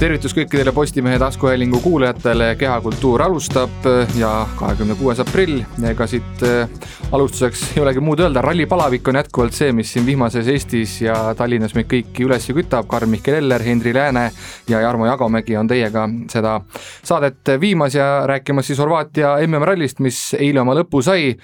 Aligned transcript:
tervitus 0.00 0.32
kõikidele 0.32 0.72
Postimehe 0.72 1.18
taskuhäälingu 1.20 1.80
kuulajatele, 1.84 2.54
Kehakultuur 2.56 3.20
alustab 3.22 3.84
ja 4.16 4.30
kahekümne 4.56 4.94
kuues 4.96 5.18
aprill, 5.20 5.58
ega 5.90 6.06
siit 6.08 6.44
äh, 6.46 6.70
alustuseks 7.12 7.66
ei 7.74 7.82
olegi 7.82 8.00
muud 8.00 8.22
öelda, 8.24 8.40
rallipalavik 8.40 9.10
on 9.12 9.18
jätkuvalt 9.20 9.52
see, 9.56 9.74
mis 9.76 9.92
siin 9.92 10.06
vihmases 10.06 10.48
Eestis 10.48 10.94
ja 11.04 11.18
Tallinnas 11.36 11.76
meid 11.76 11.90
kõiki 11.90 12.24
üles 12.24 12.48
kütab, 12.48 12.88
Karl-Mihkel 12.88 13.42
Eller, 13.42 13.60
Henri 13.66 13.92
Lääne 13.94 14.30
ja 14.72 14.80
Jarmo 14.80 15.04
Jagomägi 15.10 15.58
on 15.60 15.68
teiega 15.68 16.06
seda 16.32 16.56
saadet 17.02 17.52
viimas 17.60 17.98
ja 17.98 18.22
rääkimas 18.30 18.72
siis 18.72 18.80
Horvaatia 18.80 19.36
MM-rallist, 19.44 20.00
mis 20.00 20.30
eile 20.38 20.64
oma 20.64 20.78
lõpu 20.80 21.04
sai 21.04 21.34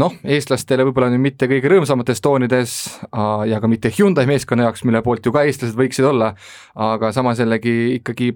noh, 0.00 0.14
eestlastele 0.24 0.86
võib-olla 0.88 1.10
nüüd 1.12 1.22
mitte 1.22 1.48
kõige 1.50 1.70
rõõmsamates 1.70 2.22
toonides 2.24 2.78
ja 3.50 3.60
ka 3.62 3.70
mitte 3.70 3.92
Hyundai 3.94 4.26
meeskonna 4.30 4.68
jaoks, 4.68 4.84
mille 4.88 5.02
poolt 5.06 5.26
ju 5.26 5.34
ka 5.34 5.44
eestlased 5.46 5.78
võiksid 5.78 6.08
olla, 6.08 6.32
aga 6.74 7.12
samas 7.14 7.42
jällegi 7.42 7.94
ikkagi 8.00 8.34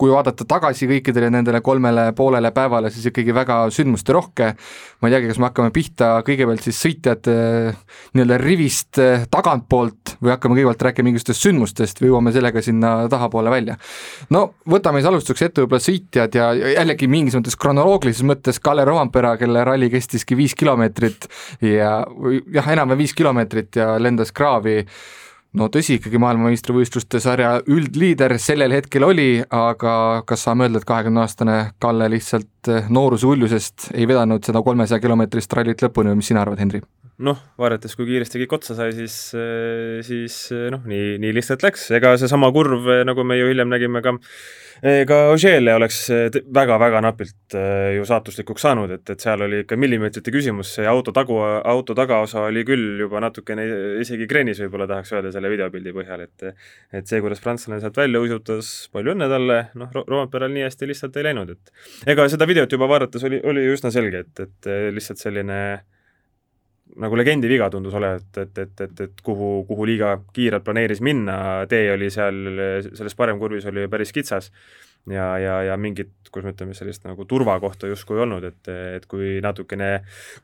kui 0.00 0.10
vaadata 0.10 0.44
tagasi 0.48 0.88
kõikidele 0.90 1.28
nendele 1.30 1.60
kolmele 1.62 2.08
poolele 2.18 2.50
päevale, 2.54 2.90
siis 2.90 3.06
ikkagi 3.10 3.34
väga 3.34 3.60
sündmusterohke. 3.74 4.48
ma 5.00 5.08
ei 5.08 5.14
teagi, 5.14 5.28
kas 5.30 5.38
me 5.38 5.46
hakkame 5.46 5.70
pihta 5.74 6.08
kõigepealt 6.26 6.66
siis 6.66 6.80
sõitjate 6.82 7.34
nii-öelda 8.16 8.38
rivist 8.42 8.98
eh, 8.98 9.26
tagantpoolt 9.30 10.16
või 10.18 10.34
hakkame 10.34 10.58
kõigepealt 10.58 10.86
rääkima 10.88 11.10
mingisugustest 11.10 11.46
sündmustest 11.46 12.02
või 12.02 12.10
jõuame 12.10 12.34
sellega 12.34 12.62
sinna 12.64 12.94
tahapoole 13.12 13.54
välja. 13.54 13.78
no 14.34 14.44
võtame 14.66 14.98
siis 14.98 15.10
alustuseks 15.12 15.48
ette 15.48 15.62
võib-olla 15.62 15.86
sõitjad 15.86 16.38
ja 16.40 16.50
jällegi 16.74 17.08
mingis 17.10 17.38
mõttes 17.38 17.58
kronoloogilises 17.60 18.26
mõttes 18.26 18.58
Kalle 18.64 18.84
Rovampera, 18.88 19.36
kelle 19.38 19.62
ralli 19.64 19.90
kestiski 19.94 20.36
viis 20.36 20.58
kilomeetrit 20.58 21.28
ja 21.62 22.00
jah, 22.02 22.72
enam-vähem 22.74 23.04
viis 23.04 23.14
kilomeetrit 23.14 23.78
ja 23.78 23.94
lendas 24.02 24.34
kraavi 24.34 24.82
no 25.58 25.68
tõsi, 25.72 25.98
ikkagi 25.98 26.18
maailmameistrivõistluste 26.22 27.20
sarja 27.22 27.54
üldliider 27.70 28.36
sellel 28.42 28.74
hetkel 28.74 29.06
oli, 29.06 29.28
aga 29.44 29.94
kas 30.28 30.46
saame 30.48 30.66
öelda, 30.66 30.82
et 30.82 30.88
kahekümne-aastane 30.88 31.58
Kalle 31.82 32.10
lihtsalt 32.12 32.72
eh, 32.72 32.90
nooruse 32.92 33.28
uljusest 33.30 33.90
ei 33.94 34.08
vedanud 34.10 34.44
seda 34.46 34.62
kolmesaja 34.66 35.02
kilomeetrist 35.02 35.54
rallit 35.56 35.84
lõpuni 35.84 36.12
või 36.12 36.20
mis 36.20 36.32
sina 36.32 36.44
arvad, 36.44 36.60
Henri? 36.62 36.82
noh, 37.24 37.38
vaadates, 37.60 37.92
kui 37.94 38.08
kiiresti 38.08 38.40
kõik 38.42 38.56
otsa 38.56 38.74
sai, 38.74 38.90
siis, 38.96 39.16
eh, 39.38 40.02
siis 40.06 40.38
eh, 40.54 40.66
noh, 40.74 40.82
nii, 40.90 41.14
nii 41.22 41.34
lihtsalt 41.36 41.62
läks, 41.66 41.86
ega 41.94 42.16
seesama 42.20 42.50
kurv, 42.54 42.90
nagu 43.06 43.26
me 43.26 43.38
ju 43.38 43.52
hiljem 43.52 43.70
nägime 43.70 44.02
ka 44.02 44.16
ka 44.82 45.18
Ožeele 45.32 45.74
oleks 45.76 46.00
väga-väga 46.54 47.00
napilt 47.04 47.56
ju 47.96 48.06
saatuslikuks 48.08 48.64
saanud, 48.66 48.90
et, 48.96 49.04
et 49.10 49.22
seal 49.22 49.44
oli 49.46 49.62
ikka 49.64 49.78
millimeetrite 49.80 50.32
küsimus, 50.34 50.74
see 50.78 50.86
auto 50.90 51.14
tagu, 51.14 51.38
auto 51.40 51.96
tagaosa 51.96 52.46
oli 52.48 52.64
küll 52.66 53.00
juba 53.04 53.22
natukene 53.24 53.66
isegi 54.02 54.28
kreenis, 54.30 54.60
võib-olla 54.64 54.88
tahaks 54.90 55.14
öelda 55.14 55.32
selle 55.34 55.52
videopildi 55.52 55.94
põhjal, 55.96 56.26
et 56.26 56.48
et 56.94 57.08
see, 57.10 57.22
kuidas 57.24 57.42
prantslane 57.44 57.80
sealt 57.82 57.96
välja 57.98 58.22
uisutas, 58.22 58.74
palju 58.94 59.14
õnne 59.14 59.30
talle, 59.30 59.58
noh, 59.78 59.94
Roomperal 60.08 60.52
nii 60.54 60.66
hästi 60.66 60.90
lihtsalt 60.90 61.16
ei 61.20 61.28
läinud, 61.30 61.54
et 61.54 62.14
ega 62.14 62.28
seda 62.32 62.48
videot 62.50 62.72
juba 62.72 62.88
vaadates 62.90 63.24
oli, 63.28 63.40
oli 63.46 63.66
üsna 63.72 63.92
selge, 63.94 64.24
et, 64.26 64.46
et 64.48 64.72
lihtsalt 64.94 65.22
selline 65.22 65.60
nagu 67.02 67.16
legendi 67.18 67.48
viga 67.50 67.68
tundus 67.70 67.94
olevat, 67.98 68.28
et, 68.38 68.58
et, 68.58 68.80
et, 68.86 69.00
et 69.06 69.22
kuhu, 69.26 69.64
kuhu 69.68 69.86
liiga 69.88 70.14
kiirelt 70.34 70.64
planeeris 70.64 71.02
minna, 71.02 71.36
tee 71.70 71.88
oli 71.94 72.10
seal, 72.14 72.40
selles 72.92 73.16
paremkurvis 73.18 73.66
oli 73.70 73.88
päris 73.90 74.12
kitsas 74.14 74.50
ja, 75.10 75.26
ja, 75.38 75.56
ja 75.68 75.76
mingit, 75.76 76.12
kuidas 76.32 76.48
me 76.48 76.52
ütleme, 76.54 76.74
sellist 76.76 77.04
nagu 77.06 77.26
turvakohta 77.28 77.88
justkui 77.90 78.16
ei 78.16 78.22
olnud, 78.24 78.44
et, 78.48 78.70
et 78.96 79.04
kui 79.10 79.38
natukene 79.44 79.88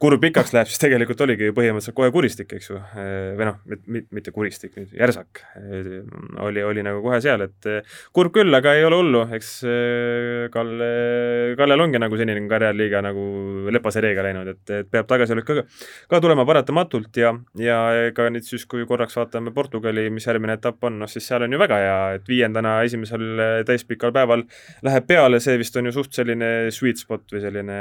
kurv 0.02 0.20
pikaks 0.22 0.52
läheb, 0.54 0.68
siis 0.70 0.82
tegelikult 0.82 1.22
oligi 1.24 1.48
ju 1.48 1.54
põhimõtteliselt 1.56 1.96
kohe 1.96 2.10
kuristik, 2.14 2.52
eks 2.58 2.70
ju, 2.70 2.80
või 3.38 3.48
noh, 3.48 3.58
mitte 4.12 4.34
kuristik, 4.34 4.76
järsak. 4.92 5.42
Oli, 6.44 6.62
oli 6.66 6.84
nagu 6.86 7.00
kohe 7.04 7.20
seal, 7.24 7.46
et 7.48 7.70
kurb 8.16 8.34
küll, 8.36 8.52
aga 8.54 8.74
ei 8.76 8.84
ole 8.86 9.00
hullu, 9.00 9.24
eks 9.38 9.52
Kalle, 10.54 10.90
Kallel 11.58 11.86
ongi 11.86 12.02
nagu 12.02 12.20
senine 12.20 12.44
karjäärliiga 12.50 13.02
nagu 13.04 13.24
lepase 13.72 14.04
reega 14.04 14.24
läinud, 14.26 14.52
et, 14.52 14.62
et 14.76 14.92
peab 14.92 15.08
tagasilöök 15.10 15.48
ka, 15.48 15.66
ka 16.12 16.22
tulema 16.22 16.44
paratamatult 16.48 17.16
ja, 17.20 17.32
ja 17.58 17.80
ega 18.10 18.28
nüüd 18.32 18.46
siis, 18.46 18.66
kui 18.70 18.84
korraks 18.88 19.16
vaatame 19.18 19.54
Portugali, 19.56 20.06
mis 20.12 20.28
järgmine 20.28 20.58
etapp 20.60 20.84
on, 20.86 21.00
noh 21.02 21.10
siis 21.10 21.26
seal 21.26 21.46
on 21.46 21.56
ju 21.56 21.60
väga 21.60 21.80
hea, 21.80 21.98
et 22.20 22.30
viiendana 22.30 22.78
esimesel 22.86 23.64
täispikal 23.68 24.14
päeval 24.14 24.46
läheb 24.86 25.06
peale, 25.06 25.40
see 25.40 25.58
vist 25.60 25.76
on 25.76 25.90
ju 25.90 25.94
suht 25.96 26.16
selline 26.16 26.70
sweet 26.74 27.00
spot 27.02 27.34
või 27.34 27.44
selline 27.44 27.78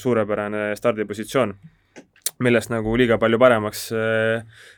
suurepärane 0.00 0.70
stardipositsioon, 0.78 1.56
millest 2.42 2.72
nagu 2.72 2.94
liiga 2.98 3.18
palju 3.22 3.38
paremaks, 3.38 3.88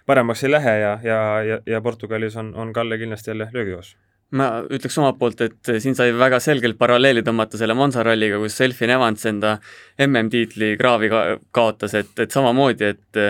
paremaks 0.07 0.45
ei 0.45 0.51
lähe 0.57 0.79
ja, 0.81 0.97
ja, 1.03 1.21
ja, 1.43 1.61
ja 1.67 1.85
Portugalis 1.85 2.37
on, 2.37 2.55
on 2.55 2.73
Kalle 2.73 2.99
kindlasti 2.99 3.33
jälle 3.33 3.49
löögijoos 3.53 3.95
ma 4.35 4.49
ütleks 4.67 4.97
omalt 4.99 5.19
poolt, 5.21 5.43
et 5.45 5.73
siin 5.83 5.97
sai 5.97 6.13
väga 6.17 6.41
selgelt 6.43 6.79
paralleeli 6.79 7.23
tõmmata 7.27 7.59
selle 7.61 7.77
Monza 7.79 8.03
ralliga, 8.07 8.41
kus 8.43 8.57
Selfin 8.59 8.91
Evans 8.95 9.27
enda 9.31 9.57
MM-tiitli 10.03 10.75
kraavi 10.81 11.11
ka 11.13 11.21
kaotas, 11.55 11.95
et, 12.01 12.13
et 12.19 12.35
samamoodi, 12.35 12.91
et 12.95 13.21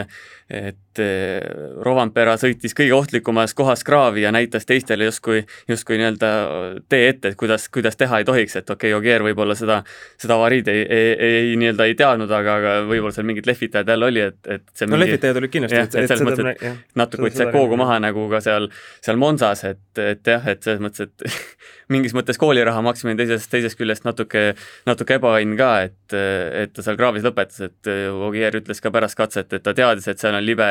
et 0.51 1.01
eh, 1.01 1.41
Rovanpera 1.85 2.35
sõitis 2.37 2.75
kõige 2.77 2.93
ohtlikumas 2.93 3.55
kohas 3.57 3.81
kraavi 3.87 4.27
ja 4.27 4.33
näitas 4.35 4.67
teistele 4.69 5.07
justkui, 5.09 5.41
justkui 5.69 5.97
nii-öelda 5.97 6.31
tee 6.93 7.09
ette, 7.09 7.33
et 7.33 7.39
kuidas, 7.41 7.71
kuidas 7.73 7.97
teha 7.97 8.21
ei 8.21 8.27
tohiks, 8.29 8.59
et 8.61 8.71
okei 8.71 8.93
okay,, 8.93 8.99
Ogier 8.99 9.25
võib-olla 9.25 9.57
seda, 9.57 9.81
seda 10.21 10.37
avariid 10.37 10.69
ei, 10.69 10.83
ei, 10.85 11.15
ei 11.29 11.57
nii-öelda 11.61 11.89
ei 11.89 11.97
teadnud, 11.97 12.31
aga, 12.31 12.59
aga 12.61 12.75
võib-olla 12.91 13.17
seal 13.17 13.29
mingid 13.31 13.49
lehvitajad 13.49 13.95
jälle 13.95 14.11
oli, 14.11 14.25
et, 14.29 14.41
et 14.45 14.67
see 14.77 14.89
no 14.89 14.99
mingi, 14.99 15.15
lehvitajad 15.15 15.41
olid 15.41 15.55
kindlasti, 15.57 15.81
et, 15.81 15.97
et 16.03 16.13
selles 16.13 16.29
mõttes, 16.29 16.51
et 16.53 16.69
jah, 16.69 16.77
natuke 17.01 17.27
võttis 17.29 17.53
koogu 17.57 17.81
maha 17.81 17.99
nagu 18.05 18.29
ka 18.33 18.43
seal, 18.45 18.69
seal 19.05 19.21
Monsas, 19.21 19.65
et, 19.71 19.85
et 20.05 20.35
jah, 20.35 20.45
et 20.53 20.61
selles 20.67 20.85
mõttes, 20.85 21.09
et 21.09 21.29
mingis 21.93 22.15
mõttes 22.17 22.39
kooliraha 22.41 22.83
maksmine 22.85 23.17
teisest, 23.19 23.51
teisest 23.53 23.79
küljest 23.79 24.07
natuke, 24.07 24.55
natuke 24.89 25.19
ebaõnn 25.19 25.57
ka, 25.59 25.71
et, 25.89 26.17
et 26.65 26.75
ta 26.75 26.85
seal 26.87 26.99
kraavis 27.01 27.27
lõpetas, 27.27 27.61
et 27.69 27.91
Ogier 28.29 28.57
ütles 28.61 28.81
ka 28.83 28.93
pärast 28.95 29.19
katset, 29.19 29.53
et 29.53 29.65
ta 29.65 29.75
teadis, 29.77 30.09
et 30.11 30.21
seal 30.21 30.37
on 30.37 30.45
libe, 30.45 30.71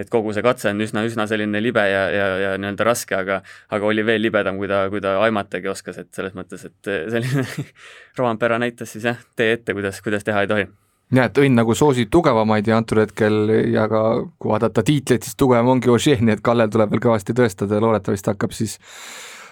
et 0.00 0.12
kogu 0.12 0.34
see 0.36 0.44
katse 0.44 0.70
on 0.72 0.80
üsna, 0.84 1.04
üsna 1.08 1.28
selline 1.30 1.62
libe 1.62 1.84
ja, 1.88 2.04
ja, 2.12 2.28
ja 2.44 2.54
nii-öelda 2.60 2.86
raske, 2.86 3.18
aga 3.18 3.42
aga 3.74 3.90
oli 3.90 4.04
veel 4.06 4.22
libedam, 4.24 4.58
kui 4.60 4.70
ta, 4.70 4.84
kui 4.92 5.02
ta 5.04 5.18
aimatagi 5.24 5.70
oskas, 5.72 5.98
et 6.02 6.12
selles 6.16 6.34
mõttes, 6.36 6.64
et 6.68 6.94
selline 7.12 7.44
Roampera 8.18 8.58
näitas 8.62 8.94
siis 8.94 9.06
jah, 9.10 9.20
tee 9.36 9.56
ette, 9.58 9.74
kuidas, 9.76 10.00
kuidas 10.04 10.26
teha 10.26 10.44
ei 10.44 10.50
tohi. 10.50 10.66
Jah, 11.14 11.28
et 11.28 11.38
õnn 11.38 11.58
nagu 11.58 11.74
soosib 11.76 12.08
tugevamaid 12.12 12.66
ja 12.66 12.78
antud 12.80 12.98
hetkel 13.02 13.50
ja 13.70 13.84
ka 13.90 14.00
kui 14.40 14.50
vaadata 14.50 14.82
tiitleid, 14.86 15.26
siis 15.26 15.36
tugevam 15.38 15.74
ongi 15.74 15.92
Ožee, 15.92 16.16
nii 16.20 16.38
et 16.38 16.42
Kallel 16.44 16.72
tuleb 16.72 16.94
veel 16.94 17.02
kõvasti 17.04 17.36
tõestada 17.36 17.76
ja 17.76 17.84
loodetavasti 17.84 18.32
hakkab 18.32 18.56
siis 18.56 18.78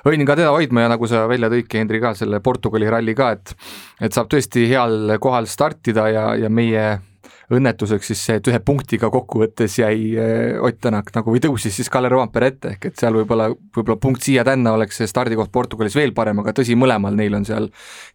õnn 0.08 0.26
ka 0.26 0.36
teda 0.38 0.50
hoidma 0.54 0.86
ja 0.86 0.92
nagu 0.92 1.08
sa 1.10 1.26
välja 1.30 1.50
tõidki, 1.52 1.80
Hendri, 1.80 2.00
ka 2.02 2.14
selle 2.18 2.42
Portugali 2.44 2.90
ralli 2.90 3.14
ka, 3.18 3.32
et 3.36 3.54
et 4.02 4.12
saab 4.12 4.30
tõesti 4.32 4.66
heal 4.70 5.16
kohal 5.22 5.46
startida 5.50 6.08
ja, 6.10 6.26
ja 6.38 6.50
meie 6.50 6.86
õnnetuseks 7.56 8.10
siis 8.12 8.22
see, 8.26 8.38
et 8.40 8.48
ühe 8.50 8.58
punktiga 8.64 9.10
kokkuvõttes 9.12 9.76
jäi 9.80 10.12
eh, 10.18 10.58
Ott 10.62 10.80
Tänak 10.82 11.12
nagu 11.14 11.34
või 11.34 11.42
tõusis 11.42 11.74
siis 11.76 11.90
Kalle 11.92 12.10
Rovampere 12.10 12.48
ette, 12.52 12.72
ehk 12.74 12.88
et 12.90 12.98
seal 12.98 13.14
võib-olla, 13.16 13.48
võib-olla 13.52 13.98
punkt 14.02 14.24
siia-tänna 14.24 14.72
oleks 14.76 14.98
see 15.00 15.10
stardikoht 15.10 15.52
Portugalis 15.54 15.96
veel 15.98 16.14
parem, 16.16 16.40
aga 16.42 16.54
tõsi, 16.56 16.76
mõlemal 16.78 17.14
neil 17.18 17.36
on 17.38 17.46
seal 17.46 17.68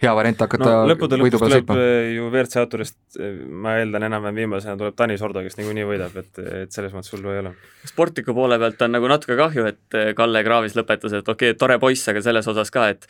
hea 0.03 0.13
variant 0.17 0.43
hakata 0.45 0.67
no, 0.67 0.83
lõppude 0.91 1.21
lõpuks 1.21 1.37
tuleb 1.37 1.55
sõitma. 1.55 1.79
Eh, 1.79 2.11
ju 2.17 2.27
WRC 2.31 2.61
autorist, 2.63 2.99
eh, 3.21 3.39
ma 3.47 3.77
eeldan 3.81 4.09
enam-vähem 4.09 4.43
viimasena 4.43 4.77
tuleb 4.79 4.99
Tanis 4.99 5.23
Ordo, 5.25 5.45
kes 5.45 5.59
niikuinii 5.61 5.87
võidab, 5.87 6.19
et, 6.19 6.43
et 6.65 6.75
selles 6.75 6.95
mõttes 6.95 7.13
hullu 7.15 7.33
ei 7.33 7.41
ole. 7.45 7.55
sportliku 7.87 8.35
poole 8.37 8.59
pealt 8.61 8.85
on 8.87 8.95
nagu 8.97 9.11
natuke 9.11 9.39
kahju, 9.39 9.67
et 9.71 9.99
Kalle 10.17 10.43
Kraavis 10.43 10.77
lõpetas, 10.77 11.15
et 11.15 11.27
okei 11.27 11.53
okay,, 11.53 11.59
tore 11.59 11.79
poiss, 11.79 12.09
aga 12.11 12.25
selles 12.25 12.49
osas 12.51 12.73
ka, 12.73 12.89
et 12.95 13.07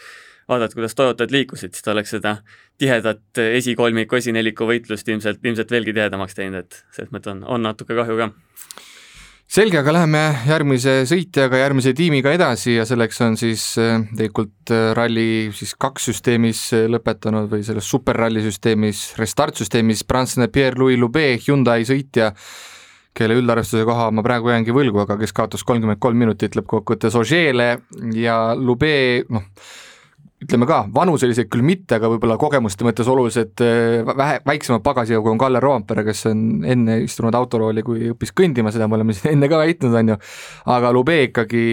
vaadata, 0.48 0.78
kuidas 0.78 0.96
Toyotad 0.96 1.32
liikusid, 1.32 1.76
siis 1.76 1.84
ta 1.84 1.92
oleks 1.92 2.14
seda 2.16 2.38
tihedat 2.80 3.42
esikolmiku, 3.52 4.20
esineliku 4.20 4.68
võitlust 4.70 5.08
ilmselt, 5.10 5.42
ilmselt 5.44 5.72
veelgi 5.72 5.96
tihedamaks 5.98 6.38
teinud, 6.38 6.64
et 6.64 6.84
selles 6.96 7.12
mõttes 7.14 7.34
on, 7.34 7.44
on 7.58 7.68
natuke 7.68 7.98
kahju 7.98 8.20
ka. 8.22 8.32
Selge, 9.48 9.78
aga 9.80 9.94
läheme 9.96 10.22
järgmise 10.44 10.94
sõitjaga, 11.08 11.62
järgmise 11.62 11.94
tiimiga 11.96 12.34
edasi 12.36 12.74
ja 12.74 12.84
selleks 12.88 13.22
on 13.24 13.38
siis 13.40 13.62
äh, 13.80 14.02
tegelikult 14.12 14.74
äh, 14.76 14.90
ralli 14.98 15.54
siis 15.56 15.72
kaks 15.80 16.10
süsteemis 16.10 16.66
äh, 16.76 16.84
lõpetanud 16.92 17.48
või 17.54 17.64
selles 17.64 17.88
superralli 17.88 18.44
süsteemis, 18.44 19.06
restart 19.16 19.56
süsteemis 19.56 20.04
prantslane 20.04 20.50
Pierre-Louis 20.52 21.00
Loubet, 21.00 21.48
Hyundai 21.48 21.88
sõitja, 21.88 22.34
kelle 23.16 23.40
üldarvestuse 23.40 23.88
koha 23.88 24.10
ma 24.12 24.26
praegu 24.26 24.52
jäängi 24.52 24.76
võlgu, 24.76 25.06
aga 25.06 25.16
kes 25.24 25.32
kaotas 25.40 25.64
kolmkümmend 25.64 26.04
kolm 26.04 26.20
minutit 26.28 26.60
lõppkokkuvõttes 26.60 27.16
Ožeele 27.16 27.70
ja 28.20 28.38
Loubet, 28.60 29.32
noh, 29.32 29.48
ütleme 30.38 30.68
ka, 30.70 30.84
vanuseliselt 30.94 31.50
küll 31.50 31.66
mitte, 31.66 31.98
aga 31.98 32.10
võib-olla 32.12 32.36
kogemuste 32.38 32.86
mõttes 32.86 33.08
oluliselt 33.10 33.62
äh, 33.66 34.04
vähe, 34.06 34.38
väiksema 34.46 34.78
pagasiga, 34.86 35.22
kui 35.26 35.32
on 35.34 35.40
Kalle 35.42 35.62
Roompere, 35.64 36.04
kes 36.06 36.28
on 36.30 36.44
enne 36.68 37.00
istunud 37.06 37.36
autorooli, 37.38 37.82
kui 37.86 38.12
õppis 38.14 38.36
kõndima, 38.38 38.70
seda 38.74 38.86
me 38.90 39.00
oleme 39.00 39.16
siin 39.18 39.32
enne 39.36 39.50
ka 39.50 39.62
väitnud, 39.64 39.96
on 39.98 40.14
ju, 40.14 40.18
aga 40.76 40.92
Lube 40.94 41.16
ikkagi 41.26 41.64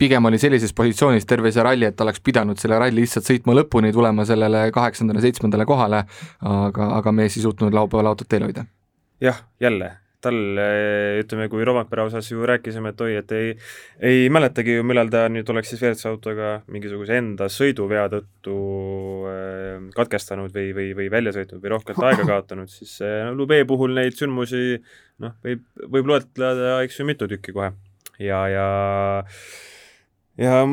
pigem 0.00 0.30
oli 0.30 0.40
sellises 0.40 0.72
positsioonis 0.76 1.28
terve 1.28 1.52
see 1.52 1.64
ralli, 1.66 1.90
et 1.90 2.00
oleks 2.00 2.24
pidanud 2.24 2.60
selle 2.60 2.78
ralli 2.80 3.02
lihtsalt 3.02 3.28
sõitma 3.28 3.56
lõpuni, 3.60 3.92
tulema 3.92 4.24
sellele 4.28 4.70
kaheksandale, 4.74 5.20
seitsmendale 5.24 5.68
kohale, 5.68 6.06
aga, 6.40 6.94
aga 7.02 7.12
mees 7.12 7.36
ei 7.36 7.44
suutnud 7.44 7.76
laupäeval 7.76 8.14
autot 8.14 8.30
teel 8.30 8.48
hoida. 8.48 8.64
jah, 9.20 9.44
jälle 9.60 9.92
tal 10.24 10.38
ütleme, 11.20 11.48
kui 11.52 11.64
Rompera 11.66 12.06
osas 12.08 12.30
ju 12.30 12.44
rääkisime, 12.48 12.94
et 12.94 13.04
oi, 13.04 13.12
et 13.20 13.34
ei, 13.36 13.52
ei 14.10 14.28
mäletagi 14.32 14.78
ju, 14.78 14.86
millal 14.86 15.12
ta 15.12 15.26
nüüd 15.32 15.48
oleks 15.52 15.72
siis 15.72 15.82
WRC 15.82 16.08
autoga 16.10 16.54
mingisuguse 16.72 17.18
enda 17.20 17.48
sõiduvea 17.52 18.06
tõttu 18.12 18.56
äh, 19.30 19.88
katkestanud 19.96 20.54
või, 20.54 20.72
või, 20.76 20.88
või 20.98 21.10
välja 21.12 21.34
sõitnud 21.36 21.62
või 21.62 21.74
rohkelt 21.76 22.02
aega 22.04 22.26
kaotanud, 22.32 22.72
siis 22.72 22.96
äh, 23.04 23.28
Lube 23.36 23.60
puhul 23.68 23.96
neid 23.96 24.16
sündmusi 24.18 24.80
noh, 25.22 25.36
võib, 25.44 25.64
võib 25.90 26.10
loetleda, 26.14 26.80
eks 26.86 27.00
ju, 27.00 27.08
mitu 27.08 27.28
tükki 27.30 27.54
kohe. 27.56 27.72
ja, 28.22 28.44
ja 28.50 28.66
ja 30.40 30.64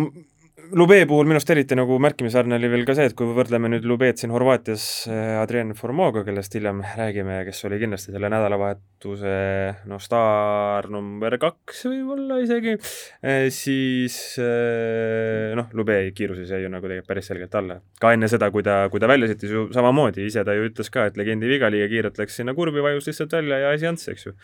Lube 0.71 0.97
puhul 1.09 1.27
minu 1.27 1.35
arust 1.35 1.49
eriti 1.51 1.75
nagu 1.75 1.97
märkimisväärne 2.01 2.55
oli 2.55 2.69
veel 2.71 2.83
ka 2.87 2.93
see, 2.95 3.09
et 3.09 3.15
kui 3.17 3.29
võrdleme 3.35 3.69
nüüd 3.73 3.85
Lubeed 3.89 4.19
siin 4.19 4.31
Horvaatias 4.33 4.85
äh, 5.09 5.39
Adrian 5.41 5.73
Formoga, 5.75 6.23
kellest 6.27 6.53
hiljem 6.55 6.83
räägime, 6.97 7.39
kes 7.47 7.63
oli 7.67 7.79
kindlasti 7.81 8.13
selle 8.13 8.29
nädalavahetuse 8.31 9.33
no 9.91 9.99
staar 10.03 10.87
number 10.93 11.35
kaks 11.41 11.81
võib-olla 11.89 12.37
isegi, 12.43 12.77
äh, 13.25 13.47
siis 13.55 14.17
äh, 14.43 15.51
noh, 15.59 15.71
Lube 15.75 15.97
kiiruses 16.15 16.53
jäi 16.53 16.61
ju 16.63 16.71
nagu 16.71 16.87
tegelikult 16.87 17.09
päris 17.11 17.31
selgelt 17.31 17.57
alla. 17.59 17.81
ka 17.99 18.13
enne 18.15 18.29
seda, 18.31 18.51
kui 18.53 18.63
ta, 18.67 18.83
kui 18.93 19.03
ta 19.03 19.09
välja 19.11 19.31
sõitis 19.31 19.55
ju 19.55 19.67
samamoodi, 19.75 20.29
ise 20.29 20.45
ta 20.47 20.55
ju 20.55 20.69
ütles 20.69 20.93
ka, 20.93 21.09
et 21.09 21.19
legendi 21.19 21.51
viga 21.51 21.71
liiga 21.73 21.89
kiirelt 21.91 22.21
läks 22.21 22.39
sinna 22.39 22.55
kurvi, 22.55 22.85
vajus 22.85 23.11
lihtsalt 23.11 23.35
välja 23.39 23.59
ja 23.65 23.75
asi 23.75 23.91
ants, 23.91 24.07
eks 24.13 24.29
ju 24.29 24.37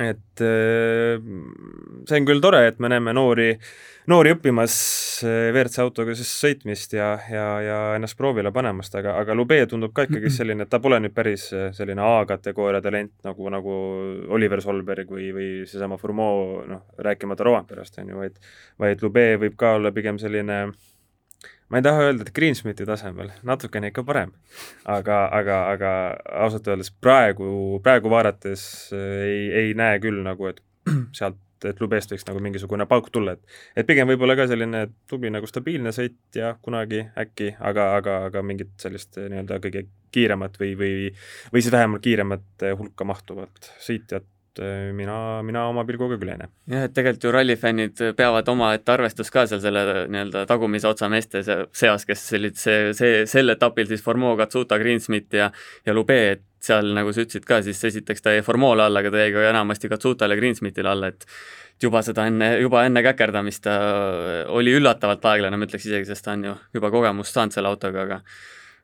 et 0.00 0.40
see 0.40 2.18
on 2.20 2.26
küll 2.28 2.40
tore, 2.40 2.62
et 2.70 2.78
me 2.80 2.88
näeme 2.88 3.12
noori, 3.12 3.50
noori 4.08 4.32
õppimas 4.36 4.76
WRC 5.26 5.82
autoga 5.82 6.14
siis 6.16 6.30
sõitmist 6.40 6.94
ja, 6.96 7.10
ja, 7.28 7.46
ja 7.60 7.80
ennast 7.98 8.16
proovile 8.16 8.52
panemast, 8.54 8.94
aga, 8.96 9.16
aga 9.20 9.36
Lube 9.36 9.58
tundub 9.68 9.92
ka 9.96 10.06
ikkagi 10.06 10.30
selline, 10.38 10.64
et 10.64 10.72
ta 10.72 10.80
pole 10.80 11.02
nüüd 11.02 11.16
päris 11.16 11.50
selline 11.76 12.06
A-kategooria 12.06 12.80
talent 12.84 13.12
nagu, 13.26 13.50
nagu 13.52 13.76
Oliver 14.32 14.62
Solberg 14.64 15.10
või, 15.12 15.28
või 15.36 15.50
seesama 15.68 15.98
Fourmeau, 16.00 16.62
noh, 16.70 16.86
rääkimata 17.02 17.50
Roamperast, 17.50 18.00
on 18.00 18.14
ju, 18.14 18.22
vaid 18.22 18.40
vaid 18.80 19.04
Lube 19.04 19.26
võib 19.40 19.58
ka 19.60 19.74
olla 19.78 19.92
pigem 19.94 20.18
selline 20.20 20.62
äh, 20.68 20.89
ma 21.70 21.78
ei 21.78 21.86
taha 21.86 22.06
öelda, 22.08 22.26
et 22.26 22.32
Greensmiti 22.34 22.86
tasemel, 22.86 23.30
natukene 23.46 23.90
ikka 23.92 24.04
parem. 24.06 24.32
aga, 24.84 25.20
aga, 25.38 25.60
aga 25.74 25.92
ausalt 26.46 26.66
öeldes 26.70 26.90
praegu, 26.90 27.78
praegu 27.84 28.10
vaadates 28.12 28.64
äh, 28.96 29.22
ei, 29.28 29.46
ei 29.62 29.78
näe 29.78 30.00
küll 30.02 30.20
nagu, 30.26 30.50
et 30.50 30.60
sealt, 31.18 31.38
et 31.66 31.80
Lubest 31.82 32.12
võiks 32.12 32.24
nagu 32.24 32.40
mingisugune 32.40 32.86
pauk 32.88 33.10
tulla, 33.12 33.36
et 33.36 33.82
et 33.82 33.86
pigem 33.86 34.08
võib-olla 34.08 34.36
ka 34.38 34.48
selline 34.50 34.86
tubli 35.10 35.30
nagu 35.32 35.46
stabiilne 35.46 35.92
sõitja 35.92 36.54
kunagi 36.64 37.04
äkki, 37.20 37.54
aga, 37.60 37.90
aga, 38.00 38.18
aga 38.30 38.42
mingit 38.42 38.74
sellist 38.80 39.20
äh, 39.20 39.30
nii-öelda 39.32 39.60
kõige 39.62 39.86
kiiremat 40.10 40.58
või, 40.60 40.74
või 40.78 40.94
või 41.52 41.62
siis 41.62 41.72
vähemalt 41.74 42.02
kiiremat 42.02 42.66
äh, 42.66 42.76
hulka 42.78 43.06
mahtuvat 43.06 43.74
sõitjat 43.78 44.26
Äh, 44.60 44.92
mina, 44.92 45.40
mina 45.46 45.62
oma 45.70 45.86
pilguga 45.88 46.18
küll 46.20 46.34
ei 46.34 46.36
näe. 46.36 46.50
jah, 46.68 46.82
et 46.84 46.92
tegelikult 46.96 47.24
ju 47.24 47.30
rallifännid 47.32 48.02
peavad 48.18 48.48
omaette 48.52 48.92
arvestust 48.92 49.32
ka 49.32 49.46
seal 49.48 49.62
selle 49.62 49.84
nii-öelda 50.12 50.42
tagumise 50.50 50.88
otsa 50.90 51.08
meeste 51.08 51.40
seas, 51.46 52.04
kes 52.04 52.26
olid 52.36 52.58
see, 52.60 52.90
see, 52.98 53.22
sel 53.30 53.54
etapil 53.54 53.88
siis 53.88 54.04
Formeau, 54.04 54.36
Katsuta, 54.36 54.76
Greensmit 54.82 55.32
ja 55.38 55.48
ja 55.86 55.96
Lube, 55.96 56.18
et 56.34 56.44
seal, 56.60 56.92
nagu 56.92 57.14
sa 57.16 57.24
ütlesid 57.24 57.48
ka, 57.48 57.62
siis 57.64 57.80
esiteks 57.88 58.20
ta 58.20 58.36
jäi 58.36 58.44
Formeau'le 58.44 58.84
alla, 58.84 59.00
aga 59.00 59.14
ta 59.14 59.24
jäi 59.24 59.32
ka 59.38 59.48
enamasti 59.48 59.88
Katsutale 59.88 60.36
ja 60.36 60.42
Greensmitile 60.42 60.92
alla, 60.92 61.08
et 61.08 61.24
juba 61.80 62.04
seda 62.04 62.28
enne, 62.28 62.52
juba 62.60 62.84
enne 62.84 63.00
käkerdamist 63.06 63.64
ta 63.64 63.80
oli 64.52 64.76
üllatavalt 64.76 65.24
aeglane, 65.32 65.56
ma 65.56 65.68
ütleks 65.70 65.88
isegi, 65.88 66.10
sest 66.10 66.26
ta 66.26 66.36
on 66.36 66.50
ju 66.50 66.56
juba 66.76 66.92
kogemust 66.92 67.32
saanud 67.32 67.56
selle 67.56 67.72
autoga, 67.72 68.04
aga 68.04 68.20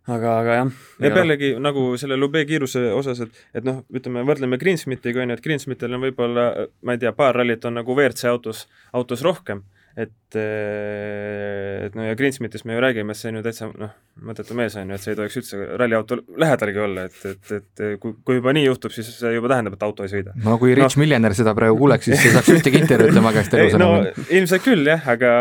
aga, 0.06 0.32
aga 0.40 0.58
jah. 0.60 0.72
ja 1.02 1.12
pealegi 1.14 1.52
nagu 1.62 1.86
selle 2.00 2.18
Lube 2.18 2.44
kiiruse 2.48 2.82
osas, 2.96 3.22
et, 3.26 3.40
et 3.58 3.66
noh, 3.66 3.82
ütleme, 3.94 4.24
võrdleme 4.26 4.58
Greensmitiga, 4.60 5.24
on 5.24 5.32
ju, 5.32 5.38
et 5.38 5.44
Greensmitil 5.44 5.96
on 5.96 6.04
võib-olla, 6.06 6.50
ma 6.86 6.96
ei 6.96 7.02
tea, 7.02 7.14
paar 7.16 7.36
rallit 7.40 7.64
on 7.68 7.80
nagu 7.80 7.96
WRC 7.96 8.30
autos, 8.30 8.66
autos 8.96 9.24
rohkem, 9.26 9.64
et, 9.96 10.36
et 10.36 11.94
no 11.96 12.04
ja 12.04 12.16
Greensmitist 12.18 12.66
me 12.68 12.76
ju 12.76 12.82
räägime, 12.84 13.14
et 13.14 13.20
see 13.20 13.30
on 13.32 13.40
ju 13.40 13.44
täitsa 13.46 13.70
noh, 13.72 13.94
mõttetu 14.28 14.56
mees 14.58 14.76
on 14.76 14.92
ju, 14.92 14.98
et 14.98 15.04
see 15.04 15.14
ei 15.14 15.20
tohiks 15.20 15.40
üldse 15.40 15.62
ralliauto 15.80 16.20
lähedalgi 16.36 16.82
olla, 16.86 17.06
et, 17.08 17.22
et, 17.32 17.54
et 17.58 17.86
kui, 18.02 18.14
kui 18.26 18.38
juba 18.38 18.54
nii 18.56 18.66
juhtub, 18.68 18.94
siis 18.94 19.08
see 19.16 19.32
juba 19.36 19.50
tähendab, 19.54 19.78
et 19.78 19.86
auto 19.86 20.06
ei 20.06 20.12
sõida. 20.12 20.36
no 20.44 20.58
kui 20.62 20.76
Rich 20.76 20.98
no. 20.98 21.04
Millionaire 21.04 21.38
seda 21.38 21.56
praegu 21.56 21.80
kuuleks, 21.80 22.10
siis 22.10 22.28
ei 22.28 22.36
saaks 22.36 22.52
ühtegi 22.58 22.84
intervjuud 22.84 23.16
tema 23.16 23.32
käest 23.36 23.56
elus 23.56 23.78
enam 23.78 23.96
no, 23.96 24.28
ilmselt 24.28 24.68
küll 24.68 24.92
jah, 24.92 25.08
aga 25.16 25.32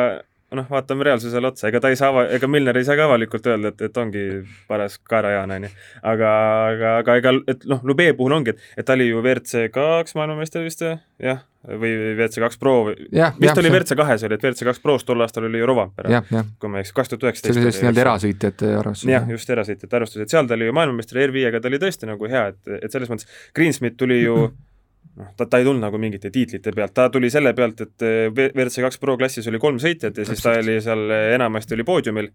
noh, 0.57 0.67
vaatame 0.69 1.05
reaalsusele 1.07 1.49
otsa, 1.51 1.67
ega 1.69 1.81
ta 1.83 1.91
ei 1.93 1.97
saa, 1.99 2.25
ega 2.35 2.49
Milner 2.51 2.77
ei 2.79 2.87
saa 2.87 2.97
ka 2.99 3.07
avalikult 3.09 3.47
öelda, 3.49 3.71
et, 3.73 3.81
et 3.87 3.97
ongi 4.01 4.23
paras 4.69 4.97
kaerajaan, 5.11 5.55
on 5.57 5.67
ju. 5.67 5.71
aga, 6.13 6.31
aga, 6.69 6.93
aga 7.01 7.17
ega, 7.21 7.35
et 7.51 7.65
noh, 7.69 7.83
Lube 7.87 8.07
puhul 8.17 8.37
ongi, 8.39 8.55
et, 8.55 8.69
et 8.77 8.87
ta 8.87 8.95
oli 8.97 9.09
ju 9.09 9.21
WRC 9.23 9.67
kaks 9.75 10.17
või, 10.17 10.95
jah, 11.23 11.41
või 11.65 11.93
WRC 12.15 12.43
kaks 12.43 12.61
Pro 12.61 12.75
või, 12.89 13.07
vist 13.11 13.61
oli. 13.61 13.71
WRC 13.71 13.97
kahes 13.99 14.27
oli, 14.27 14.37
et 14.37 14.45
WRC 14.45 14.69
kaks 14.69 14.83
Pros 14.83 15.07
tol 15.07 15.25
aastal 15.25 15.47
oli 15.49 15.61
ju 15.61 15.69
Rovampere, 15.69 16.21
kui 16.59 16.71
ma 16.71 16.79
ei 16.79 16.85
eksi, 16.85 16.95
kaks 16.97 17.13
tuhat 17.13 17.27
üheksateist. 17.29 17.55
see 17.55 17.63
oli 17.63 17.73
siis 17.73 17.83
nii-öelda 17.85 18.05
erasõitjate 18.05 18.75
arvestus. 18.81 19.09
jah, 19.11 19.27
just 19.31 19.55
erasõitjate 19.57 19.99
arvestus, 20.01 20.25
et 20.25 20.35
seal 20.35 20.47
ta 20.49 20.57
oli 20.57 20.69
ju 20.69 20.77
maailmameister, 20.77 21.23
R5-ga 21.27 21.63
ta 21.63 21.71
oli 21.71 21.81
tõesti 21.81 22.09
nagu 22.11 22.31
hea, 22.31 22.47
et, 22.53 22.61
et 22.81 22.95
selles 22.95 23.11
mõttes 23.11 23.29
Greensmit 23.55 23.97
tuli 23.99 24.21
ju 24.23 24.39
noh, 25.19 25.31
ta, 25.37 25.47
ta 25.47 25.61
ei 25.61 25.67
tulnud 25.67 25.83
nagu 25.83 25.99
mingite 26.01 26.31
tiitlite 26.33 26.73
pealt, 26.75 26.93
ta 26.95 27.07
tuli 27.13 27.29
selle 27.33 27.53
pealt, 27.57 27.81
et 27.85 28.05
eh, 28.05 28.27
WRC 28.31 28.85
kaks 28.85 29.01
Pro 29.01 29.17
klassis 29.19 29.47
oli 29.51 29.61
kolm 29.61 29.79
sõitjat 29.81 30.21
ja 30.21 30.27
siis 30.27 30.43
ta 30.43 30.57
oli 30.59 30.77
seal, 30.83 31.05
eh, 31.11 31.31
enamasti 31.37 31.77
oli 31.77 31.87
poodiumil 31.87 32.31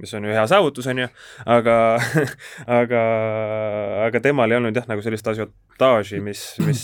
mis 0.00 0.14
on 0.16 0.26
ju 0.26 0.34
hea 0.34 0.44
saavutus, 0.50 0.88
on 0.90 1.02
ju, 1.02 1.08
aga 1.56 1.76
aga, 2.80 3.02
aga 4.06 4.22
temal 4.24 4.50
ei 4.50 4.58
olnud 4.60 4.76
jah, 4.76 4.88
nagu 4.90 5.04
sellist 5.04 5.28
asiotaaži, 5.32 6.20
mis, 6.24 6.44
mis, 6.64 6.82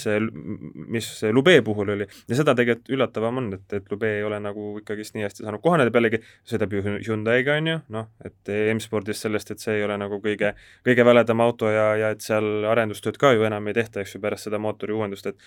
mis 0.96 1.10
Lube 1.32 1.56
puhul 1.66 1.94
oli. 1.96 2.08
ja 2.28 2.38
seda 2.38 2.54
tegelikult 2.58 2.92
üllatavam 2.96 3.42
on, 3.42 3.50
et, 3.58 3.66
et 3.80 3.92
Lube 3.92 4.10
ei 4.18 4.24
ole 4.26 4.40
nagu 4.42 4.76
ikkagist 4.82 5.16
nii 5.16 5.26
hästi 5.26 5.46
saanud 5.46 5.64
kohaneda, 5.64 5.94
pealegi 5.94 6.22
sõidab 6.48 6.76
ju 6.76 6.84
Hyundai'ga, 6.86 7.58
on 7.60 7.72
ju, 7.72 7.80
noh, 7.96 8.08
et 8.24 8.54
M-spordis 8.76 9.24
sellest, 9.26 9.52
et 9.54 9.62
see 9.62 9.78
ei 9.80 9.86
ole 9.86 9.98
nagu 10.00 10.20
kõige, 10.22 10.54
kõige 10.86 11.06
väledam 11.06 11.44
auto 11.44 11.72
ja, 11.72 11.90
ja 12.00 12.14
et 12.14 12.24
seal 12.24 12.66
arendustööd 12.68 13.20
ka 13.20 13.34
ju 13.36 13.46
enam 13.48 13.68
ei 13.68 13.76
tehta, 13.76 14.02
eks 14.02 14.16
ju, 14.16 14.22
pärast 14.22 14.48
seda 14.48 14.60
mootori 14.62 14.96
uuendust, 14.96 15.32
et 15.32 15.40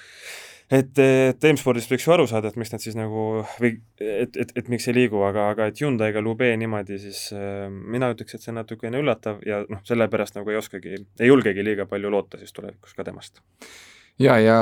et, 0.72 1.02
et 1.02 1.48
M-spordist 1.52 1.92
võiks 1.92 2.06
ju 2.08 2.14
aru 2.16 2.28
saada, 2.30 2.52
et 2.52 2.60
miks 2.60 2.74
nad 2.74 2.84
siis 2.84 2.98
nagu 2.98 3.26
või 3.60 3.74
et, 4.00 4.38
et, 4.38 4.54
et 4.62 4.72
miks 4.72 4.88
ei 4.90 4.98
liigu, 4.98 5.22
aga, 5.26 5.50
aga 5.54 5.70
et 5.72 5.82
Hyundai'ga 5.82 6.24
Lube 6.24 6.50
niimoodi, 6.62 7.00
siis 7.02 7.26
äh, 7.36 7.68
mina 7.70 8.12
ütleks, 8.14 8.38
et 8.38 8.46
see 8.46 8.54
on 8.54 8.62
natukene 8.62 9.02
üllatav 9.02 9.44
ja 9.48 9.64
noh, 9.70 9.84
sellepärast 9.88 10.40
nagu 10.40 10.54
ei 10.54 10.60
oskagi, 10.62 11.04
ei 11.20 11.32
julgegi 11.32 11.66
liiga 11.66 11.90
palju 11.90 12.14
loota 12.14 12.42
siis 12.42 12.54
tulevikus 12.56 12.96
ka 12.98 13.08
temast. 13.08 13.42
ja, 14.20 14.40
ja 14.40 14.62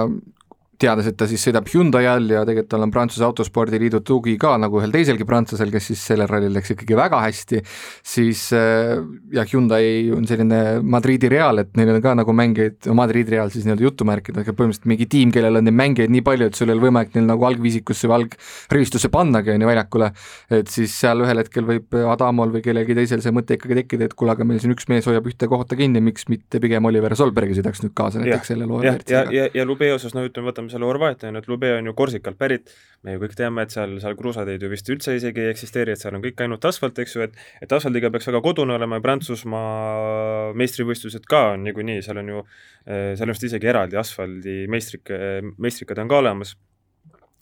teades, 0.81 1.09
et 1.09 1.17
ta 1.17 1.27
siis 1.29 1.41
sõidab 1.47 1.67
Hyundai 1.71 2.05
all 2.09 2.29
ja 2.31 2.43
tegelikult 2.47 2.71
tal 2.71 2.85
on 2.85 2.91
Prantsuse 2.93 3.25
Autospordiliidu 3.27 4.01
tugi 4.05 4.35
ka 4.41 4.55
nagu 4.61 4.79
ühel 4.81 4.93
teiselgi 4.93 5.25
prantslasel, 5.27 5.71
kes 5.73 5.89
siis 5.91 6.03
sellel 6.11 6.29
rallil 6.29 6.53
läks 6.55 6.73
ikkagi 6.75 6.97
väga 6.97 7.21
hästi, 7.23 7.61
siis 8.05 8.43
äh, 8.55 8.95
jah, 9.33 9.47
Hyundai 9.49 10.09
on 10.15 10.27
selline 10.29 10.61
Madridi 10.85 11.31
Real, 11.31 11.63
et 11.63 11.73
neil 11.79 11.93
on 11.95 12.01
ka 12.03 12.13
nagu 12.19 12.35
mängijaid, 12.37 12.89
Madridi 12.97 13.35
Real 13.35 13.51
siis 13.53 13.65
nii-öelda 13.67 13.87
jutumärkidega, 13.87 14.53
põhimõtteliselt 14.53 14.89
mingi 14.91 15.09
tiim, 15.11 15.33
kellel 15.35 15.61
on 15.61 15.67
neid 15.67 15.77
mängijaid 15.77 16.13
nii 16.13 16.25
palju, 16.27 16.49
et 16.51 16.59
sul 16.59 16.71
ei 16.71 16.77
ole 16.77 16.87
võimalik 16.87 17.17
neil 17.17 17.27
nagu 17.29 17.47
algviisikusse 17.49 18.09
või 18.09 18.19
algrivistusse 18.21 19.11
pannagi, 19.13 19.53
on 19.55 19.65
ju, 19.65 19.71
väljakule, 19.71 20.11
et 20.59 20.71
siis 20.71 20.93
seal 21.01 21.25
ühel 21.25 21.41
hetkel 21.41 21.67
võib 21.67 21.97
Adamol 22.13 22.53
või 22.53 22.63
kellelgi 22.65 22.97
teisel 22.97 23.23
see 23.25 23.33
mõte 23.35 23.57
ikkagi 23.57 23.81
tekkida, 23.81 24.11
et 24.11 24.17
kuule, 24.17 24.35
aga 24.37 24.47
meil 24.47 24.61
siin 24.63 24.75
üks 24.75 24.87
mees 24.91 25.07
hoiab 25.09 25.27
ühte 25.29 25.49
kohta 25.49 25.77
kinni, 25.79 26.03
miks 26.03 26.27
mitte 26.31 26.61
pigem 26.63 26.85
Oliver 26.89 27.15
Solbergi 27.17 27.57
sõidaks 27.57 27.83
nüüd 27.83 27.95
kaasa 27.97 28.21
näiteks 28.21 28.53
selle 28.53 28.67
loo 28.69 28.83
ja, 28.85 28.95
ja, 29.09 29.23
ja, 29.33 29.47
ja 29.53 29.65
Lube 29.67 29.89
osas, 29.93 30.13
no 30.15 30.23
ütleme, 30.27 30.51
võtame 30.51 30.66
selle 30.71 30.87
Horvaatia, 30.89 31.29
on 31.29 31.37
ju, 31.37 31.41
et 31.43 31.49
Lube 31.51 31.71
on 31.77 31.89
ju 31.89 31.93
Korsikalt 31.97 32.37
pärit, 32.39 32.71
me 33.05 33.15
ju 33.15 33.21
kõik 33.23 33.35
teame, 33.39 33.65
et 33.65 33.73
seal, 33.73 33.97
seal 34.03 34.15
kruusateid 34.19 34.63
ju 34.63 34.69
vist 34.71 34.89
üldse 34.93 35.15
isegi 35.17 35.43
ei 35.45 35.51
eksisteeri, 35.53 35.93
et 35.95 36.01
seal 36.01 36.15
on 36.17 36.23
kõik 36.23 36.43
ainult 36.45 36.65
asfalt, 36.69 36.99
eks 37.03 37.17
ju, 37.17 37.25
et 37.27 37.35
et 37.63 37.75
asfaldiga 37.77 38.11
peaks 38.13 38.29
väga 38.29 38.41
kodune 38.45 38.75
olema 38.77 38.99
ja 38.99 39.05
Prantsusmaa 39.05 40.53
meistrivõistlused 40.57 41.27
ka 41.29 41.43
on 41.55 41.67
niikuinii, 41.67 42.01
seal 42.05 42.21
on 42.23 42.31
ju, 42.33 42.45
seal 42.87 43.27
on 43.27 43.35
vist 43.35 43.47
isegi 43.49 43.69
eraldi 43.73 43.99
asfaldi 43.99 44.57
meistrik, 44.71 45.13
meistrikad 45.57 46.03
on 46.03 46.11
ka 46.11 46.23
olemas. 46.23 46.55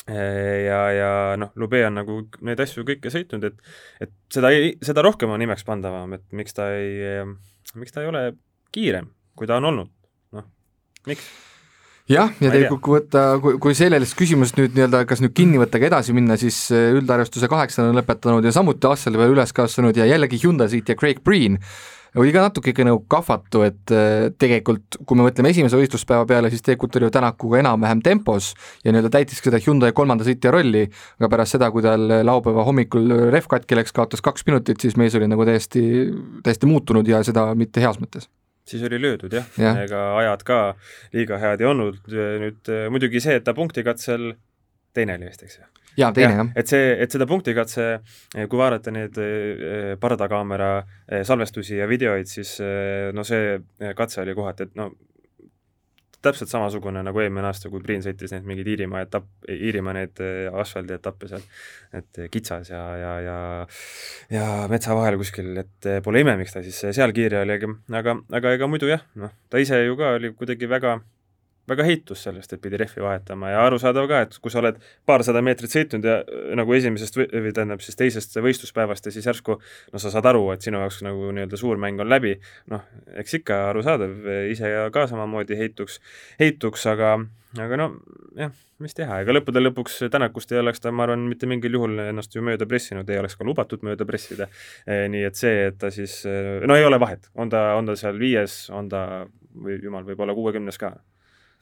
Ja, 0.05 0.79
ja 0.93 1.11
noh, 1.41 1.49
Lube 1.57 1.79
on 1.87 1.95
nagu 1.97 2.19
neid 2.45 2.59
asju 2.61 2.83
kõike 2.85 3.09
sõitnud, 3.09 3.47
et 3.47 4.05
et 4.05 4.11
seda 4.29 4.51
ei, 4.53 4.75
seda 4.85 5.01
rohkem 5.01 5.31
on 5.33 5.41
imeks 5.41 5.65
pandavam, 5.65 6.13
et 6.13 6.25
miks 6.29 6.53
ta 6.53 6.67
ei, 6.77 7.23
miks 7.73 7.95
ta 7.95 8.03
ei 8.03 8.11
ole 8.11 8.21
kiirem, 8.75 9.09
kui 9.33 9.49
ta 9.49 9.57
on 9.57 9.65
olnud, 9.71 9.89
noh, 10.37 10.45
miks? 11.09 11.25
Jah, 12.11 12.31
ja 12.41 12.51
tegelikult 12.53 12.83
kui 12.85 12.97
võtta, 12.99 13.25
kui, 13.41 13.57
kui 13.61 13.75
sellest 13.77 14.15
küsimusest 14.19 14.59
nüüd 14.59 14.77
nii-öelda, 14.77 15.03
kas 15.09 15.23
nüüd 15.23 15.33
kinni 15.37 15.59
võtta, 15.61 15.79
aga 15.79 15.89
edasi 15.89 16.15
minna, 16.15 16.37
siis 16.39 16.67
äh, 16.75 16.91
üldarvestuse 16.99 17.49
kaheksanda 17.51 17.91
on 17.91 17.99
lõpetanud 17.99 18.45
ja 18.45 18.53
samuti 18.55 18.89
aastal 18.89 19.17
veel 19.19 19.33
üles 19.33 19.53
kasvanud 19.55 19.97
ja 19.97 20.07
jällegi 20.09 20.41
Hyundai 20.43 20.69
sõitja 20.71 20.97
Craig 20.99 21.23
Breen 21.25 21.57
oli 22.15 22.31
ka 22.31 22.45
natuke 22.45 22.71
ikka 22.71 22.85
nagu 22.87 23.01
kahvatu, 23.11 23.65
et 23.67 23.91
äh, 23.91 24.29
tegelikult 24.39 24.99
kui 25.01 25.19
me 25.19 25.25
mõtleme 25.25 25.51
esimese 25.51 25.81
võistluspäeva 25.81 26.29
peale, 26.29 26.53
siis 26.53 26.63
tegelikult 26.63 26.95
oli 26.99 27.09
ju 27.09 27.15
Tänakuga 27.17 27.59
enam-vähem 27.63 28.05
tempos 28.05 28.53
ja 28.85 28.93
nii-öelda 28.93 29.11
täitis 29.17 29.41
seda 29.43 29.59
Hyundai 29.65 29.91
kolmanda 29.97 30.27
sõitja 30.27 30.53
rolli, 30.55 30.85
aga 31.19 31.33
pärast 31.33 31.57
seda, 31.57 31.73
kui 31.73 31.83
tal 31.83 32.05
laupäeva 32.23 32.69
hommikul 32.69 33.11
rehv 33.33 33.49
katki 33.51 33.81
läks, 33.81 33.95
kaotas 33.97 34.23
kaks 34.23 34.45
minutit, 34.47 34.79
siis 34.79 34.95
mees 35.01 35.17
oli 35.17 35.27
nagu 35.31 35.47
täiesti, 35.47 35.83
täiesti 36.45 36.69
muutunud 36.69 37.09
ja 37.09 37.25
seda 37.25 37.49
mitte 37.57 37.83
heas 37.83 37.99
mõttes 37.99 38.29
siis 38.67 38.83
oli 38.87 38.99
löödud 39.01 39.33
jah 39.33 39.47
ja., 39.61 39.75
ega 39.83 40.01
ajad 40.21 40.43
ka 40.47 40.59
liiga 41.13 41.39
head 41.41 41.61
ei 41.61 41.69
olnud, 41.69 42.01
nüüd 42.41 42.73
muidugi 42.93 43.21
see, 43.23 43.39
et 43.39 43.45
ta 43.45 43.53
punktikatsel 43.57 44.33
teine 44.95 45.17
oli 45.19 45.29
vist, 45.29 45.43
eks 45.45 45.59
ju? 45.59 45.65
jaa, 46.01 46.11
teine 46.15 46.39
jah. 46.39 46.53
et 46.55 46.71
see, 46.71 46.93
et 47.05 47.11
seda 47.11 47.27
punktikatse, 47.29 47.89
kui 48.35 48.59
vaadata 48.59 48.93
neid 48.95 49.19
pardakaamera 50.01 50.71
salvestusi 51.27 51.79
ja 51.79 51.89
videoid, 51.89 52.29
siis 52.31 52.57
no 53.13 53.23
see 53.27 53.59
katse 53.95 54.23
oli 54.23 54.35
kohati, 54.37 54.69
et 54.69 54.79
no 54.79 54.91
täpselt 56.25 56.51
samasugune 56.51 57.03
nagu 57.05 57.21
eelmine 57.23 57.49
aasta, 57.49 57.71
kui 57.71 57.83
Priin 57.85 58.03
sõitis 58.05 58.33
neid 58.33 58.47
mingeid 58.47 58.69
Iirimaa 58.73 59.05
etapp, 59.05 59.29
Iirimaa 59.51 59.95
neid 59.97 60.21
äh, 60.23 60.45
asfaldietappe 60.63 61.31
seal, 61.31 61.47
et 61.95 62.21
kitsas 62.33 62.71
ja, 62.73 62.83
ja, 63.01 63.15
ja 63.25 63.39
ja 64.33 64.45
metsa 64.71 64.97
vahel 64.97 65.19
kuskil, 65.21 65.53
et 65.61 65.89
äh, 65.89 66.01
pole 66.05 66.25
ime, 66.25 66.37
miks 66.39 66.55
ta 66.55 66.63
siis 66.65 66.81
seal 66.97 67.13
kiire 67.15 67.43
oli, 67.43 67.59
aga, 67.59 67.73
aga, 68.01 68.19
aga 68.39 68.55
ega 68.57 68.69
muidu 68.71 68.89
jah, 68.91 69.05
noh, 69.21 69.33
ta 69.49 69.61
ise 69.61 69.83
ju 69.85 69.97
ka 69.99 70.15
oli 70.19 70.33
kuidagi 70.35 70.69
väga 70.69 70.99
väga 71.69 71.85
heitus 71.87 72.23
sellest, 72.25 72.53
et 72.53 72.61
pidi 72.61 72.77
rehvi 72.79 73.03
vahetama 73.03 73.51
ja 73.53 73.63
arusaadav 73.65 74.07
ka, 74.09 74.21
et 74.25 74.37
kui 74.41 74.53
sa 74.53 74.61
oled 74.61 74.77
paarsada 75.09 75.41
meetrit 75.45 75.73
sõitnud 75.73 76.05
ja 76.05 76.17
nagu 76.57 76.75
esimesest 76.77 77.17
või, 77.19 77.27
või 77.47 77.53
tähendab 77.55 77.83
siis 77.85 77.97
teisest 77.99 78.37
võistluspäevast 78.41 79.09
ja 79.09 79.15
siis 79.15 79.29
järsku 79.29 79.57
no 79.59 80.01
sa 80.01 80.11
saad 80.13 80.29
aru, 80.29 80.47
et 80.53 80.65
sinu 80.65 80.81
jaoks 80.83 81.01
nagu 81.05 81.31
nii-öelda 81.35 81.59
suur 81.59 81.81
mäng 81.81 82.01
on 82.01 82.11
läbi, 82.11 82.35
noh, 82.71 82.85
eks 83.21 83.39
ikka 83.41 83.65
arusaadav, 83.71 84.29
ise 84.51 84.75
ka 84.93 85.07
samamoodi 85.11 85.57
heituks, 85.59 85.99
heituks, 86.41 86.85
aga 86.91 87.15
aga 87.61 87.79
no 87.79 87.89
jah, 88.37 88.51
mis 88.83 88.95
teha, 88.97 89.21
ega 89.23 89.33
lõppude 89.35 89.61
lõpuks 89.63 90.01
Tänakust 90.11 90.51
ei 90.51 90.59
oleks 90.59 90.83
ta, 90.83 90.91
ma 90.91 91.05
arvan, 91.05 91.23
mitte 91.29 91.47
mingil 91.49 91.77
juhul 91.77 92.01
ennast 92.09 92.35
ju 92.35 92.43
mööda 92.45 92.67
pressinud, 92.69 93.09
ei 93.09 93.21
oleks 93.21 93.37
ka 93.39 93.47
lubatud 93.47 93.85
mööda 93.87 94.07
pressida 94.07 94.49
e,. 94.85 95.05
nii 95.11 95.23
et 95.29 95.39
see, 95.39 95.69
et 95.69 95.79
ta 95.81 95.91
siis, 95.93 96.21
no 96.67 96.77
ei 96.77 96.85
ole 96.85 96.99
vahet, 97.01 97.29
on 97.39 97.51
ta, 97.51 97.67
on 97.79 97.89
ta 97.89 97.97
seal 97.99 98.19
viies, 98.19 98.65
on 98.75 98.91
ta 98.91 99.01
või 99.55 99.79
jumal, 99.79 100.03
võib-olla 100.07 100.35
kuuekümnes 100.35 100.79
ka 100.81 100.91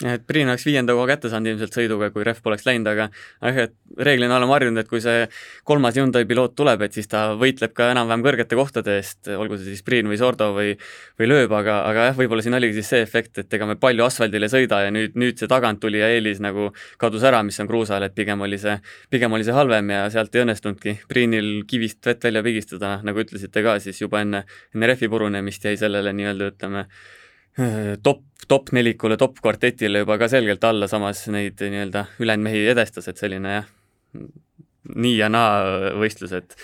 et 0.01 0.23
Priin 0.27 0.49
oleks 0.49 0.65
viienda 0.65 0.95
koha 0.95 1.07
kätte 1.13 1.29
saanud 1.31 1.53
ilmselt 1.53 1.75
sõiduga, 1.77 2.09
kui 2.13 2.25
rehv 2.25 2.41
poleks 2.43 2.65
läinud, 2.67 2.89
aga 2.89 3.07
jah, 3.13 3.59
et 3.67 3.73
reeglina 4.03 4.39
oleme 4.39 4.55
harjunud, 4.55 4.81
et 4.81 4.89
kui 4.89 5.01
see 5.03 5.27
kolmas 5.67 5.95
Hyundai 5.99 6.25
piloot 6.29 6.55
tuleb, 6.57 6.81
et 6.87 6.97
siis 6.97 7.07
ta 7.11 7.25
võitleb 7.39 7.75
ka 7.77 7.91
enam-vähem 7.93 8.25
kõrgete 8.25 8.57
kohtade 8.57 8.97
eest, 8.99 9.29
olgu 9.29 9.59
see 9.59 9.75
siis 9.75 9.85
Priin 9.85 10.09
või 10.09 10.17
Sordo 10.19 10.49
või 10.55 10.73
või 11.19 11.29
lööb, 11.29 11.53
aga, 11.53 11.79
aga 11.89 12.07
jah, 12.09 12.17
võib-olla 12.17 12.43
siin 12.45 12.57
oligi 12.57 12.79
siis 12.79 12.89
see 12.93 13.03
efekt, 13.05 13.37
et 13.43 13.53
ega 13.53 13.67
me 13.69 13.77
palju 13.79 14.05
asfaldil 14.07 14.47
ei 14.47 14.51
sõida 14.51 14.81
ja 14.85 14.93
nüüd, 14.93 15.17
nüüd 15.19 15.39
see 15.39 15.49
taganttulija 15.51 16.09
eelis 16.15 16.41
nagu 16.43 16.71
kadus 17.01 17.25
ära, 17.29 17.43
mis 17.45 17.59
on 17.61 17.69
kruusal, 17.69 18.03
et 18.07 18.15
pigem 18.17 18.41
oli 18.43 18.57
see, 18.61 18.75
pigem 19.13 19.37
oli 19.37 19.45
see 19.45 19.55
halvem 19.55 19.93
ja 19.93 20.05
sealt 20.13 20.35
ei 20.35 20.43
õnnestunudki 20.43 20.97
Priinil 21.09 21.51
kivist 21.69 22.01
vett 22.09 22.25
välja 22.25 22.43
pigistada, 22.45 22.95
nagu 23.05 23.21
ütlesite 23.21 23.63
ka, 23.65 23.77
siis 23.83 24.01
juba 24.01 24.23
enne, 24.25 24.43
enne 24.73 24.89
rehvi 24.89 25.11
purunemist 25.11 25.69
jäi 25.69 25.77
sellele 25.79 26.15
nii-öelda 26.17 26.49
ütleme, 26.53 26.87
top, 28.07 28.23
top 28.47 28.71
nelikule, 28.75 29.17
top 29.19 29.39
kvartetile 29.41 30.03
juba 30.03 30.17
ka 30.21 30.29
selgelt 30.31 30.63
alla, 30.67 30.89
samas 30.91 31.25
neid 31.33 31.61
nii-öelda 31.61 32.07
ülejäänud 32.23 32.49
mehi 32.49 32.65
edestas, 32.73 33.09
et 33.11 33.21
selline 33.21 33.59
jah, 33.59 33.69
nii 34.93 35.13
ja 35.17 35.29
naa 35.33 35.93
võistlus, 35.99 36.35
et 36.39 36.57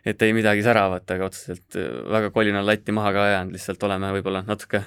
et 0.00 0.22
ei 0.24 0.32
midagi 0.32 0.62
säravat, 0.64 1.04
aga 1.12 1.26
otseselt 1.28 1.76
väga 2.08 2.30
kolinal 2.32 2.64
latti 2.64 2.92
maha 2.96 3.10
ka 3.12 3.26
jäänud, 3.34 3.52
lihtsalt 3.52 3.82
oleme 3.84 4.14
võib-olla 4.16 4.40
natuke 4.46 4.80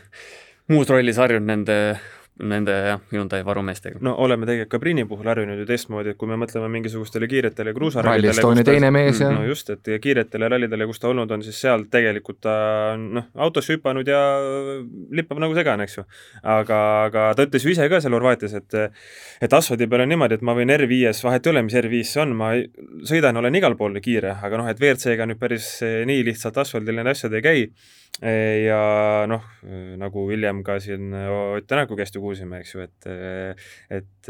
muus 0.74 0.90
rollis 0.90 1.20
harjunud 1.22 1.50
nende 1.52 1.78
nende 2.42 2.74
jah, 2.88 3.02
Hyundai 3.12 3.44
varumeestega. 3.46 4.00
no 4.02 4.16
oleme 4.18 4.48
tegelikult 4.48 4.72
ka 4.74 4.80
Priini 4.82 5.06
puhul 5.06 5.28
harjunud 5.30 5.60
ju 5.62 5.68
teistmoodi, 5.70 6.14
et 6.14 6.18
kui 6.18 6.30
me 6.30 6.38
mõtleme 6.42 6.66
mingisugustele 6.74 7.28
kiiretele 7.30 7.74
kruusarallidele 7.78 8.34
Rally 8.34 8.42
Estonia 8.42 8.66
teine 8.66 8.90
mees 8.94 9.22
ja 9.22 9.30
no 9.30 9.44
just, 9.46 9.70
et 9.70 9.92
kiiretele 10.02 10.50
rallidele, 10.50 10.88
kus 10.90 11.02
ta 11.04 11.12
olnud 11.12 11.30
on, 11.36 11.44
siis 11.46 11.60
seal 11.62 11.86
tegelikult 11.94 12.42
ta 12.42 12.56
noh, 12.98 13.30
autosse 13.46 13.78
hüpanud 13.78 14.10
ja 14.10 14.24
lippab 15.14 15.44
nagu 15.44 15.54
segane, 15.54 15.86
eks 15.86 16.00
ju. 16.00 16.08
aga, 16.56 16.82
aga 17.06 17.30
ta 17.38 17.46
ütles 17.46 17.68
ju 17.68 17.76
ise 17.76 17.86
ka 17.92 18.02
seal 18.02 18.18
Horvaatias, 18.18 18.58
et 18.58 18.80
et 19.46 19.54
asfaldi 19.54 19.86
peal 19.92 20.08
on 20.08 20.14
niimoodi, 20.16 20.42
et 20.42 20.46
ma 20.46 20.58
võin 20.58 20.74
R5-s, 20.74 21.22
vahet 21.28 21.46
ei 21.46 21.54
ole, 21.54 21.68
mis 21.70 21.78
R5 21.78 22.14
see 22.16 22.24
on, 22.26 22.34
ma 22.40 22.56
sõidan, 23.06 23.38
olen 23.38 23.62
igal 23.62 23.78
pool 23.78 24.02
kiire, 24.02 24.40
aga 24.42 24.58
noh, 24.58 24.74
et 24.74 24.82
WRC-ga 24.82 25.30
nüüd 25.30 25.42
päris 25.42 25.76
nii 25.84 26.26
lihtsalt 26.32 26.58
asfaldil 26.66 26.98
need 26.98 27.14
asjad 27.14 27.38
ei 27.38 27.46
käi 27.46 27.68
ja 28.22 29.26
noh, 29.28 29.46
nagu 29.98 30.24
hiljem 30.30 30.62
ka 30.64 30.78
siin 30.80 31.10
Ott 31.14 31.66
Tänaku 31.68 31.98
käest 31.98 32.16
ju 32.16 32.22
kuulsime, 32.22 32.60
eks 32.62 32.76
ju, 32.76 32.86
et 32.86 33.08
et 33.90 34.30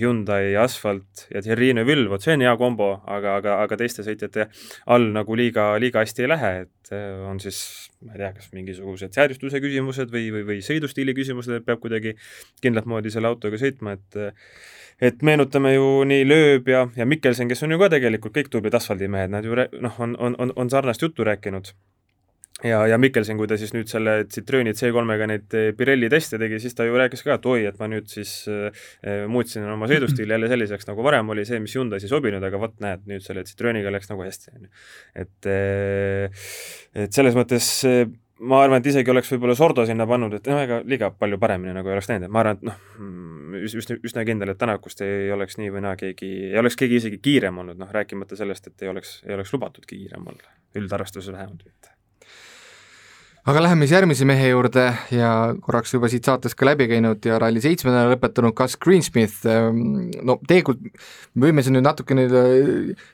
Hyundai 0.00 0.56
asfalt 0.58 1.26
ja 1.30 1.42
Thierry 1.44 1.70
Neuville, 1.76 2.08
vot 2.10 2.22
see 2.22 2.34
on 2.34 2.42
hea 2.42 2.56
kombo, 2.58 2.90
aga, 3.06 3.36
aga, 3.38 3.60
aga 3.62 3.78
teiste 3.78 4.02
sõitjate 4.02 4.48
all 4.90 5.12
nagu 5.14 5.38
liiga, 5.38 5.70
liiga 5.80 6.02
hästi 6.02 6.26
ei 6.26 6.32
lähe, 6.32 6.52
et 6.66 6.92
on 7.28 7.38
siis 7.40 7.62
ma 8.02 8.16
ei 8.16 8.24
tea, 8.24 8.32
kas 8.36 8.50
mingisugused 8.56 9.14
seadustuse 9.14 9.62
küsimused 9.62 10.12
või, 10.12 10.26
või, 10.34 10.44
või 10.48 10.58
sõidustiili 10.66 11.14
küsimused, 11.16 11.54
et 11.60 11.66
peab 11.66 11.80
kuidagi 11.82 12.16
kindlat 12.64 12.90
moodi 12.90 13.12
selle 13.14 13.30
autoga 13.30 13.60
sõitma, 13.60 13.96
et 13.98 14.20
et 15.02 15.22
meenutame 15.26 15.72
ju 15.74 15.86
nii 16.06 16.26
Lööb 16.26 16.68
ja, 16.70 16.84
ja 16.98 17.06
Mikkelsen, 17.08 17.48
kes 17.50 17.64
on 17.64 17.74
ju 17.74 17.80
ka 17.80 17.88
tegelikult 17.94 18.34
kõik 18.36 18.50
tublid 18.52 18.74
asfaldimehed, 18.78 19.32
nad 19.32 19.46
ju 19.46 19.56
noh, 19.56 19.98
on, 19.98 20.18
on, 20.18 20.36
on, 20.38 20.54
on 20.56 20.70
sarnast 20.70 21.02
juttu 21.02 21.26
rääkinud 21.26 21.72
ja, 22.66 22.82
ja 22.86 22.98
Mikkelsen, 23.00 23.38
kui 23.40 23.48
ta 23.50 23.58
siis 23.60 23.74
nüüd 23.74 23.90
selle 23.90 24.16
Citrooni 24.32 24.74
C3-ga 24.76 25.28
neid 25.30 25.56
eh, 25.58 25.68
Pirelli 25.76 26.10
teste 26.12 26.40
tegi, 26.40 26.60
siis 26.62 26.76
ta 26.78 26.86
ju 26.86 26.96
rääkis 26.98 27.24
ka, 27.26 27.36
et 27.38 27.48
oi, 27.50 27.66
et 27.70 27.78
ma 27.80 27.88
nüüd 27.90 28.08
siis 28.12 28.34
äh, 28.50 28.88
muutsin 29.30 29.66
oma 29.72 29.90
sõidustiili 29.90 30.36
jälle 30.36 30.50
selliseks, 30.52 30.88
nagu 30.90 31.04
varem 31.06 31.34
oli 31.34 31.46
see, 31.48 31.60
mis 31.62 31.76
Hyundai's 31.78 32.06
ei 32.06 32.12
sobinud, 32.12 32.42
aga 32.46 32.60
vot 32.62 32.74
näed, 32.84 33.06
nüüd 33.10 33.24
selle 33.26 33.44
Citrooniga 33.48 33.92
läks 33.94 34.10
nagu 34.12 34.26
hästi, 34.26 34.56
on 34.56 34.66
ju. 34.66 34.74
et, 35.24 35.52
et 37.06 37.20
selles 37.20 37.38
mõttes 37.38 37.70
ma 38.42 38.58
arvan, 38.64 38.80
et 38.82 38.90
isegi 38.90 39.10
oleks 39.12 39.30
võib-olla 39.32 39.54
Sordo 39.58 39.84
sinna 39.86 40.06
pannud, 40.08 40.34
et 40.36 40.50
noh, 40.50 40.60
ega 40.64 40.80
liiga 40.88 41.12
palju 41.14 41.38
paremini 41.42 41.74
nagu 41.76 41.90
ei 41.90 41.96
oleks 41.96 42.10
läinud, 42.10 42.26
et 42.26 42.34
ma 42.34 42.42
arvan, 42.42 42.58
et 42.58 42.66
noh, 42.70 42.80
mm, 42.98 43.62
üsna, 43.68 43.98
üsna 44.10 44.26
kindel, 44.28 44.52
et 44.52 44.60
Tänakust 44.60 45.04
ei 45.06 45.30
oleks 45.34 45.58
nii 45.60 45.70
või 45.74 45.84
naa 45.86 45.94
keegi, 46.00 46.30
ei 46.50 46.60
oleks 46.62 46.78
keegi 46.80 46.98
isegi 47.02 47.22
kiirem 47.22 47.62
olnud, 47.62 47.78
noh, 47.80 47.90
rääkimata 47.94 48.38
sellest, 48.38 48.70
et 48.70 48.86
ei 48.86 48.92
oleks, 48.92 49.20
ei 49.28 49.38
oleks 49.38 49.54
lubatudki 49.54 49.98
kiirem 50.04 50.30
olla, 50.34 50.54
üldarvestuses 50.78 51.34
vähemalt 51.34 51.66
mitte 51.66 51.92
aga 53.42 53.58
läheme 53.58 53.88
siis 53.88 53.96
järgmise 53.96 54.26
mehe 54.28 54.52
juurde 54.52 54.84
ja 55.10 55.28
korraks 55.66 55.90
juba 55.90 56.06
siit 56.06 56.28
saatest 56.28 56.54
ka 56.54 56.66
läbi 56.68 56.86
käinud 56.86 57.24
ja 57.26 57.40
Rally7 57.42 57.90
lõpetanud 58.12 58.54
Gus 58.54 58.76
Greensmith, 58.78 59.40
ehm, 59.50 60.12
no 60.22 60.36
tegelikult 60.46 60.84
me 61.34 61.48
võime 61.48 61.64
siin 61.66 61.74
nüüd 61.74 61.82
natukene 61.82 62.28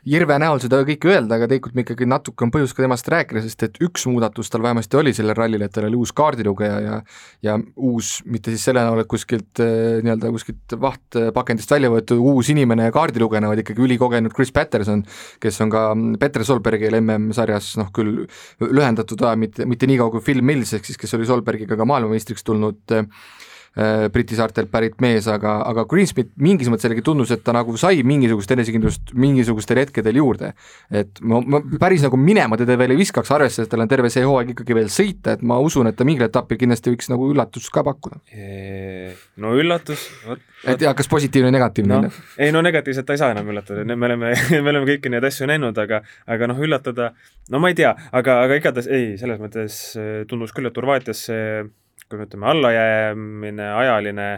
Jirve 0.05 0.37
näol 0.43 0.61
seda 0.61 0.83
kõike 0.85 1.09
öelda, 1.15 1.39
aga 1.39 1.49
tegelikult 1.49 1.79
me 1.79 1.85
ikkagi 1.87 2.09
natuke 2.13 2.45
on 2.45 2.53
põhjust 2.53 2.77
ka 2.77 2.85
temast 2.85 3.09
rääkida, 3.09 3.41
sest 3.47 3.65
et 3.65 3.81
üks 3.87 4.05
muudatus 4.11 4.53
tal 4.53 4.67
vähemasti 4.67 4.99
oli 5.01 5.15
sellel 5.17 5.39
rallil, 5.39 5.65
et 5.65 5.73
tal 5.73 5.89
oli 5.89 5.97
uus 5.97 6.13
kaardilugeja 6.13 6.77
ja 6.85 7.01
ja 7.49 7.57
uus, 7.77 8.19
mitte 8.29 8.53
siis 8.53 8.67
selle 8.69 8.85
näol, 8.85 9.01
et 9.01 9.09
kuskilt 9.09 9.65
eh, 9.65 10.03
nii-öelda 10.05 10.35
kuskilt 10.35 10.77
vahtpakendist 10.85 11.73
välja 11.73 11.89
võetud 11.95 12.21
uus 12.21 12.53
inimene 12.53 12.91
kaardilugejana, 12.93 13.49
vaid 13.49 13.65
ikkagi 13.65 13.87
ülikogenud 13.87 14.37
Chris 14.37 14.53
Patterson, 14.53 15.07
kes 15.41 15.65
on 15.65 15.73
ka 15.73 15.89
Peter 16.21 16.45
Solbergil 16.45 17.01
MM-sarjas 17.01 17.79
noh, 17.81 17.89
küll 17.97 18.27
lühendatud 18.61 19.25
aja, 19.25 19.41
mitte, 19.41 19.65
mitte 19.65 19.89
nii 19.89 19.97
kaua 20.03 20.18
kui 20.19 20.27
Phil 20.33 20.45
Mills, 20.45 20.75
ehk 20.77 20.87
siis 20.89 20.99
kes 21.01 21.15
oli 21.17 21.29
Solbergiga 21.29 21.79
ka 21.79 21.87
maailmameistriks 21.89 22.45
tulnud 22.47 22.99
Äh, 22.99 23.07
Briti 24.13 24.35
saartelt 24.35 24.71
pärit 24.73 24.97
mees, 25.03 25.29
aga, 25.31 25.59
aga 25.69 25.85
Greensmith 25.91 26.33
mingis 26.43 26.71
mõttes 26.73 26.89
jällegi 26.89 27.05
tundus, 27.07 27.31
et 27.35 27.45
ta 27.47 27.55
nagu 27.55 27.77
sai 27.79 28.03
mingisugust 28.07 28.51
enesekindlust 28.57 29.13
mingisugustel 29.15 29.83
hetkedel 29.85 30.19
juurde. 30.19 30.53
et 30.91 31.21
ma, 31.21 31.41
ma 31.45 31.61
päris 31.79 32.03
nagu 32.03 32.19
minema 32.19 32.59
teda 32.59 32.79
veel 32.81 32.97
ei 32.97 33.01
viskaks, 33.03 33.31
arvestades, 33.35 33.69
et 33.69 33.73
tal 33.73 33.85
on 33.85 33.91
terve 33.91 34.11
see 34.11 34.27
hooaeg 34.27 34.55
ikkagi 34.55 34.79
veel 34.79 34.91
sõita, 34.93 35.37
et 35.37 35.47
ma 35.47 35.61
usun, 35.63 35.91
et 35.91 35.99
ta 35.99 36.07
mingil 36.09 36.27
etapil 36.27 36.59
kindlasti 36.59 36.95
võiks 36.95 37.13
nagu 37.13 37.31
üllatust 37.31 37.71
ka 37.75 37.85
pakkuda. 37.87 38.19
no 39.39 39.55
üllatus, 39.59 40.09
vot 40.27 40.43
et 40.67 40.83
ja 40.83 40.93
kas 40.97 41.09
positiivne 41.11 41.49
või 41.49 41.57
negatiivne 41.57 41.99
no,? 42.03 42.13
ei 42.41 42.53
no 42.55 42.63
negatiivselt 42.65 43.07
ta 43.07 43.15
ei 43.15 43.21
saa 43.21 43.33
enam 43.35 43.51
üllatada, 43.53 43.85
me 43.89 44.09
oleme, 44.11 44.33
me 44.65 44.73
oleme 44.73 44.87
kõiki 44.89 45.13
neid 45.13 45.27
asju 45.29 45.47
näinud, 45.51 45.79
aga 45.79 46.03
aga 46.27 46.49
noh, 46.51 46.63
üllatada, 46.65 47.13
no 47.53 47.63
ma 47.63 47.71
ei 47.73 47.79
tea, 47.79 47.95
aga, 48.13 48.41
aga 48.47 48.59
igatahes 48.59 48.91
ei, 48.91 49.13
selles 49.21 49.39
mõttes 49.43 49.83
äh, 49.99 50.09
tundus 50.31 50.55
küll, 50.57 50.71
et 50.71 50.81
Horvaatias 50.81 51.29
see 51.29 51.45
kui 52.09 52.21
me 52.21 52.29
ütleme 52.29 52.49
allajäämine, 52.49 53.67
ajaline, 53.77 54.29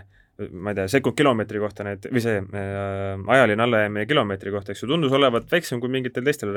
ma 0.57 0.73
ei 0.73 0.79
tea, 0.79 0.87
sekund 0.89 1.17
kilomeetri 1.19 1.61
kohta 1.61 1.85
need, 1.85 2.07
või 2.11 2.23
see 2.25 2.39
äh, 2.41 3.21
ajaline 3.37 3.65
allajäämine 3.67 4.07
kilomeetri 4.09 4.53
kohta, 4.55 4.73
eks 4.73 4.83
ju, 4.85 4.89
tundus 4.91 5.15
olevat 5.17 5.51
väiksem 5.53 5.83
kui 5.83 5.93
mingitel 5.93 6.25
teistel 6.27 6.55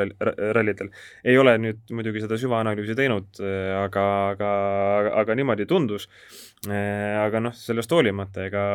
rallidel. 0.58 0.90
ei 1.24 1.38
ole 1.38 1.58
nüüd 1.60 1.94
muidugi 1.94 2.24
seda 2.24 2.40
süvaanalüüsi 2.40 2.96
teinud, 2.98 3.30
äh, 3.44 3.74
aga, 3.84 4.06
aga, 4.34 4.52
aga, 5.00 5.16
aga 5.24 5.38
niimoodi 5.40 5.68
tundus 5.70 6.08
äh,. 6.70 7.20
aga 7.26 7.44
noh, 7.44 7.58
sellest 7.58 7.92
hoolimata, 7.92 8.48
ega 8.50 8.66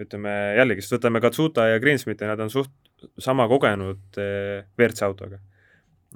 ütleme 0.00 0.36
jällegi, 0.60 0.84
sest 0.84 0.98
võtame 0.98 1.24
Katsuta 1.24 1.70
ja 1.72 1.82
Greensmiti, 1.82 2.28
nad 2.28 2.40
on 2.44 2.52
suht 2.52 2.74
sama 3.18 3.48
kogenud 3.48 4.20
äh, 4.20 4.68
WRC 4.76 5.08
autoga 5.08 5.40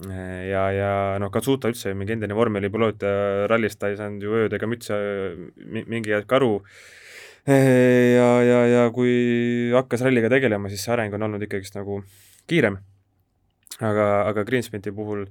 ja, 0.03 0.65
ja 0.75 0.91
noh, 1.23 1.31
Katsuta 1.35 1.71
üldse 1.71 1.93
mingi 1.95 2.17
endine 2.17 2.35
vormelipiloot 2.35 3.05
ja 3.07 3.47
rallist 3.51 3.79
ta 3.79 3.93
ei 3.93 3.99
saanud 3.99 4.25
ju 4.25 4.35
ööd 4.41 4.57
ega 4.57 4.67
mütse 4.67 4.97
mingi 5.87 6.15
hetk 6.15 6.33
aru. 6.35 6.59
ja, 7.47 8.31
ja, 8.43 8.61
ja 8.73 8.83
kui 8.95 9.71
hakkas 9.75 10.03
ralliga 10.07 10.33
tegelema, 10.33 10.71
siis 10.73 10.83
see 10.87 10.95
areng 10.95 11.15
on 11.15 11.29
olnud 11.29 11.45
ikkagist 11.47 11.77
nagu 11.79 12.01
kiirem. 12.51 12.81
aga, 13.81 14.09
aga 14.31 14.45
Greensmiti 14.49 14.93
puhul 14.95 15.27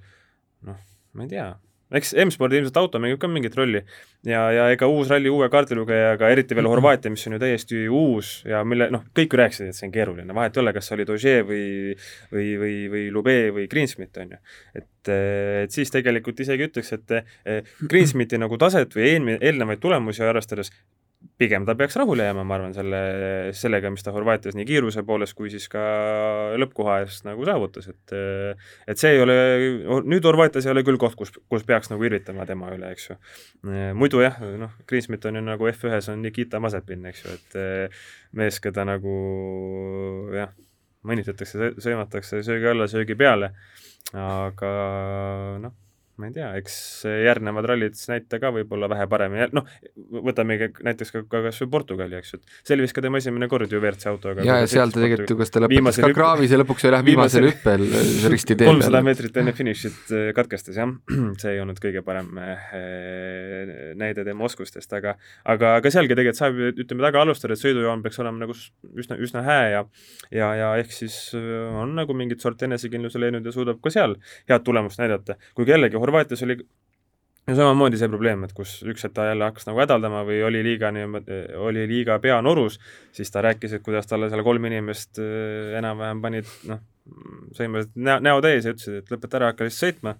noh, 0.67 0.79
ma 1.13 1.25
ei 1.25 1.31
tea, 1.31 1.49
eks 1.99 2.13
M-spordi 2.25 2.59
ilmselt 2.59 2.77
auto 2.81 3.01
mängib 3.01 3.21
ka 3.21 3.29
mingit 3.31 3.55
rolli. 3.57 3.83
Ja, 4.27 4.45
ja 4.55 4.67
ega 4.73 4.87
uus 4.89 5.11
ralli 5.11 5.31
uue 5.31 5.49
kaardilugejaga, 5.51 6.29
eriti 6.33 6.57
veel 6.57 6.69
Horvaatia, 6.71 7.11
mis 7.13 7.25
on 7.27 7.37
ju 7.37 7.41
täiesti 7.43 7.83
uus 7.91 8.33
ja 8.49 8.63
mille 8.67 8.89
noh, 8.93 9.05
kõik 9.15 9.35
ju 9.35 9.41
rääkisid, 9.41 9.71
et 9.71 9.77
see 9.77 9.87
on 9.89 9.93
keeruline, 9.95 10.37
vahet 10.37 10.57
ei 10.57 10.63
ole, 10.63 10.73
kas 10.75 10.91
oli 10.95 11.07
Doge 11.07 11.35
või 11.47 11.65
või, 12.31 12.47
või, 12.61 12.75
või 12.93 13.05
Lube 13.13 13.37
või 13.55 13.67
Greensmith, 13.71 14.17
on 14.23 14.35
ju. 14.35 14.41
et, 14.79 15.13
et 15.13 15.75
siis 15.75 15.91
tegelikult 15.93 16.39
isegi 16.43 16.69
ütleks, 16.69 16.93
et 16.97 17.15
eh, 17.19 17.71
Greensmithi 17.89 18.39
nagu 18.41 18.57
taset 18.61 18.95
või 18.95 19.09
eelmine, 19.11 19.39
eelnevaid 19.41 19.83
tulemusi 19.83 20.23
arvestades 20.25 20.71
pigem 21.43 21.67
ta 21.67 21.75
peaks 21.77 21.97
rahule 21.99 22.25
jääma, 22.27 22.45
ma 22.47 22.57
arvan, 22.57 22.73
selle, 22.75 22.99
sellega, 23.57 23.91
mis 23.93 24.05
ta 24.05 24.13
Horvaatias 24.15 24.57
nii 24.57 24.65
kiiruse 24.67 25.03
poolest 25.07 25.35
kui 25.37 25.51
siis 25.53 25.67
ka 25.71 25.83
lõppkoha 26.61 26.99
eest 27.03 27.27
nagu 27.27 27.45
saavutas, 27.47 27.89
et 27.91 28.15
et 28.89 28.99
see 28.99 29.13
ei 29.17 29.23
ole, 29.23 29.37
nüüd 30.07 30.25
Horvaatias 30.27 30.67
ei 30.67 30.73
ole 30.73 30.85
küll 30.87 30.99
koht, 31.01 31.17
kus, 31.19 31.33
kus 31.51 31.67
peaks 31.67 31.91
nagu 31.91 32.07
irvitama 32.07 32.47
tema 32.49 32.71
üle, 32.75 32.93
eks 32.95 33.09
ju. 33.11 33.19
muidu 33.99 34.23
jah, 34.23 34.39
noh, 34.59 34.73
Kriismit 34.89 35.25
on 35.29 35.39
ju 35.39 35.45
nagu 35.45 35.69
F1-s 35.71 36.13
on 36.13 36.23
Nikita 36.23 36.61
Mazepin, 36.63 37.05
eks 37.11 37.25
ju, 37.25 37.37
et 37.37 37.59
mees, 38.39 38.59
keda 38.63 38.87
nagu 38.87 39.17
jah, 40.33 40.53
mõnitatakse, 41.07 41.73
sõimatakse 41.83 42.43
söögi 42.45 42.71
alla, 42.71 42.87
söögi 42.91 43.17
peale, 43.19 43.53
aga 44.15 44.73
noh, 45.63 45.79
ma 46.21 46.29
ei 46.29 46.35
tea, 46.35 46.49
eks 46.59 46.75
järgnevad 47.07 47.65
rallid 47.71 47.97
näita 48.09 48.37
ka 48.41 48.51
võib-olla 48.53 48.89
vähe 48.91 49.07
paremini, 49.09 49.47
noh, 49.55 49.65
võtamegi 50.27 50.69
näiteks 50.85 51.13
ka, 51.13 51.21
ka 51.29 51.41
kas 51.47 51.61
või 51.63 51.71
Portugali, 51.73 52.17
eks 52.19 52.35
ju, 52.35 52.39
et 52.39 52.67
see 52.67 52.75
oli 52.75 52.85
vist 52.85 52.95
ka 52.95 53.01
tema 53.05 53.21
esimene 53.21 53.49
kord 53.49 53.71
ju 53.71 53.79
WRC 53.81 54.11
autoga. 54.11 54.45
ja, 54.45 54.59
ja 54.61 54.69
seal 54.69 54.93
ta 54.93 55.01
tegelikult 55.01 55.33
ju, 55.33 55.37
kas 55.39 55.53
ta 55.53 55.63
lõpetas 55.63 55.99
ka 56.03 56.11
kraavis 56.13 56.53
ja 56.53 56.59
lõpuks 56.61 56.85
oli 56.85 56.97
jah, 56.99 57.05
viimasel 57.07 57.47
hüppel 57.49 57.85
risti 58.33 58.53
tee 58.53 58.67
peal. 58.67 58.73
kolmsada 58.75 59.01
meetrit 59.05 59.39
enne 59.41 59.55
finišit 59.57 60.13
äh, 60.13 60.29
katkestas, 60.37 60.77
jah, 60.77 60.93
see 61.41 61.55
ei 61.55 61.63
olnud 61.63 61.81
kõige 61.83 62.03
parem 62.05 62.29
äh, 62.43 62.69
näide 63.99 64.27
tema 64.27 64.45
oskustest, 64.49 64.93
aga 64.93 65.15
aga 65.49 65.75
ka 65.83 65.93
sealgi 65.93 66.13
tegelikult 66.13 66.41
saab 66.41 66.61
ju, 66.61 66.71
ütleme, 66.85 67.05
taga 67.07 67.23
alustada, 67.25 67.57
et 67.57 67.63
sõidujoon 67.63 68.05
peaks 68.05 68.21
olema 68.21 68.45
nagu 68.45 68.55
üsna, 68.55 69.17
üsna 69.17 69.45
hää 69.45 69.65
ja 69.73 69.83
ja, 70.29 70.53
ja 70.59 70.69
ehk 70.81 70.93
siis 70.93 71.17
äh, 71.37 71.81
on 71.81 71.95
nagu 71.97 72.15
mingit 72.17 72.43
sorti 72.43 72.67
enesekindluse 72.69 73.21
leidnud 73.21 73.49
ja 73.49 73.55
suudab 73.55 73.81
ka 73.83 73.93
seal 73.93 74.17
head 74.49 74.65
tulemust 74.65 75.01
näidata, 75.01 75.37
kuigi 75.57 75.75
jällegi 75.75 75.99
Horvaatias 76.03 76.43
oli 76.43 76.59
ja 77.47 77.55
samamoodi 77.57 77.99
see 77.99 78.09
probleem, 78.11 78.45
et 78.45 78.53
kus 78.55 78.77
üks 78.87 79.03
hetk 79.03 79.17
ta 79.17 79.27
jälle 79.27 79.47
hakkas 79.49 79.67
nagu 79.67 79.81
hädaldama 79.83 80.23
või 80.27 80.39
oli 80.47 80.61
liiga 80.63 80.93
niimoodi, 80.95 81.39
oli 81.59 81.83
liiga 81.89 82.17
peanorus, 82.23 82.79
siis 83.15 83.31
ta 83.33 83.43
rääkis, 83.43 83.75
et 83.75 83.83
kuidas 83.83 84.07
talle 84.07 84.29
seal 84.31 84.45
kolm 84.47 84.69
inimest 84.69 85.19
äh, 85.19 85.73
enam-vähem 85.79 86.23
panid 86.23 86.53
noh, 86.69 86.79
sõimasid 87.57 87.91
näo, 87.99 88.21
näo 88.23 88.39
täis 88.43 88.67
ja 88.67 88.75
ütlesid, 88.75 89.01
et 89.01 89.11
lõpeta 89.11 89.39
ära, 89.41 89.51
hakka 89.51 89.67
lihtsalt 89.67 89.89
sõitma. 89.89 90.15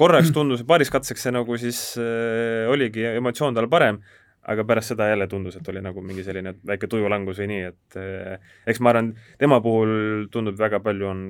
korraks 0.00 0.32
tundus, 0.32 0.64
paaris 0.64 0.88
katseks 0.90 1.26
see 1.26 1.34
nagu 1.36 1.60
siis 1.60 1.82
äh, 2.00 2.64
oligi 2.72 3.04
emotsioon 3.10 3.56
tal 3.56 3.68
parem, 3.68 4.00
aga 4.48 4.64
pärast 4.64 4.94
seda 4.94 5.10
jälle 5.10 5.28
tundus, 5.28 5.60
et 5.60 5.68
oli 5.68 5.84
nagu 5.84 6.00
mingi 6.00 6.24
selline 6.24 6.54
väike 6.66 6.88
tujulangus 6.88 7.42
või 7.42 7.50
nii, 7.52 7.64
et 7.68 8.00
äh, 8.00 8.52
eks 8.66 8.80
ma 8.80 8.94
arvan, 8.94 9.12
tema 9.38 9.60
puhul 9.60 10.30
tundub 10.32 10.56
väga 10.56 10.80
palju 10.80 11.10
on 11.10 11.26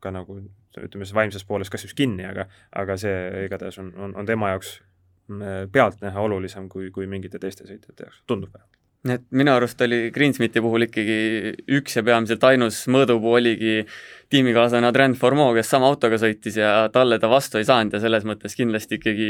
ka 0.00 0.14
nagu 0.16 0.40
ütleme 0.84 1.06
siis 1.06 1.16
vaimses 1.16 1.46
pooles 1.48 1.70
kas 1.72 1.86
just 1.86 1.96
kinni, 1.98 2.26
aga 2.28 2.48
aga 2.76 2.98
see 3.00 3.46
igatahes 3.46 3.80
on, 3.82 3.92
on, 3.96 4.16
on 4.20 4.28
tema 4.28 4.52
jaoks 4.54 4.78
mm, 5.28 5.70
pealtnäha 5.72 6.26
olulisem 6.28 6.68
kui, 6.72 6.90
kui 6.94 7.08
mingite 7.10 7.40
teiste 7.42 7.68
sõitjate 7.68 8.08
jaoks, 8.08 8.24
tundub 8.26 8.52
vähemalt 8.54 8.76
et 9.14 9.22
minu 9.30 9.52
arust 9.54 9.80
oli 9.84 10.10
Greensmiti 10.14 10.62
puhul 10.62 10.86
ikkagi 10.86 11.16
üks 11.78 11.98
ja 11.98 12.02
peamiselt 12.06 12.44
ainus 12.48 12.82
mõõdupuu 12.90 13.36
oligi 13.38 13.76
tiimikaaslane 14.32 14.88
Adrien 14.88 15.14
Formeau, 15.18 15.54
kes 15.54 15.70
sama 15.70 15.88
autoga 15.90 16.18
sõitis 16.18 16.58
ja 16.58 16.70
talle 16.92 17.18
ta 17.22 17.30
vastu 17.30 17.60
ei 17.60 17.66
saanud 17.68 17.94
ja 17.94 18.02
selles 18.02 18.26
mõttes 18.26 18.56
kindlasti 18.58 18.98
ikkagi, 18.98 19.28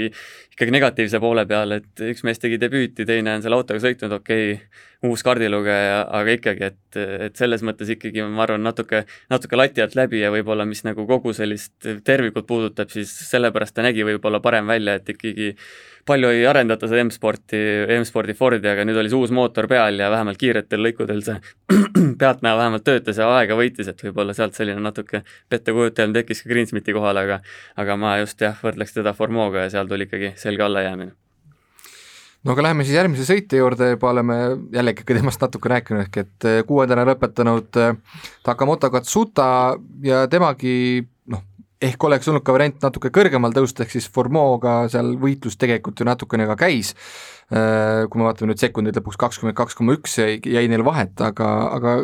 ikkagi 0.56 0.74
negatiivse 0.74 1.20
poole 1.20 1.46
peal, 1.48 1.76
et 1.76 2.04
üks 2.12 2.24
mees 2.26 2.40
tegi 2.42 2.58
debüüti, 2.60 3.06
teine 3.08 3.36
on 3.36 3.44
selle 3.44 3.58
autoga 3.58 3.82
sõitnud, 3.82 4.16
okei 4.20 4.54
okay,, 4.54 4.84
uus 5.04 5.22
kaardilugeja, 5.26 5.98
aga 6.18 6.36
ikkagi, 6.38 6.70
et, 6.70 7.00
et 7.28 7.36
selles 7.36 7.62
mõttes 7.66 7.90
ikkagi 7.92 8.24
ma 8.24 8.46
arvan, 8.46 8.64
natuke, 8.64 9.04
natuke 9.32 9.58
lati 9.58 9.84
alt 9.84 9.96
läbi 9.98 10.22
ja 10.22 10.30
võib-olla 10.32 10.64
mis 10.68 10.82
nagu 10.86 11.04
kogu 11.08 11.34
sellist 11.36 11.76
tervikut 12.04 12.48
puudutab, 12.48 12.90
siis 12.92 13.12
sellepärast 13.28 13.76
ta 13.76 13.85
nägi 13.85 14.06
võib-olla 14.09 14.40
parem 14.44 14.72
välja, 14.72 14.96
et 14.96 15.12
ikkagi 15.12 15.52
palju 16.06 16.30
ei 16.30 16.44
arendata 16.46 16.88
seda 16.88 17.02
M-sporti, 17.04 17.59
M-spordi 17.98 18.37
Fordi, 18.38 18.62
aga 18.70 18.85
nüüd 18.87 18.98
oli 19.00 19.11
see 19.11 19.18
uus 19.18 19.32
mootor 19.35 19.66
peal 19.70 19.98
ja 19.98 20.11
vähemalt 20.12 20.38
kiiretel 20.38 20.85
lõikudel 20.87 21.22
see 21.26 21.37
pealtnäha 22.20 22.56
vähemalt 22.61 22.87
töötas 22.87 23.18
ja 23.20 23.28
aega 23.35 23.59
võitis, 23.59 23.90
et 23.90 24.04
võib-olla 24.06 24.37
sealt 24.37 24.54
selline 24.59 24.80
natuke 24.87 25.22
pettekujutelm 25.53 26.16
tekkis 26.16 26.42
ka 26.44 26.51
Greensmiti 26.53 26.94
kohal, 26.96 27.20
aga 27.22 27.40
aga 27.77 28.01
ma 28.01 28.16
just 28.22 28.40
jah, 28.42 28.57
võrdleks 28.62 28.96
teda 28.96 29.14
Formoga 29.16 29.66
ja 29.66 29.77
seal 29.77 29.90
tuli 29.90 30.09
ikkagi 30.09 30.35
selge 30.40 30.66
allajäämine. 30.66 31.14
No 32.46 32.55
aga 32.55 32.62
läheme 32.68 32.85
siis 32.87 32.94
järgmise 32.94 33.25
sõitja 33.27 33.59
juurde, 33.59 33.88
juba 33.96 34.12
oleme 34.12 34.37
jällegi 34.75 35.03
ka 35.03 35.16
temast 35.16 35.42
natuke 35.42 35.70
rääkinud, 35.72 36.05
ehk 36.07 36.20
et 36.22 36.46
kuuendana 36.68 37.03
lõpetanud 37.09 37.75
Takamoto 38.46 38.90
Katsuta 38.94 39.49
ja 40.07 40.20
temagi 40.31 40.77
ehk 41.82 42.04
oleks 42.08 42.28
olnud 42.30 42.44
ka 42.44 42.54
variant 42.54 42.84
natuke 42.86 43.10
kõrgemal 43.12 43.52
tõusta, 43.54 43.84
ehk 43.84 43.92
siis 43.92 44.06
Formoga 44.12 44.86
seal 44.92 45.14
võitlus 45.20 45.58
tegelikult 45.60 46.00
ju 46.00 46.06
natukene 46.08 46.46
ka 46.48 46.56
käis, 46.60 46.94
äh, 47.52 48.06
kui 48.08 48.20
me 48.20 48.26
vaatame 48.28 48.50
nüüd 48.50 48.62
sekundid 48.62 48.96
lõpuks 48.96 49.18
kakskümmend 49.20 49.56
kaks 49.58 49.76
koma 49.76 49.96
üks 49.98 50.16
jäi, 50.16 50.38
jäi 50.40 50.64
neil 50.72 50.84
vahet, 50.86 51.12
aga, 51.20 51.48
aga 51.76 51.96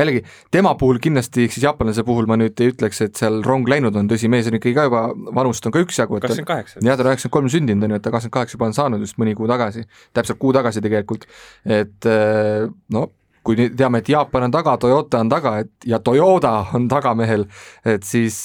jällegi, 0.00 0.24
tema 0.54 0.72
puhul 0.80 1.00
kindlasti, 1.04 1.44
ehk 1.44 1.56
siis 1.56 1.66
jaapanlase 1.66 2.04
puhul 2.06 2.28
ma 2.30 2.38
nüüd 2.40 2.60
ei 2.64 2.72
ütleks, 2.72 3.02
et 3.04 3.20
seal 3.20 3.42
rong 3.44 3.68
läinud 3.68 3.96
on, 4.00 4.08
tõsi, 4.08 4.30
mees 4.32 4.48
on 4.48 4.56
ikkagi 4.60 4.76
ka 4.78 4.86
juba, 4.88 5.04
vanust 5.36 5.68
on 5.68 5.74
ka 5.74 5.84
üksjagu, 5.84 6.16
et 6.16 6.24
kakskümmend 6.24 6.52
kaheksa. 6.52 6.80
jah, 6.80 6.96
ta 6.96 7.04
on 7.04 7.10
üheksakümmend 7.12 7.36
kolm 7.36 7.52
sündinud, 7.52 7.84
on 7.88 7.96
ju, 7.96 8.00
et 8.00 8.06
ta 8.06 8.14
kakskümmend 8.14 8.38
kaheksa 8.38 8.56
juba 8.56 8.70
on 8.70 8.78
saanud 8.78 9.04
just 9.04 9.20
mõni 9.20 9.36
kuu 9.36 9.50
tagasi, 9.50 9.84
täpselt 10.16 10.40
kuu 10.40 10.56
tagasi 10.56 10.84
tegelikult, 10.84 11.28
et 11.68 12.08
äh, 12.08 12.72
no 12.96 13.10
kui 13.44 13.58
nüüd 13.58 13.74
teame, 13.78 14.00
et 14.00 14.08
Jaapan 14.08 14.46
on 14.48 14.54
taga, 14.54 14.76
Toyota 14.80 15.20
on 15.20 15.30
taga, 15.32 15.54
et 15.64 15.88
ja 15.88 16.00
Toyota 16.04 16.54
on 16.76 16.88
tagamehel, 16.90 17.46
et 17.84 18.06
siis, 18.08 18.38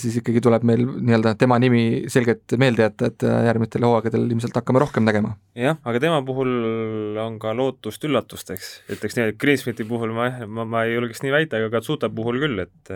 siis 0.00 0.18
ikkagi 0.20 0.42
tuleb 0.44 0.64
meil 0.68 0.86
nii-öelda 0.88 1.34
tema 1.40 1.58
nimi 1.62 2.06
selgelt 2.12 2.56
meelde 2.60 2.86
jätta, 2.86 3.10
et 3.12 3.26
järgmistel 3.50 3.84
hooaegadel 3.86 4.26
ilmselt 4.30 4.56
hakkame 4.56 4.82
rohkem 4.82 5.06
nägema. 5.06 5.36
jah, 5.58 5.78
aga 5.84 6.02
tema 6.02 6.22
puhul 6.26 6.50
on 7.20 7.38
ka 7.42 7.52
lootust 7.56 8.04
üllatusteks, 8.08 8.72
ütleks 8.96 9.18
nii, 9.18 9.30
et 9.34 9.40
Greensmiti 9.40 9.86
puhul 9.88 10.14
ma, 10.16 10.30
ma, 10.46 10.64
ma 10.64 10.84
ei 10.86 10.96
julgeks 10.96 11.24
nii 11.24 11.36
väita, 11.36 11.60
aga 11.60 11.72
Katsuta 11.76 12.10
puhul 12.12 12.40
küll, 12.42 12.64
et 12.64 12.94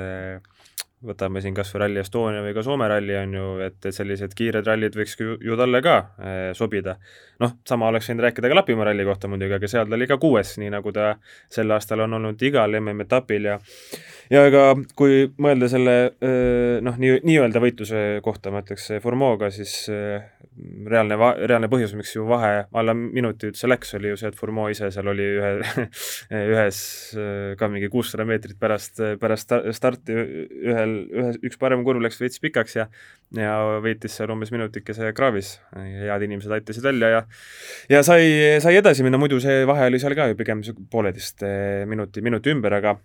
võtame 1.05 1.43
siin 1.45 1.55
kas 1.57 1.73
või 1.75 1.83
Rally 1.83 2.01
Estonia 2.01 2.43
või 2.45 2.55
ka 2.57 2.63
Soome 2.65 2.89
ralli 2.89 3.17
on 3.19 3.35
ju, 3.37 3.49
et, 3.65 3.77
et 3.85 3.97
sellised 3.97 4.35
kiired 4.37 4.67
rallid 4.67 4.97
võiks 4.97 5.17
ju, 5.21 5.37
ju 5.43 5.59
talle 5.59 5.81
ka 5.85 5.97
eh, 6.19 6.51
sobida. 6.57 6.97
noh, 7.43 7.57
sama 7.69 7.89
oleks 7.91 8.09
võinud 8.09 8.25
rääkida 8.29 8.51
ka 8.51 8.59
Lapimaa 8.61 8.89
ralli 8.89 9.05
kohta 9.05 9.29
muidugi, 9.29 9.57
aga 9.57 9.69
seal 9.71 9.89
ta 9.91 9.99
oli 9.99 10.09
ka 10.09 10.19
kuues, 10.23 10.57
nii 10.63 10.71
nagu 10.73 10.93
ta 10.95 11.15
sel 11.53 11.75
aastal 11.75 12.05
on 12.07 12.19
olnud 12.21 12.43
igal 12.43 12.79
MM-etapil 12.81 13.51
ja 13.51 13.59
ja 14.33 14.47
ega 14.49 14.63
kui 14.97 15.27
mõelda 15.37 15.69
selle 15.73 15.97
eh, 16.15 16.81
noh, 16.85 16.97
nii, 17.01 17.21
nii-öelda 17.27 17.63
võitluse 17.65 18.05
kohta, 18.25 18.55
ma 18.55 18.65
ütleks 18.65 18.89
Formoga, 19.05 19.51
siis 19.53 19.77
eh, 19.93 20.25
reaalne, 20.89 21.19
reaalne 21.45 21.69
põhjus, 21.73 21.97
miks 21.99 22.15
ju 22.15 22.25
vahe 22.29 22.65
alla 22.73 22.95
minuti 22.97 23.51
üldse 23.51 23.69
läks, 23.69 23.95
oli 23.99 24.13
ju 24.13 24.21
see, 24.21 24.31
et 24.33 24.39
Formeau 24.39 24.71
ise 24.73 24.89
seal 24.95 25.11
oli 25.11 25.27
ühe 25.37 25.53
ühes 26.55 26.79
ka 27.59 27.69
mingi 27.69 27.91
kuussada 27.93 28.25
meetrit 28.29 28.57
pärast, 28.61 29.03
pärast 29.21 29.53
starti 29.75 30.15
ühel 30.15 30.94
ühe, 31.03 31.31
üks 31.49 31.59
parem 31.61 31.85
kurv 31.87 32.03
läks 32.05 32.21
veits 32.21 32.43
pikaks 32.43 32.77
ja 32.79 32.89
ja 33.35 33.55
veetis 33.85 34.19
seal 34.19 34.31
umbes 34.35 34.53
minutikese 34.55 35.13
kraavis. 35.17 35.57
head 35.75 36.27
inimesed 36.27 36.53
aitasid 36.59 36.85
välja 36.85 37.11
ja 37.15 37.25
ja 37.91 38.03
sai, 38.07 38.29
sai 38.65 38.77
edasi 38.81 39.07
minna, 39.07 39.21
muidu 39.21 39.41
see 39.43 39.65
vahe 39.69 39.89
oli 39.91 40.01
seal 40.03 40.15
ka 40.15 40.31
ju 40.31 40.39
pigem 40.39 40.63
pooleteist 40.91 41.43
eh, 41.43 41.83
minuti, 41.91 42.23
minuti 42.23 42.55
ümber, 42.55 42.79
aga 42.81 42.97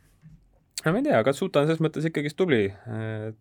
no 0.85 0.93
ma 0.93 1.01
ei 1.01 1.07
tea, 1.09 1.19
Katsuta 1.27 1.63
on 1.63 1.67
selles 1.67 1.81
mõttes 1.83 2.07
ikkagist 2.07 2.37
tubli. 2.39 2.69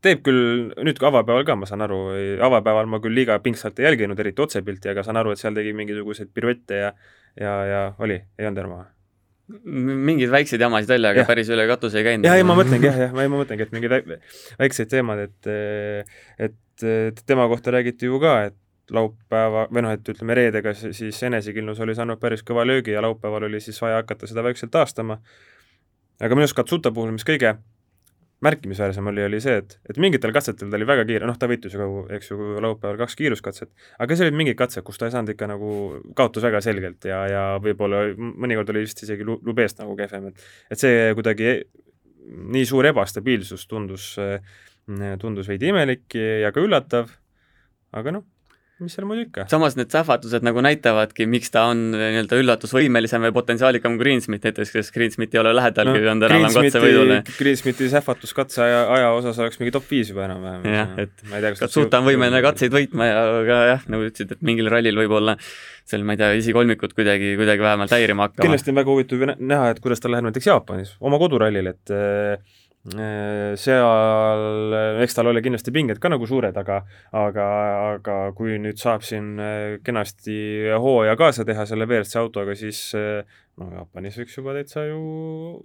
teeb 0.02 0.24
küll, 0.26 0.72
nüüd 0.82 0.98
kui 0.98 1.08
avapäeval 1.10 1.46
ka, 1.46 1.56
ma 1.60 1.68
saan 1.70 1.86
aru, 1.86 2.00
avapäeval 2.42 2.90
ma 2.90 3.02
küll 3.04 3.14
liiga 3.14 3.38
pingsalt 3.44 3.78
ei 3.78 3.90
jälginud, 3.90 4.18
eriti 4.18 4.42
otsepilti, 4.42 4.90
aga 4.92 5.06
saan 5.06 5.20
aru, 5.22 5.32
et 5.32 5.42
seal 5.42 5.54
tegi 5.54 5.76
mingisuguseid 5.76 6.34
piruette 6.34 6.82
ja 6.82 6.92
ja, 7.38 7.64
ja 7.66 7.82
oli, 7.98 8.22
ei 8.38 8.46
olnud 8.46 8.64
Erma? 8.64 8.84
Mingeid 9.48 10.30
väikseid 10.32 10.60
jamasid 10.60 10.90
välja, 10.92 11.12
aga 11.14 11.24
ja. 11.24 11.28
päris 11.28 11.48
üle 11.52 11.64
katuse 11.70 12.00
ei 12.00 12.06
käinud. 12.06 12.28
jah, 12.28 12.36
ei 12.36 12.46
ma 12.46 12.56
mõtlengi 12.58 12.88
jah, 12.88 12.98
jah, 13.06 13.12
ma, 13.16 13.24
ma 13.32 13.42
mõtlengi, 13.42 13.64
et 13.64 13.74
mingid 13.74 13.94
väiksed 14.60 14.90
teemad, 14.92 15.22
et 15.24 15.52
et, 16.48 17.22
tema 17.26 17.48
kohta 17.50 17.72
räägiti 17.74 18.06
ju 18.06 18.20
ka, 18.22 18.34
et 18.50 18.58
laupäeva, 18.94 19.66
või 19.72 19.84
noh, 19.84 19.94
et 19.96 20.12
ütleme 20.12 20.36
reedega 20.36 20.72
siis 20.76 21.18
enesekindlus 21.28 21.80
oli 21.84 21.96
saanud 21.96 22.20
päris 22.20 22.44
kõva 22.46 22.64
löögi 22.68 22.94
ja 22.94 23.02
laupäeval 23.04 23.48
oli 23.48 23.60
siis 23.60 23.80
vaja 23.82 23.98
hakata 24.02 24.28
seda 24.30 24.44
vaikselt 24.46 24.72
taastama. 24.72 25.18
aga 26.20 26.34
minu 26.34 26.46
arust 26.46 26.56
Katsuta 26.56 26.92
puhul, 26.92 27.12
mis 27.16 27.26
kõige 27.28 27.56
märkimisväärsem 28.44 29.10
oli, 29.10 29.24
oli 29.26 29.40
see, 29.42 29.56
et, 29.62 29.74
et 29.90 29.98
mingitel 29.98 30.32
katsetel 30.34 30.70
ta 30.70 30.78
oli 30.78 30.86
väga 30.86 31.04
kiire, 31.08 31.26
noh, 31.26 31.38
ta 31.38 31.48
võitlus 31.50 31.74
ju, 31.74 31.88
eks 32.14 32.30
ju, 32.30 32.38
laupäeval 32.62 33.00
kaks 33.00 33.18
kiiruskatset, 33.18 33.72
aga 33.98 34.14
siis 34.14 34.28
olid 34.28 34.38
mingid 34.38 34.58
katsed, 34.58 34.84
kus 34.86 35.00
ta 35.00 35.08
ei 35.08 35.14
saanud 35.14 35.34
ikka 35.34 35.48
nagu, 35.50 35.72
kaotus 36.18 36.46
väga 36.46 36.62
selgelt 36.64 37.08
ja, 37.10 37.24
ja 37.30 37.42
võib-olla 37.62 38.04
mõnikord 38.14 38.70
oli 38.74 38.84
vist 38.86 39.02
isegi 39.02 39.26
Lubest 39.26 39.82
nagu 39.82 39.96
kehvem, 39.98 40.30
et 40.30 40.46
et 40.74 40.82
see 40.84 41.12
kuidagi 41.18 41.52
nii 42.54 42.64
suur 42.68 42.86
ebastabiilsus 42.92 43.66
tundus, 43.66 44.12
tundus 45.20 45.50
veidi 45.50 45.72
imelik 45.72 46.14
ja 46.14 46.52
ka 46.54 46.62
üllatav, 46.62 47.10
aga 47.98 48.14
noh, 48.18 48.26
mis 48.82 48.94
seal 48.96 49.06
muidu 49.08 49.26
ikka. 49.26 49.46
samas 49.50 49.76
need 49.78 49.90
sähvatused 49.92 50.46
nagu 50.46 50.62
näitavadki, 50.64 51.26
miks 51.30 51.52
ta 51.54 51.66
on 51.72 51.88
nii-öelda 51.94 52.38
üllatusvõimelisem 52.42 53.26
või 53.28 53.34
potentsiaalikam 53.36 53.98
kui 53.98 54.06
Greensmith 54.06 54.48
näiteks, 54.48 54.74
kes 54.74 54.92
Greensmith 54.94 55.36
ei 55.36 55.42
ole 55.42 55.54
lähedalgi 55.58 55.98
no, 55.98 56.12
olnud 56.14 56.28
enam-vähem 56.28 56.68
katsevõidule. 56.68 57.20
Greensmithi 57.38 57.90
sähvatus 57.92 58.34
katse 58.36 58.62
aja, 58.64 58.84
aja 58.96 59.10
osas 59.16 59.40
oleks 59.42 59.60
mingi 59.62 59.74
top 59.74 59.88
viis 59.90 60.12
juba 60.14 60.24
enam-vähem. 60.28 60.68
jah, 60.72 60.94
et 61.04 61.58
Katsuta 61.58 62.00
on 62.00 62.06
võimeline 62.08 62.40
katseid 62.44 62.72
võitma 62.74 63.08
ja 63.10 63.24
ka 63.48 63.58
jah, 63.72 63.88
nagu 63.90 64.06
ütlesid, 64.08 64.36
et 64.36 64.46
mingil 64.46 64.70
rallil 64.72 65.02
võib-olla 65.02 65.36
seal, 65.88 66.04
ma 66.04 66.14
ei 66.14 66.20
tea, 66.20 66.32
esikolmikut 66.38 66.92
kuidagi, 66.94 67.34
kuidagi 67.40 67.64
vähemalt 67.64 67.92
häirima 67.96 68.28
hakkama. 68.28 68.44
kindlasti 68.46 68.72
on 68.74 68.78
väga 68.78 68.92
huvitav 68.92 69.24
näha, 69.38 69.70
et 69.72 69.80
kuidas 69.82 70.04
tal 70.04 70.12
läheb 70.14 70.28
näiteks 70.28 70.50
Jaapanis, 70.50 70.94
oma 71.00 71.18
kodurallil, 71.20 71.70
et 71.72 71.98
Äh, 71.98 72.38
seal, 73.58 74.76
eks 75.02 75.18
tal 75.18 75.30
oli 75.32 75.42
kindlasti 75.44 75.74
pinged 75.74 76.00
ka 76.02 76.10
nagu 76.12 76.26
suured, 76.28 76.56
aga 76.56 76.80
aga, 77.16 77.48
aga 77.94 78.16
kui 78.36 78.56
nüüd 78.62 78.80
saab 78.80 79.04
siin 79.06 79.34
äh, 79.42 79.76
kenasti 79.84 80.38
hooaja 80.78 81.16
kaasa 81.20 81.46
teha 81.48 81.66
selle 81.68 81.88
WRC 81.88 82.20
autoga, 82.20 82.56
siis 82.58 82.80
äh, 82.98 83.22
no 83.58 83.68
Jaapanis 83.74 84.18
võiks 84.20 84.38
juba 84.38 84.54
täitsa 84.56 84.84
ju 84.86 84.98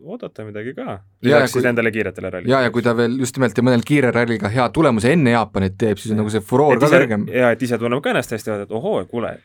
oodata 0.01 0.45
midagi 0.47 0.73
ka. 0.77 0.99
lisaks 1.25 1.55
siis 1.55 1.67
nendele 1.67 1.91
kiiretele 1.93 2.31
rallidele. 2.33 2.53
ja, 2.53 2.63
ja 2.65 2.73
kui 2.73 2.85
ta 2.85 2.95
veel 2.97 3.17
just 3.21 3.37
nimelt 3.37 3.57
ja 3.57 3.65
mõnel 3.65 3.85
kiire 3.87 4.13
ralliga 4.15 4.51
hea 4.53 4.67
tulemuse 4.73 5.13
enne 5.13 5.35
Jaapanit 5.35 5.77
teeb, 5.79 6.01
siis 6.01 6.15
on 6.15 6.23
nagu 6.23 6.33
see 6.33 6.43
furoor 6.43 6.81
ka 6.81 6.91
kõrgem. 6.93 7.27
ja 7.33 7.53
et 7.53 7.65
ise 7.65 7.79
tunneb 7.81 8.03
ka 8.03 8.13
ennast 8.13 8.33
hästi, 8.35 8.57
et 8.65 8.73
ohoo, 8.73 9.03
kuule, 9.11 9.35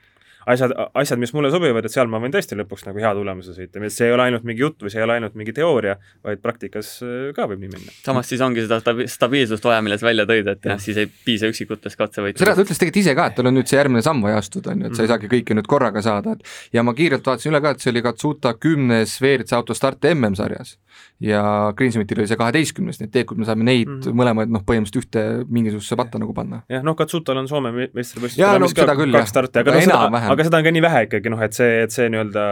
asjad, 0.52 0.72
asjad, 0.98 1.20
mis 1.20 1.32
mulle 1.36 1.50
sobivad, 1.52 1.86
et 1.86 1.94
seal 1.94 2.08
ma 2.10 2.20
võin 2.22 2.32
tõesti 2.34 2.56
lõpuks 2.58 2.86
nagu 2.88 3.02
hea 3.02 3.12
tulemuse 3.16 3.54
sõita, 3.56 3.82
see 3.92 4.08
ei 4.08 4.14
ole 4.14 4.26
ainult 4.28 4.46
mingi 4.48 4.64
jutt 4.64 4.84
või 4.84 4.92
see 4.92 5.02
ei 5.02 5.06
ole 5.06 5.18
ainult 5.18 5.36
mingi 5.38 5.54
teooria, 5.56 5.96
vaid 6.26 6.42
praktikas 6.44 6.94
äh, 7.04 7.30
ka 7.36 7.48
võib 7.50 7.62
nii 7.64 7.72
minna. 7.74 7.94
samas 8.04 8.30
siis 8.30 8.42
ongi 8.44 8.64
seda 8.64 8.80
stabiilsust 8.82 9.68
vaja, 9.68 9.82
milles 9.84 10.04
välja 10.04 10.26
tõid, 10.28 10.50
et 10.54 10.68
jah, 10.70 10.80
siis 10.82 11.00
ei 11.02 11.10
piisa 11.10 11.50
üksikutest 11.52 11.98
katsevõitudest. 12.00 12.44
seda 12.44 12.56
ta 12.56 12.66
ütles 12.66 12.82
tegelikult 12.82 13.02
ise 13.04 13.16
ka, 13.18 13.28
et 13.30 13.38
tal 13.38 13.50
on 13.50 13.58
nüüd 13.58 13.70
see 13.70 13.80
järgmine 13.80 14.04
samm 14.04 14.24
vaja 14.24 14.42
astuda, 14.42 14.74
on 14.74 14.84
ju, 14.84 14.90
et 14.90 14.96
sa 14.96 15.04
ei 15.04 15.08
mhm. 15.08 15.14
saagi 15.14 15.32
kõike 15.36 15.58
nüüd 15.58 15.70
korraga 15.70 16.04
saada, 16.04 16.36
et 16.38 16.76
ja 16.76 16.84
ma 16.86 16.96
kiirelt 16.98 17.26
vaatasin 17.28 17.52
üle 17.52 17.62
ka, 17.64 17.74
et 17.74 17.84
see 17.84 17.92
oli 17.94 18.04
Katsuta 18.08 18.54
kümnes 18.58 19.18
WRC 19.22 19.56
auto 19.58 19.76
start 19.76 20.08
MM-sarjas 20.14 20.76
ja 21.20 21.42
Greensmithil 21.76 22.20
oli 22.22 22.30
see 22.30 22.38
kaheteistkümnes, 22.38 23.00
nii 23.00 23.08
et 23.08 23.12
tegelikult 23.14 23.40
me 23.42 23.46
saame 23.48 23.66
neid 23.66 23.88
mm 23.88 24.00
-hmm. 24.00 24.18
mõlemaid 24.20 24.52
noh, 24.54 24.62
põhimõtteliselt 24.66 25.08
ühte 25.08 25.24
mingisugusesse 25.50 25.98
patta 25.98 26.20
nagu 26.22 26.34
panna. 26.34 26.62
jah, 26.70 26.84
noh, 26.86 26.94
Katsutal 26.98 27.40
on 27.42 27.48
Soome 27.50 27.72
meistrivõistlustel 27.74 28.62
no, 28.62 28.68
ka 28.70 28.94
küll, 29.00 29.12
kaks 29.18 29.34
starti, 29.34 29.58
aga, 29.58 29.72
aga, 29.72 29.80
no, 29.80 29.86
seda, 29.90 30.32
aga 30.34 30.46
seda 30.46 30.60
on 30.60 30.68
ka 30.68 30.74
nii 30.76 30.84
vähe 30.86 31.02
ikkagi 31.08 31.34
noh, 31.34 31.42
et 31.42 31.58
see, 31.58 31.82
et 31.82 31.94
see 31.94 32.06
nii-öelda 32.08 32.44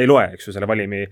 ei 0.00 0.08
loe, 0.08 0.24
eks 0.32 0.48
ju, 0.48 0.56
selle 0.56 0.70
valimi 0.70 1.04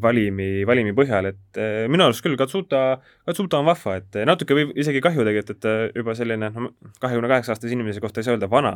valimi, 0.00 0.48
valimi 0.68 0.92
põhjal, 0.96 1.30
et 1.30 1.60
eh, 1.60 1.86
minu 1.88 2.04
arust 2.04 2.24
küll 2.24 2.36
Katsuta, 2.36 3.00
Katsuta 3.30 3.60
on 3.60 3.68
vahva, 3.70 3.96
et 4.00 4.20
eh, 4.20 4.26
natuke 4.28 4.56
võib 4.58 4.74
isegi 4.78 5.02
kahju 5.04 5.24
tegelikult, 5.26 5.54
et 5.56 5.96
juba 6.00 6.14
selline 6.18 6.50
no 6.50 6.72
kahekümne 7.00 7.30
kaheksa 7.30 7.54
aastase 7.54 7.72
inimese 7.76 8.02
kohta 8.02 8.20
ei 8.20 8.26
saa 8.26 8.36
öelda 8.36 8.50
vana. 8.50 8.72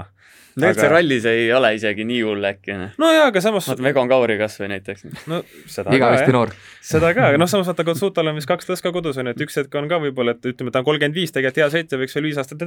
tegelikult 0.54 0.78
aga... 0.78 0.80
see 0.80 0.92
rallis 0.92 1.28
ei 1.30 1.48
ole 1.52 1.72
isegi 1.76 2.06
nii 2.08 2.22
hull 2.24 2.48
äkki. 2.50 2.76
Noh. 2.78 2.94
no 3.02 3.10
jaa, 3.12 3.28
aga 3.32 3.42
samas 3.44 3.68
vaata 3.70 3.84
Vegon 3.84 4.10
Kauri 4.10 4.38
kas 4.40 4.56
või 4.60 4.70
näiteks. 4.74 5.06
no 5.30 5.42
seda 5.70 5.94
igavesti 5.96 6.34
noor. 6.34 6.54
seda 6.84 7.12
ka, 7.16 7.28
aga 7.32 7.40
noh, 7.40 7.50
samas 7.50 7.68
vaata 7.70 7.86
Katsutal 7.90 8.30
on 8.30 8.38
vist 8.38 8.50
kaks 8.50 8.70
last 8.70 8.86
ka 8.86 8.92
kodus, 8.94 9.18
on 9.20 9.30
ju, 9.30 9.36
et 9.36 9.44
üks 9.46 9.58
hetk 9.60 9.78
on 9.80 9.90
ka 9.90 10.00
võib-olla, 10.06 10.36
et 10.36 10.50
ütleme, 10.52 10.72
ta 10.74 10.82
on 10.82 10.88
kolmkümmend 10.88 11.18
viis, 11.18 11.34
tegelikult 11.34 11.62
hea 11.62 11.70
sõitja, 11.74 12.00
võiks 12.00 12.16
veel 12.18 12.28
viis 12.30 12.40
aastat, 12.40 12.64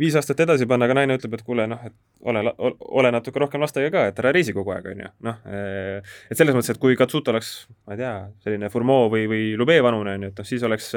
viis 0.00 0.18
aastat 0.18 0.44
edasi 0.46 0.68
panna, 0.70 0.88
aga 0.88 0.98
naine 1.00 1.18
ütleb, 1.18 1.36
et 1.38 1.44
kuule 1.46 1.66
noh, 1.70 1.82
et 1.84 1.94
ole, 2.24 2.54
ole 3.02 3.12
natuke 3.14 3.42
rohkem 3.42 3.62
lastega 3.64 3.90
ka, 3.92 4.06
et 4.10 4.20
ära 4.22 4.32
reisi 4.34 4.54
kogu 4.56 4.74
aeg, 4.74 4.90
on 4.92 5.04
ju, 5.04 5.10
noh. 5.28 5.40
et 5.44 6.38
selles 6.38 6.56
mõttes, 6.56 6.72
et 6.74 6.80
kui 6.82 6.96
Katsuta 6.98 7.34
oleks, 7.34 7.52
ma 7.86 7.96
ei 7.96 8.02
tea, 8.02 8.12
selline 8.46 8.70
Fourmeau 8.72 9.10
või, 9.12 9.26
või 9.30 9.42
Lube 9.58 9.76
vanune, 9.84 10.16
on 10.16 10.26
ju, 10.26 10.32
et 10.32 10.40
noh, 10.42 10.48
siis 10.48 10.64
oleks, 10.66 10.90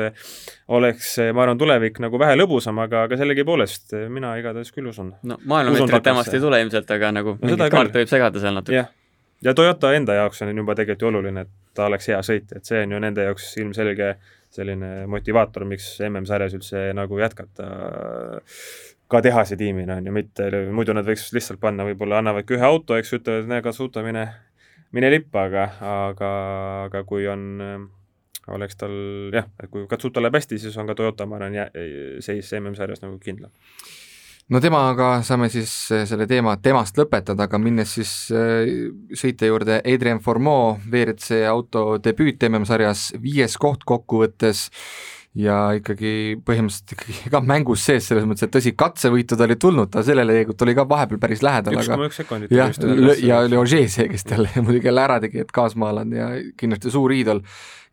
oleks, 0.77 1.13
ma 1.33 1.45
arvan, 1.45 1.57
tulevik 1.59 1.99
nagu 2.03 2.19
vähe 2.19 2.37
lõbusam, 2.37 2.79
aga, 2.83 3.05
aga 3.07 3.19
sellegipoolest 3.19 3.95
mina 4.13 4.33
igatahes 4.39 4.73
küll 4.75 4.89
usun. 4.91 5.13
no 5.23 5.39
maailmameistrit 5.45 6.05
temast 6.05 6.33
ei 6.33 6.43
tule 6.43 6.61
ilmselt, 6.63 6.91
aga 6.97 7.11
nagu 7.15 7.35
no, 7.37 7.43
mingit 7.43 7.73
kaarte 7.73 8.01
võib 8.01 8.11
segada 8.11 8.43
seal 8.43 8.57
natuke. 8.57 8.79
jah, 8.79 8.89
ja 9.45 9.53
Toyota 9.57 9.93
enda 9.97 10.17
jaoks 10.19 10.43
on 10.45 10.51
juba 10.55 10.75
tegelikult 10.75 11.05
ju 11.07 11.11
oluline, 11.11 11.45
et 11.47 11.77
ta 11.77 11.87
oleks 11.91 12.09
hea 12.11 12.19
sõitja, 12.25 12.59
et 12.59 12.69
see 12.69 12.83
on 12.83 12.97
ju 12.97 13.03
nende 13.03 13.27
jaoks 13.29 13.51
ilmselge 13.61 14.15
selline 14.57 14.91
motivaator, 15.11 15.67
miks 15.67 15.97
MM-sarjas 16.07 16.55
üldse 16.57 16.89
nagu 16.97 17.19
jätkata 17.19 17.69
ka 19.07 19.21
tehase 19.23 19.55
tiimina, 19.59 20.01
on 20.01 20.09
ju, 20.09 20.15
mitte, 20.15 20.49
muidu 20.75 20.95
nad 20.95 21.07
võiks 21.07 21.29
lihtsalt 21.35 21.61
panna, 21.63 21.85
võib-olla 21.87 22.19
annavadki 22.19 22.57
ühe 22.57 22.65
auto, 22.67 22.97
eks, 22.99 23.13
ütlevad, 23.19 23.47
näe, 23.47 23.63
kasuta, 23.63 24.03
mine 24.03 24.25
mine 24.95 25.11
lippa, 25.11 25.47
aga, 25.47 25.65
aga, 25.83 26.31
aga 26.87 27.03
kui 27.07 27.27
on, 27.29 27.43
oleks 28.55 28.79
tal 28.79 28.97
jah, 29.33 29.47
et 29.61 29.69
kui 29.71 29.87
Katsuta 29.89 30.23
läheb 30.23 30.37
hästi, 30.39 30.59
siis 30.61 30.77
on 30.77 30.87
ka 30.87 30.95
Toyota, 30.95 31.25
ma 31.25 31.39
arvan, 31.39 31.57
seis 32.23 32.51
MM-sarjas 32.59 33.03
nagu 33.03 33.19
kindlam. 33.23 33.51
No 34.47 34.61
temaga 34.63 35.17
saame 35.27 35.49
siis 35.51 35.71
eh, 35.91 36.05
selle 36.07 36.23
teema 36.27 36.53
temast 36.63 36.95
lõpetada, 36.95 37.49
aga 37.49 37.59
minnes 37.59 37.91
siis 37.97 38.11
eh, 38.31 38.69
sõite 39.11 39.49
juurde, 39.49 39.81
Adrian 39.83 40.21
Formeau, 40.23 40.77
WRC 40.87 41.41
auto 41.49 41.97
debüüt 41.99 42.45
MM-sarjas, 42.47 43.09
viies 43.19 43.57
koht 43.59 43.83
kokkuvõttes 43.83 44.69
ja 45.37 45.57
ikkagi 45.77 46.11
põhimõtteliselt 46.45 46.93
ikkagi 46.95 47.29
ka 47.33 47.41
mängus 47.45 47.85
sees, 47.85 48.09
selles 48.09 48.25
mõttes, 48.27 48.47
et 48.47 48.53
tõsi, 48.53 48.73
katsevõitud 48.77 49.41
oli 49.45 49.57
tulnud, 49.61 49.91
ta 49.93 50.03
sellele 50.05 50.33
tegelikult 50.33 50.65
oli 50.65 50.75
ka 50.77 50.85
vahepeal 50.89 51.21
päris 51.21 51.43
lähedal, 51.45 51.77
aga 51.81 51.97
üks 52.07 52.21
sekundit 52.23 52.53
jah, 52.53 52.71
ja 53.21 53.41
oli 53.45 53.59
Ogier 53.59 53.89
see, 53.91 54.07
kes 54.11 54.25
talle 54.27 54.49
muidugi 54.65 54.89
jälle 54.89 55.03
ära 55.03 55.19
tegi, 55.23 55.43
et 55.45 55.53
kaasmaalane 55.53 56.17
ja 56.17 56.29
kindlasti 56.57 56.93
suur 56.93 57.13
iidol. 57.13 57.43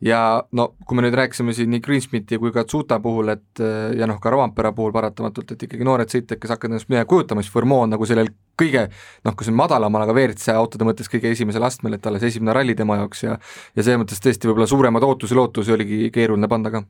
ja 0.04 0.20
no 0.52 0.70
kui 0.84 0.96
me 0.96 1.04
nüüd 1.04 1.16
rääkisime 1.16 1.52
siin 1.56 1.70
nii 1.72 1.82
Greensmiti 1.84 2.38
kui 2.40 2.52
ka 2.52 2.64
Tsuta 2.64 2.98
puhul, 3.00 3.30
et 3.36 3.62
ja 3.98 4.08
noh, 4.08 4.18
ka 4.20 4.32
Rovampere 4.32 4.72
puhul 4.76 4.92
paratamatult, 4.92 5.54
et 5.54 5.68
ikkagi 5.68 5.84
noored 5.84 6.10
sõitjad, 6.10 6.40
kes 6.40 6.56
hakkavad 6.56 6.74
ennast 6.74 6.90
midagi 6.92 7.08
kujutama, 7.12 7.44
siis 7.44 7.52
Formeau 7.52 7.84
on 7.84 7.94
nagu 7.94 8.08
sellel 8.08 8.32
kõige 8.58 8.88
noh, 8.88 9.36
kui 9.36 9.46
see 9.46 9.52
on 9.52 9.60
madalamal, 9.60 10.04
aga 10.04 10.16
WRC 10.16 10.56
autode 10.56 10.88
mõttes 10.88 11.12
kõige 11.12 11.32
esimesel 11.32 11.64
astmel, 11.68 11.96
et 11.98 12.10
alles 12.10 12.26
esimene 12.26 12.56
ralli 12.56 12.76
tema 12.78 12.98
jaoks 13.02 13.24
ja 13.24 13.38
ja 13.38 13.80
selles 13.82 14.02
mõttes 14.02 14.20
tõesti 14.24 14.50
võib-olla 14.50 14.68
suuremaid 14.70 15.08
ootusi-lootusi 15.08 15.72
oligi 15.76 16.10
keeruline 16.14 16.50
panna 16.50 16.74
ka 16.74 16.84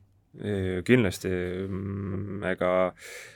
kindlasti, 0.85 1.29
mm, 1.65 2.41
ega 2.51 2.71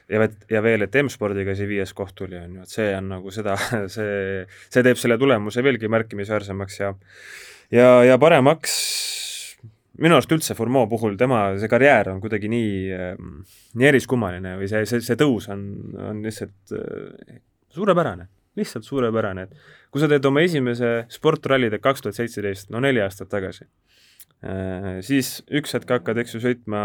ja, 0.10 0.26
ja 0.52 0.64
veel, 0.66 0.84
et 0.86 0.98
M-spordiga 1.04 1.56
see 1.56 1.70
viies 1.70 1.94
koht 1.96 2.16
tuli, 2.18 2.40
on 2.40 2.60
ju, 2.60 2.66
et 2.66 2.74
see 2.74 2.90
on 2.98 3.08
nagu 3.14 3.32
seda, 3.34 3.56
see, 3.96 4.44
see 4.68 4.84
teeb 4.86 5.00
selle 5.00 5.20
tulemuse 5.22 5.64
veelgi 5.66 5.92
märkimisväärsemaks 5.92 6.82
ja 6.82 6.94
ja, 7.72 7.88
ja 8.06 8.18
paremaks. 8.22 8.76
Minu 10.00 10.16
arust 10.16 10.32
üldse 10.32 10.56
Formeau 10.56 10.88
puhul 10.88 11.18
tema 11.20 11.42
see 11.60 11.68
karjäär 11.72 12.14
on 12.14 12.22
kuidagi 12.24 12.48
nii, 12.52 13.00
nii 13.76 13.88
eriskummaline 13.90 14.56
või 14.62 14.70
see, 14.72 14.86
see, 14.88 15.04
see 15.04 15.18
tõus 15.20 15.50
on, 15.52 15.66
on 16.00 16.22
lihtsalt 16.24 16.76
äh, 16.78 17.42
suurepärane, 17.76 18.30
lihtsalt 18.56 18.88
suurepärane, 18.88 19.44
et 19.50 19.92
kui 19.92 20.00
sa 20.00 20.08
teed 20.08 20.24
oma 20.30 20.46
esimese 20.46 20.94
sportrallide 21.12 21.82
kaks 21.84 22.06
tuhat 22.06 22.16
seitseteist, 22.16 22.72
no 22.72 22.80
neli 22.86 23.04
aastat 23.04 23.32
tagasi 23.34 23.68
siis 25.04 25.40
üks 25.52 25.76
hetk 25.76 25.90
hakkad, 25.98 26.22
eks 26.22 26.36
ju, 26.36 26.44
sõitma 26.44 26.84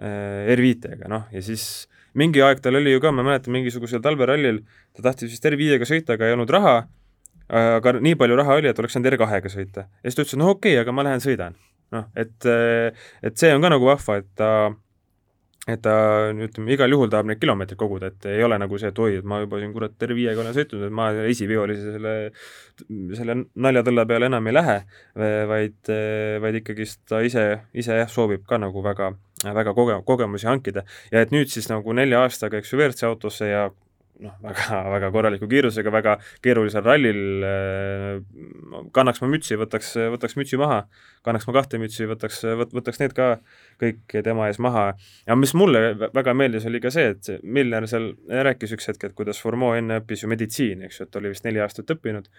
äh, 0.00 0.54
R5-ga, 0.56 1.10
noh, 1.12 1.26
ja 1.34 1.42
siis 1.44 1.86
mingi 2.16 2.40
aeg 2.44 2.62
tal 2.64 2.78
oli 2.78 2.94
ju 2.94 3.02
ka, 3.04 3.12
ma 3.12 3.24
mäletan, 3.26 3.52
mingisugusel 3.52 4.00
talverallil 4.04 4.62
ta 4.96 5.04
tahtis 5.10 5.34
vist 5.34 5.48
R5-ga 5.50 5.88
sõita, 5.88 6.16
aga 6.16 6.30
ei 6.30 6.36
olnud 6.36 6.52
raha, 6.56 6.78
aga 7.52 7.96
nii 8.00 8.16
palju 8.18 8.38
raha 8.40 8.56
oli, 8.60 8.70
et 8.70 8.80
oleks 8.80 8.96
saanud 8.96 9.12
R2-ga 9.12 9.52
sõita. 9.52 9.86
ja 9.86 10.08
siis 10.08 10.16
ta 10.16 10.24
ütles, 10.24 10.40
no 10.40 10.50
okei 10.54 10.76
okay,, 10.76 10.82
aga 10.84 10.96
ma 10.96 11.04
lähen 11.06 11.22
sõidan. 11.24 11.60
noh, 11.94 12.08
et, 12.18 12.48
et 13.22 13.36
see 13.38 13.52
on 13.54 13.62
ka 13.62 13.70
nagu 13.70 13.86
vahva, 13.86 14.18
et 14.22 14.30
ta 14.38 14.50
et 15.66 15.80
ta 15.82 15.94
ütleme, 16.30 16.70
igal 16.76 16.92
juhul 16.94 17.10
tahab 17.10 17.26
neid 17.26 17.40
kilomeetreid 17.42 17.78
koguda, 17.80 18.10
et 18.12 18.28
ei 18.30 18.44
ole 18.46 18.58
nagu 18.62 18.78
see, 18.78 18.92
et 18.92 19.00
oi, 19.02 19.16
et 19.18 19.26
ma 19.26 19.40
juba 19.42 19.58
siin 19.58 19.72
kurat 19.74 19.96
terve 19.98 20.14
viiega 20.18 20.42
olen 20.42 20.54
sõitnud, 20.54 20.84
et 20.86 20.94
ma 20.94 21.08
esiveolise 21.26 21.94
selle, 21.96 22.12
selle 23.18 23.38
naljatõlle 23.66 24.06
peale 24.06 24.30
enam 24.30 24.46
ei 24.46 24.54
lähe, 24.54 24.76
vaid, 25.50 25.90
vaid 26.44 26.60
ikkagist 26.60 27.02
ta 27.10 27.18
ise, 27.26 27.48
ise 27.74 27.98
jah, 27.98 28.12
soovib 28.12 28.46
ka 28.46 28.60
nagu 28.62 28.84
väga, 28.84 29.10
väga 29.42 29.74
koge-, 29.74 29.98
kogemusi 30.06 30.46
hankida. 30.46 30.86
ja 31.10 31.26
et 31.26 31.34
nüüd 31.34 31.50
siis 31.50 31.66
nagu 31.72 31.98
nelja 31.98 32.22
aastaga, 32.22 32.62
eks 32.62 32.70
ju, 32.70 32.78
WRC 32.78 33.10
autosse 33.10 33.50
ja 33.50 33.66
noh, 34.22 34.36
väga, 34.42 34.80
väga 34.94 35.10
korraliku 35.14 35.48
kiirusega, 35.50 35.92
väga 35.92 36.16
keerulisel 36.44 36.84
rallil 36.84 37.20
äh, 37.46 38.86
kannaks 38.96 39.22
ma 39.22 39.30
mütsi, 39.32 39.58
võtaks, 39.60 39.92
võtaks 40.14 40.36
mütsi 40.38 40.60
maha, 40.60 40.84
kannaks 41.26 41.48
ma 41.48 41.56
kahte 41.58 41.80
mütsi, 41.82 42.08
võtaks, 42.08 42.42
võt-, 42.62 42.74
võtaks 42.76 43.02
need 43.02 43.16
ka 43.16 43.36
kõik 43.80 44.16
tema 44.24 44.48
ees 44.50 44.60
maha. 44.62 44.86
ja 45.26 45.36
mis 45.36 45.54
mulle 45.54 45.94
väga 46.14 46.34
meeldis, 46.34 46.66
oli 46.66 46.80
ka 46.80 46.92
see, 46.94 47.14
et 47.14 47.42
Miller 47.42 47.88
seal 47.90 48.12
rääkis 48.28 48.76
üks 48.76 48.88
hetk, 48.92 49.04
et 49.04 49.18
kuidas 49.18 49.40
Formeau 49.42 49.76
enne 49.76 50.00
õppis 50.02 50.24
ju 50.24 50.30
meditsiini, 50.32 50.86
eks 50.86 51.00
ju, 51.00 51.06
et 51.06 51.12
ta 51.12 51.20
oli 51.20 51.34
vist 51.34 51.44
neli 51.46 51.62
aastat 51.62 51.92
õppinud 51.96 52.30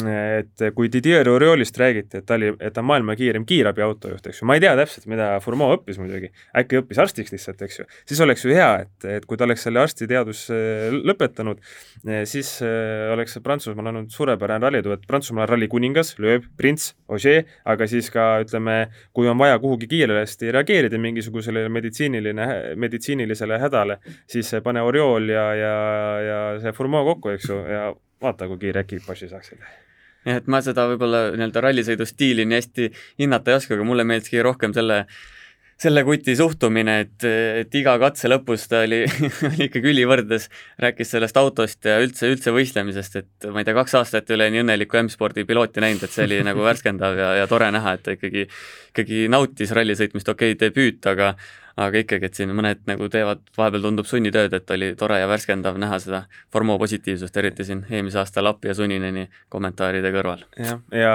et 0.00 0.62
kui 0.72 0.88
Didier 0.88 1.28
Oriolist 1.28 1.76
räägiti, 1.76 2.22
et 2.22 2.26
ta 2.26 2.38
oli, 2.38 2.48
et 2.60 2.72
ta 2.72 2.80
on 2.80 2.88
maailma 2.88 3.12
kiirem 3.18 3.44
kiirabiautojuht, 3.48 4.30
eks 4.30 4.40
ju, 4.40 4.46
ma 4.48 4.56
ei 4.56 4.62
tea 4.64 4.72
täpselt, 4.78 5.04
mida 5.10 5.34
Formeau 5.44 5.76
õppis 5.76 5.98
muidugi, 6.00 6.30
äkki 6.56 6.80
õppis 6.80 7.00
arstiks 7.02 7.34
lihtsalt, 7.34 7.60
eks 7.66 7.82
ju, 7.82 7.86
siis 8.08 8.22
oleks 8.24 8.46
ju 8.46 8.54
hea, 8.56 8.70
et, 8.86 9.08
et 9.18 9.26
kui 9.28 9.36
ta 9.36 9.44
oleks 9.44 9.66
selle 9.66 9.82
arstiteaduse 9.82 10.56
lõpetanud, 10.96 11.60
siis 12.28 12.54
oleks 13.12 13.36
Prantsusmaal 13.44 13.92
olnud 13.92 14.08
suurepärane 14.14 14.64
rallitu, 14.64 14.94
et 14.96 15.04
Prantsusmaal 15.08 15.44
on 15.44 15.52
ralli 15.52 15.68
kuningas, 15.72 16.14
lööb, 16.22 16.48
prints, 16.56 16.94
Ogier, 17.12 17.44
aga 17.68 17.84
siis 17.90 18.08
ka 18.12 18.38
ütleme, 18.40 18.86
kui 19.12 19.28
on 19.28 19.36
vaja 19.36 19.58
kuhugi 19.60 19.90
kiiresti 19.90 20.54
reageerida 20.56 20.71
mingisugusele 21.02 21.66
meditsiiniline, 21.68 22.48
meditsiinilisele 22.76 23.58
hädale, 23.62 23.98
siis 24.30 24.50
pane 24.64 24.82
Oriol 24.82 25.28
ja, 25.28 25.46
ja, 25.58 25.76
ja 26.26 26.40
see 26.62 26.72
Fourmeau 26.76 27.04
kokku, 27.12 27.34
eks 27.36 27.48
ju, 27.50 27.60
ja 27.68 27.86
vaata, 28.22 28.48
kui 28.50 28.60
kiire 28.66 28.84
ekipaaži 28.86 29.30
saaksid 29.30 29.62
jah, 30.26 30.38
et 30.38 30.50
ma 30.50 30.62
seda 30.64 30.86
võib-olla 30.90 31.28
nii-öelda 31.34 31.62
rallisõidu 31.64 32.06
stiili 32.08 32.46
nii 32.46 32.58
hästi 32.60 32.90
hinnata 33.22 33.52
ei 33.52 33.58
oska, 33.58 33.76
aga 33.76 33.86
mulle 33.86 34.06
meeldiski 34.08 34.42
rohkem 34.44 34.74
selle 34.76 35.04
selle 35.82 36.04
kuti 36.06 36.34
suhtumine, 36.38 36.94
et, 37.04 37.26
et 37.62 37.74
iga 37.78 37.94
katse 38.00 38.30
lõpus 38.30 38.68
ta 38.70 38.82
oli, 38.86 39.02
oli 39.48 39.66
ikkagi 39.66 39.90
ülivõrdes, 39.92 40.48
rääkis 40.82 41.14
sellest 41.16 41.38
autost 41.40 41.88
ja 41.88 41.98
üldse, 42.02 42.30
üldse 42.30 42.54
võistlemisest, 42.54 43.18
et 43.22 43.48
ma 43.50 43.62
ei 43.62 43.68
tea, 43.68 43.76
kaks 43.78 43.96
aastat 43.98 44.30
ei 44.30 44.38
ole 44.38 44.50
nii 44.54 44.62
õnnelikku 44.64 45.00
M-spordi 45.02 45.46
pilooti 45.48 45.82
näinud, 45.82 46.04
et 46.06 46.14
see 46.14 46.28
oli 46.28 46.42
nagu 46.46 46.62
värskendav 46.66 47.18
ja, 47.18 47.32
ja 47.40 47.48
tore 47.50 47.72
näha, 47.74 47.96
et 47.98 48.06
ta 48.06 48.14
ikkagi, 48.16 48.46
ikkagi 48.92 49.26
nautis 49.32 49.74
rallisõitmist, 49.74 50.30
okei 50.30 50.54
okay,, 50.54 50.60
debüüt, 50.66 51.02
aga 51.10 51.34
aga 51.80 52.02
ikkagi, 52.02 52.28
et 52.28 52.38
siin 52.38 52.52
mõned 52.56 52.82
nagu 52.88 53.08
teevad, 53.12 53.42
vahepeal 53.56 53.86
tundub 53.86 54.08
sunnitööd, 54.08 54.52
et 54.56 54.72
oli 54.74 54.92
tore 54.98 55.18
ja 55.22 55.28
värskendav 55.30 55.78
näha 55.80 55.98
seda 56.02 56.22
Formo 56.52 56.76
positiivsust, 56.80 57.36
eriti 57.40 57.66
siin 57.68 57.84
eelmise 57.90 58.20
aasta 58.22 58.44
Lappi 58.44 58.70
ja 58.70 58.76
Sunineni 58.76 59.26
kommentaaride 59.52 60.12
kõrval. 60.14 60.44
jah, 60.58 60.82
ja, 60.92 61.00
ja, 61.02 61.14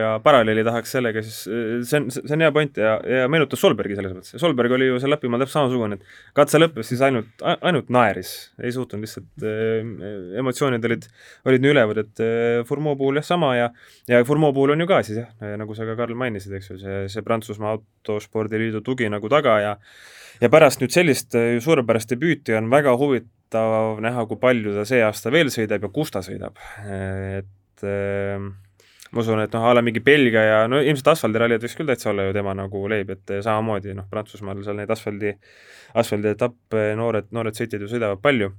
ja 0.00 0.10
paralleeli 0.24 0.64
tahaks 0.66 0.96
sellega 0.96 1.22
siis, 1.24 1.42
see 1.88 2.00
on, 2.00 2.10
see 2.10 2.34
on 2.36 2.46
hea 2.46 2.52
point 2.54 2.80
ja, 2.82 2.96
ja 3.06 3.28
meenutas 3.32 3.62
Solbergi 3.62 3.98
selles 3.98 4.16
mõttes, 4.16 4.36
Solberg 4.42 4.74
oli 4.78 4.90
ju 4.90 5.00
seal 5.02 5.14
Lapimaal 5.14 5.44
täpselt 5.44 5.60
samasugune, 5.60 6.00
et 6.00 6.36
katse 6.36 6.60
lõppes 6.60 6.92
siis 6.92 7.02
ainult, 7.04 7.46
ainult 7.60 7.92
naeris, 7.92 8.34
ei 8.62 8.74
suutnud 8.74 9.04
lihtsalt 9.04 9.46
äh,, 9.46 10.38
emotsioonid 10.42 10.90
olid, 10.90 11.08
olid 11.48 11.64
nii 11.64 11.74
ülevad, 11.76 12.02
et 12.02 12.24
äh, 12.24 12.62
Formo 12.68 12.96
puhul 12.98 13.20
jah, 13.20 13.28
sama 13.32 13.54
ja 13.58 13.70
ja 14.08 14.24
Formo 14.24 14.52
puhul 14.52 14.74
on 14.74 14.82
ju 14.82 14.88
ka 14.90 15.02
siis 15.06 15.22
jah, 15.22 15.56
nagu 15.58 15.74
sa 15.78 15.86
ka, 15.86 15.96
Karl, 15.98 16.16
mainisid, 16.18 16.54
eks 16.58 16.72
ju, 16.72 16.78
see, 16.80 17.02
see 17.12 17.24
Prantsusmaa 17.26 17.76
Autospordiliidu 17.76 18.82
tugi 18.84 19.08
nagu 19.12 19.30
taga 19.32 19.58
ja 19.62 19.72
ja 20.42 20.50
pärast 20.52 20.82
nüüd 20.82 20.94
sellist 20.94 21.36
äh, 21.38 21.56
suurepärast 21.62 22.14
debüüti 22.14 22.56
on 22.58 22.70
väga 22.72 22.96
huvitav 23.00 24.00
näha, 24.02 24.26
kui 24.30 24.40
palju 24.42 24.74
ta 24.78 24.86
see 24.88 25.02
aasta 25.04 25.32
veel 25.34 25.52
sõidab 25.54 25.88
ja 25.88 25.92
kus 25.92 26.12
ta 26.14 26.24
sõidab. 26.24 26.58
et 26.86 27.86
äh, 27.86 28.50
ma 29.12 29.20
usun, 29.20 29.44
et 29.44 29.54
noh, 29.54 29.68
a 29.68 29.76
la 29.76 29.84
mingi 29.84 30.00
Belgia 30.00 30.42
ja 30.48 30.58
no 30.70 30.80
ilmselt 30.80 31.14
asfaldirallid 31.14 31.62
võiks 31.62 31.78
küll 31.78 31.90
täitsa 31.90 32.10
olla 32.10 32.28
ju 32.28 32.36
tema 32.36 32.56
nagu 32.56 32.84
leib, 32.88 33.12
et 33.12 33.38
samamoodi 33.44 33.94
noh, 33.98 34.08
Prantsusmaal 34.10 34.64
seal 34.64 34.78
neid 34.80 34.90
asfaldi, 34.90 35.36
asfaldietappe 36.00 36.92
noored, 36.98 37.32
noored 37.36 37.58
sõitjad 37.58 37.84
ju 37.84 37.92
sõidavad 37.92 38.22
palju 38.24 38.54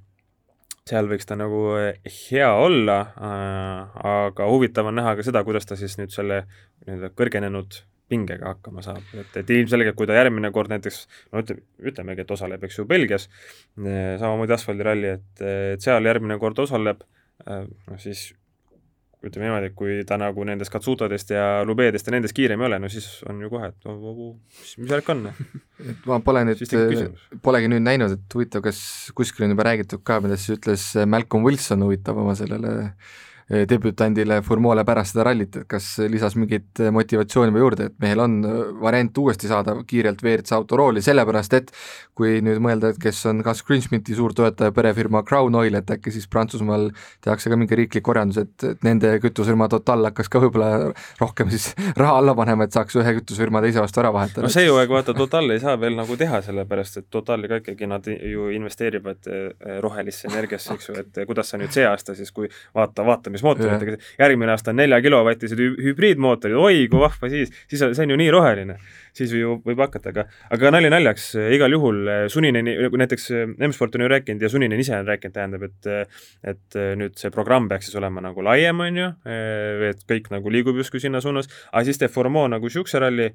seal 0.89 1.07
võiks 1.07 1.27
ta 1.27 1.37
nagu 1.39 1.63
äh, 1.79 1.95
hea 2.27 2.49
olla 2.59 2.99
äh,, 3.15 4.03
aga 4.09 4.47
huvitav 4.51 4.89
on 4.89 4.99
näha 4.99 5.15
ka 5.17 5.25
seda, 5.25 5.43
kuidas 5.47 5.67
ta 5.67 5.77
siis 5.79 5.95
nüüd 5.99 6.11
selle 6.15 6.43
nii-öelda 6.83 7.13
kõrgenenud 7.15 7.79
pingega 8.11 8.51
hakkama 8.53 8.83
saab, 8.85 9.03
et, 9.17 9.33
et 9.39 9.55
ilmselgelt, 9.55 9.95
kui 9.97 10.07
ta 10.09 10.17
järgmine 10.17 10.51
kord 10.55 10.71
näiteks 10.73 11.03
no 11.31 11.43
ütleme, 11.43 11.65
ütlemegi, 11.91 12.25
et 12.25 12.35
osaleb, 12.35 12.63
eks 12.67 12.79
ju, 12.81 12.85
Belgias, 12.89 13.29
eh, 13.79 14.15
samamoodi 14.21 14.55
asfaldiralli, 14.57 15.17
et, 15.17 15.43
et 15.73 15.83
seal 15.83 16.05
järgmine 16.09 16.37
kord 16.41 16.59
osaleb, 16.65 17.03
eh, 17.47 17.67
noh 17.89 18.01
siis 18.01 18.31
ütleme 19.23 19.47
niimoodi, 19.47 19.69
et 19.71 19.75
kui 19.79 20.01
ta 20.07 20.17
nagu 20.19 20.43
nendest 20.43 20.71
katsutadest 20.73 21.31
ja 21.31 21.45
lubeedest 21.63 22.09
ja 22.09 22.15
nendest 22.17 22.35
kiirem 22.35 22.59
ei 22.59 22.67
ole, 22.67 22.79
no 22.83 22.91
siis 22.91 23.07
on 23.31 23.39
ju 23.39 23.51
kohe, 23.53 23.69
et 23.71 23.87
oh, 23.87 24.07
oh, 24.11 24.23
mis, 24.59 24.73
mis 24.81 24.91
värk 24.91 25.13
on. 25.15 25.29
et 25.93 26.09
ma 26.11 26.19
pole 26.25 26.43
nüüd, 26.49 26.63
polegi 27.45 27.71
nüüd 27.71 27.85
näinud, 27.87 28.17
et 28.17 28.35
huvitav, 28.35 28.65
kas 28.67 28.81
kuskil 29.15 29.47
on 29.47 29.55
juba 29.55 29.69
räägitud 29.69 30.03
ka, 30.03 30.19
mida 30.25 30.35
siis 30.35 30.57
ütles 30.57 30.89
Malcolm 31.07 31.47
Wilson 31.47 31.87
huvitav 31.87 32.19
oma 32.19 32.35
sellele 32.35 32.75
äh, 32.81 32.91
Eh, 32.91 33.32
debütandile 33.69 34.41
Formule 34.45 34.83
pärast 34.87 35.13
seda 35.13 35.27
rallit, 35.27 35.55
et 35.59 35.67
kas 35.69 35.87
lisas 36.11 36.35
mingit 36.39 36.79
motivatsiooni 36.91 37.53
või 37.53 37.63
juurde, 37.63 37.89
et 37.89 37.95
mehel 38.03 38.23
on 38.23 38.39
äh, 38.47 38.59
variant 38.81 39.17
uuesti 39.17 39.49
saada 39.49 39.75
kiirelt 39.87 40.23
WRC 40.23 40.55
auto 40.57 40.77
rooli, 40.79 41.03
sellepärast 41.03 41.57
et 41.57 41.71
kui 42.17 42.39
nüüd 42.45 42.61
mõelda, 42.63 42.93
et 42.93 42.99
kes 43.01 43.23
on 43.29 43.41
Gus 43.45 43.63
Greensmiti 43.65 44.15
suur 44.17 44.33
toetaja, 44.37 44.73
perefirma 44.75 45.23
Crown 45.27 45.55
Oil, 45.57 45.77
et 45.79 45.91
äkki 45.95 46.13
siis 46.13 46.27
Prantsusmaal 46.31 46.89
tehakse 47.23 47.51
ka 47.51 47.57
mingi 47.59 47.77
riiklik 47.77 48.05
korjandus, 48.05 48.41
et, 48.43 48.67
et 48.69 48.85
nende 48.85 49.15
kütusefirma 49.23 49.69
Total 49.71 50.09
hakkas 50.09 50.29
ka 50.31 50.41
võib-olla 50.43 50.91
rohkem 51.21 51.51
siis 51.53 51.71
raha 52.01 52.19
alla 52.21 52.35
panema, 52.37 52.67
et 52.67 52.75
saaks 52.75 52.97
ühe 53.01 53.15
kütusefirma 53.19 53.63
teise 53.65 53.81
vastu 53.83 54.03
ära 54.03 54.13
vahetada. 54.13 54.45
no 54.45 54.53
see 54.53 54.67
ju, 54.67 54.77
aga 54.81 54.99
vaata, 54.99 55.17
Total 55.17 55.49
ei 55.55 55.61
saa 55.63 55.75
veel 55.81 55.97
nagu 55.97 56.17
teha, 56.19 56.41
sellepärast 56.45 57.01
et 57.01 57.09
Totali 57.13 57.49
ka 57.51 57.61
ikkagi 57.63 57.89
nad 57.89 58.07
ju 58.07 58.49
investeerivad 58.53 59.31
rohelisse 59.83 60.29
energiasse, 60.29 60.77
eks 60.77 60.89
ju, 60.89 60.97
et 61.01 61.23
kuidas 61.29 61.49
sa 61.53 61.59
nüüd 61.61 61.73
see 61.73 61.85
aasta 61.87 62.15
siis, 62.17 62.31
kui 62.35 62.49
vaata, 62.75 63.05
vaata, 63.07 63.33
mootoritega, 63.45 63.97
järgmine 64.19 64.53
aasta 64.53 64.73
on 64.73 64.79
nelja 64.81 64.99
kilovatised 65.03 65.59
hübriidmootorid, 65.59 66.57
oi 66.57 66.87
kui 66.91 67.01
vahva 67.01 67.29
siis, 67.31 67.53
siis 67.71 67.83
on, 67.85 67.95
see 67.95 68.07
on 68.07 68.15
ju 68.15 68.19
nii 68.23 68.33
roheline. 68.33 68.77
siis 69.13 69.29
ju 69.37 69.59
võib 69.61 69.77
hakata, 69.83 70.09
aga, 70.09 70.23
aga 70.55 70.71
nali 70.73 70.89
naljaks, 70.89 71.27
igal 71.53 71.75
juhul 71.75 71.99
eh, 72.09 72.23
Suninen, 72.33 72.65
näiteks 72.97 73.27
eh, 73.31 73.43
M-Sport 73.67 73.99
on 73.99 74.05
ju 74.05 74.09
rääkinud 74.09 74.41
ja 74.41 74.49
Suninen 74.49 74.81
ise 74.81 74.95
on 74.97 75.07
rääkinud, 75.07 75.35
tähendab, 75.35 75.67
et 75.69 75.91
et 76.53 76.77
nüüd 76.97 77.13
see 77.19 77.29
programm 77.33 77.69
peaks 77.69 77.89
siis 77.89 77.99
olema 77.99 78.23
nagu 78.25 78.41
laiem, 78.45 78.81
on 78.81 78.97
ju, 78.97 79.09
eh, 79.29 79.89
et 79.91 80.01
kõik 80.09 80.31
nagu 80.33 80.53
liigub 80.53 80.79
justkui 80.81 81.03
sinna 81.03 81.21
suunas, 81.21 81.51
aga 81.71 81.85
siis 81.85 82.01
teeb 82.01 82.13
Formeau 82.13 82.49
nagu 82.49 82.69
niisuguse 82.69 83.01
ralli, 83.03 83.29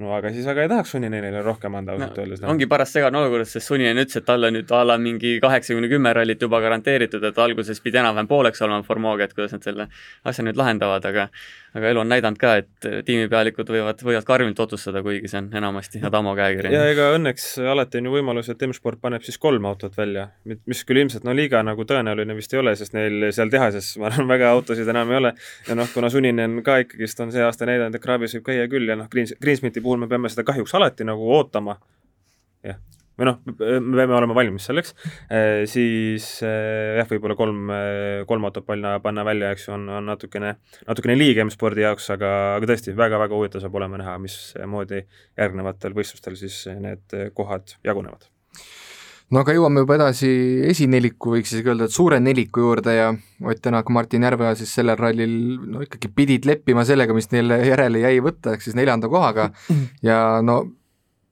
no 0.00 0.12
aga 0.16 0.30
siis 0.32 0.46
väga 0.48 0.64
ei 0.64 0.70
tahaks 0.72 0.94
Suninenile 0.94 1.42
rohkem 1.44 1.74
anda 1.76 1.92
ausalt 1.92 2.16
no, 2.16 2.24
öeldes 2.24 2.40
no.. 2.40 2.48
ongi 2.52 2.68
paras 2.70 2.94
segane 2.96 3.18
olukord, 3.20 3.48
sest 3.48 3.68
Suninen 3.68 4.00
ütles, 4.00 4.16
et 4.22 4.26
talle 4.28 4.48
nüüd 4.54 4.70
a 4.72 4.80
la 4.88 4.96
mingi 5.00 5.34
kaheksakümne 5.42 5.90
kümme 5.92 6.14
rallit 6.16 6.40
juba 6.42 6.62
garanteeritud, 6.64 7.24
et 7.28 7.40
alguses 7.44 7.82
pidi 7.84 8.00
enam-vähem 8.00 8.30
pooleks 8.30 8.64
olema 8.64 8.86
Formoga, 8.86 9.28
et 9.28 9.36
kuidas 9.36 9.52
nad 9.52 9.66
selle 9.68 9.88
asja 10.24 10.46
nüüd 10.46 10.56
lahendavad, 10.60 11.04
aga 11.10 11.28
aga 11.72 11.90
elu 11.92 12.02
on 12.02 12.10
näidanud 12.12 12.40
ka, 12.40 12.54
et 12.60 12.88
tiimipealikud 13.06 13.70
võivad, 13.72 14.02
võivad 14.04 14.26
karmilt 14.28 14.60
otsustada, 14.60 15.02
kuigi 15.04 15.30
see 15.30 15.40
on 15.40 15.48
enamasti 15.56 16.02
Adamo 16.04 16.34
käekiri. 16.36 16.72
ja 16.74 16.84
ega 16.92 17.08
õnneks 17.16 17.46
alati 17.72 18.00
on 18.00 18.10
ju 18.10 18.14
võimalus, 18.16 18.50
et 18.52 18.64
M-Sport 18.66 19.00
paneb 19.02 19.24
siis 19.26 19.40
kolm 19.42 19.66
autot 19.70 19.96
välja, 19.96 20.28
mis 20.44 20.84
küll 20.88 21.02
ilmselt 21.02 21.24
no 21.28 21.34
liiga 21.36 21.62
nagu 21.66 21.86
tõenäoline 21.88 22.36
vist 22.36 22.52
ei 22.54 22.62
ole, 22.62 22.76
sest 22.78 22.96
neil 22.96 23.30
seal 23.32 23.52
tehases 23.52 23.94
ma 24.02 24.10
arvan, 24.10 24.28
väga 24.30 24.52
autosid 24.52 24.88
enam 24.92 25.12
ei 25.12 25.20
ole. 25.22 25.34
Ja 25.68 25.76
noh, 25.78 25.88
kuna 25.94 26.10
Suninen 26.12 26.60
ka 26.66 26.78
ikkagist 26.84 27.20
on 27.24 27.32
see 27.34 27.44
aasta 27.44 27.68
näidanud, 27.68 27.96
et 27.96 28.04
kraavis 28.04 28.36
võib 28.38 28.48
käia 28.50 28.68
küll 28.72 28.92
ja 28.92 28.98
noh, 28.98 29.08
Greens, 29.12 29.34
Greensmiti 29.40 29.84
puhul 29.84 30.02
me 30.02 30.10
peame 30.12 30.32
seda 30.32 30.44
kahjuks 30.48 30.74
alati 30.78 31.08
nagu 31.08 31.32
ootama, 31.38 31.78
jah 32.66 32.80
või 33.18 33.28
noh, 33.28 33.38
me 33.46 33.96
peame 34.00 34.16
olema 34.18 34.36
valmis 34.36 34.66
selleks, 34.68 34.94
äh, 35.30 35.62
siis 35.70 36.28
äh, 36.46 36.98
jah, 36.98 37.08
võib-olla 37.10 37.36
kolm, 37.38 37.72
äh, 37.74 38.22
kolm 38.28 38.48
autot 38.48 38.66
panna, 38.66 38.96
panna 39.04 39.24
välja, 39.28 39.52
eks 39.54 39.68
ju, 39.68 39.76
on, 39.76 39.88
on 40.00 40.12
natukene, 40.12 40.56
natukene 40.88 41.16
liig 41.18 41.40
M-spordi 41.44 41.86
jaoks, 41.86 42.10
aga, 42.16 42.32
aga 42.58 42.72
tõesti 42.72 42.96
väga,, 42.96 43.12
väga-väga 43.12 43.38
huvitav 43.38 43.64
saab 43.64 43.76
olema 43.76 44.00
näha, 44.00 44.18
mismoodi 44.22 45.02
järgnevatel 45.38 45.96
võistlustel 45.96 46.38
siis 46.40 46.64
need 46.80 47.12
kohad 47.36 47.76
jagunevad. 47.84 48.30
No 49.32 49.40
aga 49.40 49.54
jõuame 49.56 49.80
juba 49.80 49.96
edasi 49.96 50.28
esineliku, 50.68 51.30
võiks 51.32 51.54
isegi 51.54 51.70
öelda, 51.72 51.86
et 51.88 51.94
suure 51.94 52.18
neliku 52.20 52.66
juurde 52.66 52.92
ja 52.92 53.06
Ott 53.48 53.62
Tänak, 53.64 53.88
Martin 53.88 54.26
Järveoja 54.26 54.58
siis 54.60 54.74
sellel 54.76 54.98
rallil 55.00 55.32
no 55.72 55.80
ikkagi 55.86 56.10
pidid 56.12 56.44
leppima 56.48 56.84
sellega, 56.84 57.16
mis 57.16 57.30
neile 57.32 57.62
järele 57.64 58.02
jäi 58.04 58.20
võtta, 58.24 58.52
ehk 58.52 58.64
siis 58.64 58.76
neljanda 58.76 59.08
kohaga. 59.12 59.48
Ja 60.08 60.42
no 60.44 60.60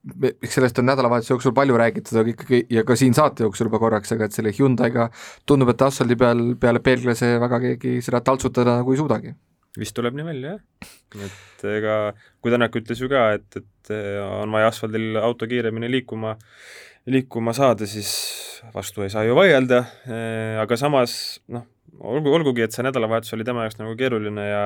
eks 0.08 0.56
sellest 0.56 0.78
on 0.80 0.88
nädalavahetuse 0.88 1.34
jooksul 1.34 1.52
palju 1.56 1.76
räägitud, 1.76 2.16
aga 2.22 2.32
ikkagi 2.32 2.60
ja 2.72 2.84
ka 2.88 2.96
siin 2.96 3.14
saate 3.16 3.44
jooksul 3.44 3.68
juba 3.68 3.80
korraks, 3.82 4.12
aga 4.14 4.26
et 4.26 4.36
selle 4.36 4.52
Hyundai'ga 4.56 5.10
tundub, 5.48 5.72
et 5.72 5.84
asfaldi 5.84 6.16
peal 6.20 6.40
peale 6.60 6.80
peeglase 6.84 7.34
väga 7.42 7.60
keegi 7.66 7.98
seda 8.04 8.22
taltsutada 8.24 8.78
nagu 8.80 8.94
ei 8.94 9.00
suudagi. 9.00 9.34
vist 9.78 9.94
tuleb 9.94 10.16
nii 10.18 10.26
välja, 10.26 10.54
jah. 10.56 11.26
et 11.26 11.64
ega, 11.76 11.96
kui 12.40 12.50
Tänak 12.50 12.74
ütles 12.80 13.00
ju 13.00 13.10
ka, 13.12 13.26
et, 13.36 13.60
et 13.60 13.92
on 14.24 14.50
vaja 14.56 14.72
asfaldil 14.72 15.20
auto 15.20 15.46
kiiremini 15.46 15.90
liikuma, 15.92 16.34
liikuma 17.06 17.54
saada, 17.56 17.86
siis 17.86 18.10
vastu 18.74 19.04
ei 19.04 19.12
saa 19.12 19.26
ju 19.28 19.36
vaielda, 19.36 19.84
aga 20.64 20.80
samas 20.80 21.14
noh, 21.52 21.68
olgu, 22.00 22.32
olgugi, 22.40 22.64
et 22.64 22.74
see 22.74 22.86
nädalavahetus 22.88 23.36
oli 23.36 23.46
tema 23.46 23.68
jaoks 23.68 23.78
nagu 23.78 23.94
keeruline 24.00 24.48
ja 24.48 24.64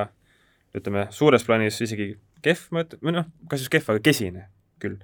ütleme, 0.74 1.08
suures 1.14 1.44
plaanis 1.46 1.82
isegi 1.84 2.14
kehv, 2.42 2.68
ma 2.70 2.86
ütlen, 2.86 3.02
või 3.02 3.18
noh, 3.18 3.30
kas 3.50 3.66
just 3.66 3.74
kehv, 3.74 3.92
aga 3.92 4.02
kesine 4.04 4.48
küll. 4.82 4.98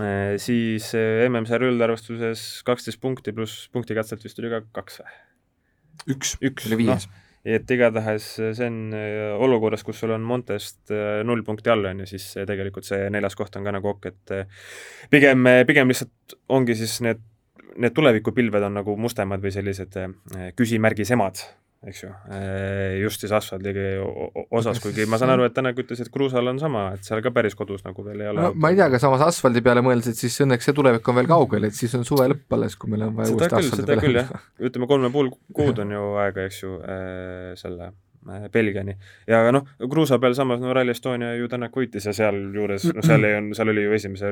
Äh, 0.00 0.36
siis 0.42 0.90
äh, 0.98 1.24
MM-sarja 1.28 1.70
üldarvestuses 1.70 2.62
kaksteist 2.66 3.00
punkti 3.02 3.34
pluss 3.36 3.68
punktikatselt 3.74 4.24
vist 4.24 4.40
oli 4.42 4.50
ka 4.52 4.64
kaks 4.80 5.02
või? 5.02 5.12
üks, 6.10 6.32
üks, 6.42 6.66
noh, 6.74 7.04
et 7.46 7.70
igatahes 7.70 8.26
see 8.40 8.66
on 8.66 8.78
äh, 8.98 9.34
olukorras, 9.38 9.84
kus 9.86 10.00
sul 10.02 10.14
on 10.16 10.24
Montest 10.26 10.90
null 11.24 11.44
punkti 11.46 11.70
all, 11.70 11.86
on 11.90 12.02
ju, 12.02 12.08
siis 12.16 12.26
tegelikult 12.48 12.88
see 12.88 13.06
neljas 13.14 13.38
koht 13.38 13.54
on 13.60 13.66
ka 13.66 13.76
nagu 13.76 13.92
ok, 13.94 14.10
et 14.10 14.34
pigem, 15.12 15.46
pigem 15.68 15.92
lihtsalt 15.92 16.34
ongi 16.56 16.74
siis 16.80 16.98
need, 17.06 17.22
need 17.78 17.94
tulevikupilved 17.94 18.66
on 18.66 18.80
nagu 18.80 18.96
mustemad 18.98 19.44
või 19.44 19.54
sellised 19.54 20.00
küsimärgis 20.58 21.14
emad 21.14 21.44
eks 21.88 22.02
ju, 22.04 22.10
just 23.02 23.24
siis 23.24 23.32
asfaldi 23.36 23.74
osas, 24.50 24.80
kuigi 24.82 25.06
ma 25.10 25.18
saan 25.20 25.34
aru, 25.34 25.48
et 25.48 25.56
Tänak 25.56 25.78
ütles, 25.80 26.00
et 26.00 26.10
kruusal 26.12 26.48
on 26.50 26.60
sama, 26.62 26.86
et 26.96 27.06
seal 27.06 27.22
ka 27.24 27.32
päris 27.34 27.56
kodus 27.58 27.84
nagu 27.86 28.06
veel 28.06 28.24
ei 28.24 28.30
ole 28.32 28.46
no,. 28.46 28.52
ma 28.58 28.72
ei 28.72 28.78
tea, 28.78 28.88
aga 28.90 29.00
samas 29.02 29.24
asfaldi 29.26 29.62
peale 29.64 29.84
mõeldes, 29.84 30.14
et 30.14 30.20
siis 30.20 30.38
õnneks 30.44 30.70
see 30.70 30.76
tulevik 30.76 31.10
on 31.12 31.20
veel 31.20 31.30
kaugel, 31.30 31.68
et 31.68 31.76
siis 31.76 31.94
on 31.98 32.06
suve 32.08 32.26
lõpp 32.32 32.56
alles, 32.58 32.78
kui 32.80 32.94
meil 32.94 33.08
on 33.08 33.18
vaja 33.18 33.34
uuesti 33.34 33.60
asfaldi 33.60 33.90
peale 33.90 34.08
minna. 34.08 34.42
ütleme, 34.70 34.90
kolme 34.90 35.12
pool 35.14 35.30
kuud 35.60 35.84
on 35.84 35.94
ju 35.98 36.08
aega, 36.24 36.48
eks 36.48 36.64
ju 36.64 36.78
äh,, 36.80 37.52
selle 37.60 37.92
Äh, 38.28 38.48
Belgiani. 38.48 38.96
ja 39.28 39.52
noh, 39.52 39.66
kruusa 39.90 40.16
peal 40.18 40.32
samas 40.34 40.60
no 40.60 40.72
Rally 40.72 40.94
Estonia 40.94 41.34
ju 41.36 41.48
Tänak 41.52 41.74
võitis 41.76 42.06
ja 42.08 42.14
sealjuures, 42.16 42.86
no 42.96 43.02
seal 43.04 43.26
ei 43.28 43.36
on, 43.36 43.50
seal 43.56 43.68
oli 43.68 43.84
ju 43.84 43.92
esimese, 43.92 44.30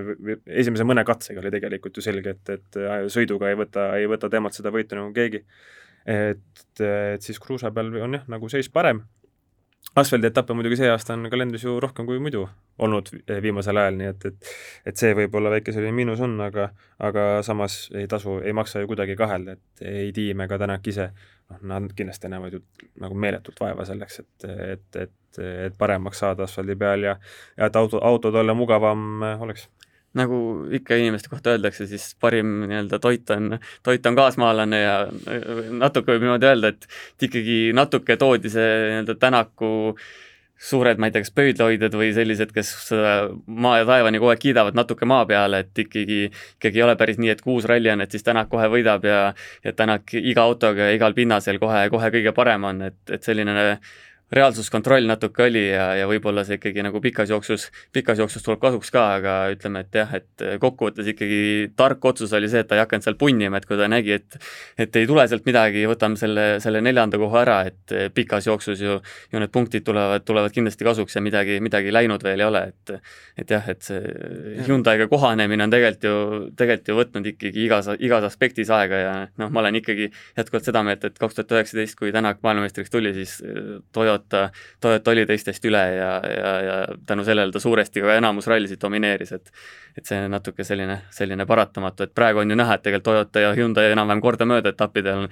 esimese 0.62 0.86
mõne 0.88 1.04
katsega 1.04 1.42
oli 1.42 1.52
tegelikult 1.52 2.00
ju 2.00 2.04
selge, 2.04 2.32
et, 2.32 2.52
et 2.56 2.78
sõiduga 3.12 3.50
ei 3.52 3.58
võta, 3.60 3.90
ei 4.00 4.08
võta 4.08 4.30
temalt 4.32 4.56
seda 4.56 4.72
võitu 4.72 4.96
nagu 4.96 5.12
keegi. 5.12 5.42
Et, 6.06 6.62
et 6.80 7.22
siis 7.22 7.40
kruusa 7.40 7.70
peal 7.70 7.92
on 8.02 8.18
jah, 8.18 8.28
nagu 8.28 8.48
seis 8.48 8.70
parem. 8.72 9.02
Asfaldietappe 9.98 10.54
muidugi 10.54 10.78
see 10.78 10.88
aasta 10.88 11.12
on 11.18 11.26
kalendris 11.28 11.64
ju 11.66 11.74
rohkem 11.82 12.06
kui 12.06 12.20
muidu 12.22 12.46
olnud 12.80 13.08
viimasel 13.42 13.76
ajal, 13.76 13.98
nii 13.98 14.06
et, 14.08 14.26
et 14.30 14.52
et 14.88 14.96
see 14.96 15.10
võib-olla 15.18 15.50
väike 15.52 15.74
selline 15.74 15.92
miinus 15.92 16.22
on, 16.24 16.38
aga 16.40 16.68
aga 17.02 17.26
samas 17.44 17.90
ei 17.98 18.06
tasu, 18.08 18.38
ei 18.40 18.54
maksa 18.56 18.80
ju 18.80 18.88
kuidagi 18.88 19.16
kahelda, 19.18 19.58
et 19.58 19.84
ei 19.90 20.12
Tiim 20.16 20.40
ega 20.46 20.56
Tänak 20.62 20.86
ise, 20.88 21.10
noh, 21.50 21.60
nad 21.74 21.92
kindlasti 21.98 22.30
näevad 22.32 22.56
ju 22.56 22.62
nagu 23.02 23.18
meeletult 23.26 23.60
vaeva 23.60 23.84
selleks, 23.84 24.22
et, 24.22 24.48
et, 24.48 25.00
et, 25.02 25.42
et 25.66 25.76
paremaks 25.78 26.22
saada 26.24 26.46
asfaldi 26.46 26.78
peal 26.78 27.10
ja 27.10 27.18
ja 27.58 27.68
et 27.68 27.76
auto, 27.76 28.00
autod 28.00 28.38
olla 28.40 28.54
mugavam 28.56 29.26
oleks 29.44 29.68
nagu 30.18 30.38
ikka 30.76 30.98
inimeste 31.00 31.30
kohta 31.32 31.54
öeldakse, 31.54 31.86
siis 31.90 32.10
parim 32.20 32.66
nii-öelda 32.66 32.98
toit 33.02 33.30
on, 33.32 33.56
toit 33.82 34.06
on 34.06 34.18
kaasmaalane 34.18 34.82
ja 34.82 34.96
natuke 35.70 36.12
võib 36.14 36.26
niimoodi 36.26 36.50
öelda, 36.50 36.72
et 36.74 37.24
ikkagi 37.28 37.56
natuke 37.76 38.18
toodi 38.20 38.52
see 38.52 38.68
nii-öelda 38.90 39.16
Tänaku 39.22 39.72
suured, 40.62 41.00
ma 41.00 41.08
ei 41.08 41.14
tea, 41.14 41.24
kas 41.24 41.32
pöidlahoidjad 41.34 41.94
või 41.98 42.12
sellised, 42.14 42.52
kes 42.54 42.68
seda 42.86 43.14
maa 43.46 43.80
ja 43.80 43.88
taevani 43.88 44.20
kogu 44.22 44.30
aeg 44.30 44.42
kiidavad 44.44 44.76
natuke 44.78 45.08
maa 45.10 45.24
peale, 45.26 45.64
et 45.64 45.82
ikkagi, 45.84 46.20
ikkagi 46.60 46.78
ei 46.78 46.84
ole 46.86 46.94
päris 47.00 47.18
nii, 47.18 47.32
et 47.34 47.42
kui 47.42 47.56
uus 47.56 47.66
ralli 47.70 47.90
on, 47.90 48.04
et 48.04 48.14
siis 48.14 48.22
Tänak 48.26 48.52
kohe 48.52 48.68
võidab 48.70 49.06
ja 49.08 49.20
ja 49.64 49.74
Tänak 49.74 50.14
iga 50.14 50.46
autoga 50.46 50.90
ja 50.90 50.94
igal 50.94 51.16
pinnasel 51.18 51.58
kohe, 51.62 51.88
kohe 51.90 52.12
kõige 52.14 52.34
parem 52.36 52.68
on, 52.70 52.82
et, 52.92 53.00
et 53.10 53.26
selline 53.26 53.56
reaalsuskontroll 54.32 55.06
natuke 55.08 55.44
oli 55.44 55.62
ja, 55.68 55.92
ja 55.98 56.06
võib-olla 56.08 56.44
see 56.46 56.56
ikkagi 56.56 56.84
nagu 56.84 57.00
pikas 57.04 57.30
jooksus, 57.32 57.66
pikas 57.92 58.20
jooksus 58.22 58.44
tuleb 58.44 58.62
kasuks 58.62 58.92
ka, 58.94 59.04
aga 59.18 59.34
ütleme, 59.52 59.82
et 59.84 59.98
jah, 60.00 60.14
et 60.16 60.44
kokkuvõttes 60.62 61.10
ikkagi 61.12 61.40
tark 61.76 62.04
otsus 62.08 62.32
oli 62.36 62.48
see, 62.48 62.62
et 62.64 62.70
ta 62.70 62.78
ei 62.78 62.82
hakanud 62.82 63.04
seal 63.04 63.18
punnima, 63.20 63.60
et 63.60 63.68
kui 63.68 63.76
ta 63.80 63.88
nägi, 63.92 64.16
et 64.16 64.38
et 64.80 64.96
ei 64.96 65.08
tule 65.08 65.26
sealt 65.28 65.44
midagi, 65.48 65.84
võtame 65.90 66.16
selle, 66.20 66.46
selle 66.64 66.80
neljanda 66.84 67.20
koha 67.20 67.42
ära, 67.42 67.58
et 67.68 67.96
pikas 68.16 68.48
jooksus 68.48 68.80
ju, 68.80 68.96
ju 69.32 69.42
need 69.42 69.52
punktid 69.52 69.84
tulevad, 69.84 70.24
tulevad 70.24 70.54
kindlasti 70.54 70.88
kasuks 70.88 71.18
ja 71.18 71.24
midagi, 71.24 71.60
midagi 71.64 71.92
läinud 71.92 72.24
veel 72.24 72.40
ei 72.40 72.48
ole, 72.48 72.64
et 72.72 72.96
et 73.42 73.52
jah, 73.52 73.68
et 73.68 73.84
see 73.84 74.00
Hyundai'ga 74.66 75.08
kohanemine 75.12 75.66
on 75.66 75.72
tegelikult 75.72 76.08
ju, 76.08 76.16
tegelikult 76.56 76.88
ju 76.88 76.98
võtnud 77.02 77.30
ikkagi 77.34 77.66
igas, 77.66 77.92
igas 78.00 78.24
aspektis 78.30 78.72
aega 78.72 79.04
ja 79.04 79.14
noh, 79.40 79.52
ma 79.52 79.60
olen 79.60 79.76
ikkagi 79.82 80.08
jätkuvalt 80.08 80.72
seda 80.72 80.84
meelt, 80.86 81.04
et 81.04 81.20
kaks 81.20 81.36
tuhat 81.36 81.56
üheksateist, 81.58 81.98
kui 82.00 82.12
Tänak 82.12 82.42
maailmameistriks 82.44 82.92
tuli, 82.92 83.12
siis 83.16 83.38
Toyota 83.92 84.21
Toyota, 84.28 84.50
Toyota 84.80 85.10
oli 85.10 85.26
teistest 85.26 85.64
üle 85.64 85.82
ja, 85.96 86.10
ja, 86.26 86.52
ja 86.62 86.74
tänu 87.06 87.24
sellele 87.24 87.52
ta 87.52 87.60
suuresti 87.60 88.00
ka 88.00 88.14
enamus 88.14 88.46
rallisid 88.46 88.80
domineeris, 88.82 89.32
et 89.32 89.52
et 89.92 90.08
see 90.08 90.16
on 90.24 90.30
natuke 90.32 90.64
selline, 90.64 91.02
selline 91.12 91.44
paratamatu, 91.44 92.06
et 92.06 92.14
praegu 92.16 92.40
on 92.40 92.50
ju 92.50 92.56
näha, 92.56 92.78
et 92.78 92.82
tegelikult 92.82 93.04
Toyota 93.04 93.42
ja 93.42 93.50
Hyundai 93.52 93.90
enam-vähem 93.92 94.22
kordamööda 94.24 94.72
etappidel, 94.72 95.26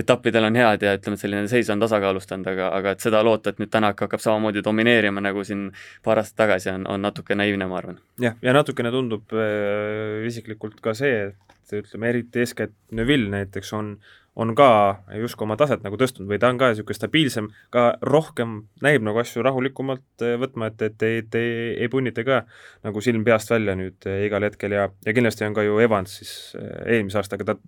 etappidel 0.00 0.46
on 0.48 0.56
head 0.56 0.86
ja 0.86 0.94
ütleme, 0.96 1.18
et 1.18 1.24
selline 1.24 1.48
seis 1.52 1.68
on 1.68 1.82
tasakaalustanud, 1.82 2.48
aga, 2.48 2.70
aga 2.78 2.94
et 2.96 3.04
seda 3.04 3.20
loota, 3.26 3.52
et 3.52 3.60
nüüd 3.60 3.68
Tänak 3.76 4.00
hakkab 4.00 4.22
samamoodi 4.24 4.62
domineerima, 4.64 5.20
nagu 5.20 5.44
siin 5.44 5.66
paar 6.04 6.22
aastat 6.22 6.46
tagasi 6.46 6.70
on, 6.72 6.86
on 6.88 7.04
natuke 7.04 7.36
naiivne, 7.36 7.68
ma 7.68 7.76
arvan. 7.82 8.00
jah, 8.22 8.38
ja 8.40 8.56
natukene 8.56 8.94
tundub 8.94 9.36
äh, 9.36 10.24
isiklikult 10.30 10.80
ka 10.80 10.96
see, 10.96 11.26
et 11.28 11.76
ütleme, 11.76 12.08
eriti 12.08 12.40
eeskätt 12.40 12.72
Neville 12.96 13.28
näiteks 13.28 13.74
on 13.76 13.98
on 14.36 14.52
ka 14.56 14.68
justkui 15.16 15.46
oma 15.46 15.56
taset 15.56 15.84
nagu 15.84 15.96
tõstnud 16.00 16.28
või 16.28 16.38
ta 16.40 16.50
on 16.52 16.60
ka 16.60 16.70
niisugune 16.70 16.98
stabiilsem, 16.98 17.48
ka 17.72 17.86
rohkem 18.04 18.58
näib 18.84 19.04
nagu 19.06 19.20
asju 19.22 19.44
rahulikumalt 19.46 20.24
eh, 20.26 20.36
võtma, 20.40 20.70
et, 20.72 20.84
et 20.90 21.06
ei, 21.08 21.22
ei, 21.24 21.72
ei 21.86 21.90
punnita 21.92 22.24
ka 22.26 22.42
nagu 22.84 23.02
silm 23.04 23.24
peast 23.24 23.50
välja 23.52 23.76
nüüd 23.78 24.08
eh, 24.08 24.26
igal 24.28 24.44
hetkel 24.44 24.76
ja, 24.76 24.90
ja 25.06 25.16
kindlasti 25.16 25.48
on 25.48 25.56
ka 25.56 25.64
ju 25.64 25.80
Evans 25.80 26.18
siis 26.20 26.36
eh, 26.60 26.96
eelmise 26.96 27.22
aastaga 27.22 27.52
ta 27.52 27.58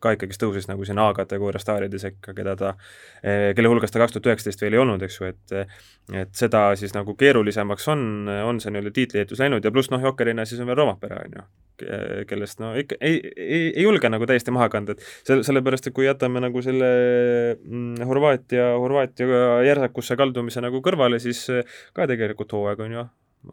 ka 0.00 0.14
ikkagist 0.14 0.40
tõusis 0.40 0.68
nagu 0.68 0.84
sinna 0.86 1.08
A-kategooria 1.10 1.60
staaride 1.60 1.98
sekka, 2.00 2.32
keda 2.36 2.54
ta, 2.56 2.70
kelle 3.20 3.68
hulgas 3.68 3.92
ta 3.92 4.00
kaks 4.00 4.14
tuhat 4.14 4.30
üheksateist 4.30 4.62
veel 4.62 4.76
ei 4.78 4.80
olnud, 4.80 5.02
eks 5.04 5.18
ju, 5.18 5.28
et 5.28 5.54
et 6.14 6.32
seda 6.36 6.62
siis 6.78 6.94
nagu 6.96 7.12
keerulisemaks 7.20 7.88
on, 7.92 8.06
on 8.46 8.62
see 8.62 8.72
nii-öelda 8.72 8.94
tiitliehitus 8.96 9.42
läinud 9.42 9.64
ja 9.64 9.72
pluss 9.74 9.92
noh, 9.92 10.00
jokkerina 10.04 10.46
siis 10.48 10.62
on 10.62 10.70
veel 10.70 10.78
Roomapere, 10.78 11.20
on 11.20 11.36
ju, 11.36 11.44
kellest 12.28 12.60
no 12.62 12.72
ikka 12.78 12.98
ei, 13.00 13.18
ei, 13.36 13.62
ei 13.74 13.82
julge 13.82 14.08
nagu 14.12 14.26
täiesti 14.30 14.52
maha 14.54 14.68
kanda, 14.72 14.94
et 14.94 15.02
selle, 15.26 15.44
sellepärast, 15.46 15.88
et 15.88 15.93
kui 15.96 16.08
jätame 16.08 16.42
nagu 16.44 16.62
selle 16.64 16.88
mm, 17.56 18.04
Horvaatia, 18.08 18.72
Horvaatia 18.80 19.42
järsakusse 19.66 20.16
kaldumise 20.20 20.64
nagu 20.64 20.82
kõrvale, 20.84 21.20
siis 21.22 21.46
ka 21.94 22.08
tegelikult 22.10 22.56
hooaeg 22.56 22.82
on 22.86 22.98
ju 22.98 23.04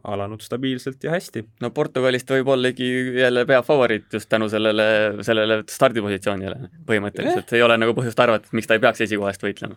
alanud 0.08 0.40
stabiilselt 0.40 1.04
ja 1.04 1.12
hästi. 1.12 1.42
no 1.60 1.70
Portugalist 1.70 2.30
võib 2.32 2.48
ollagi 2.54 2.86
jälle 3.18 3.44
peafavoriit 3.48 4.14
just 4.16 4.28
tänu 4.32 4.48
sellele, 4.48 4.84
sellele 5.26 5.62
stardipositsioonile 5.68 6.70
põhimõtteliselt, 6.88 7.52
ei 7.56 7.64
ole 7.64 7.76
nagu 7.80 7.94
põhjust 7.96 8.22
arvata, 8.24 8.48
et 8.48 8.56
miks 8.56 8.70
ta 8.70 8.78
ei 8.78 8.84
peaks 8.84 9.04
esikohast 9.06 9.44
võitlema. 9.44 9.76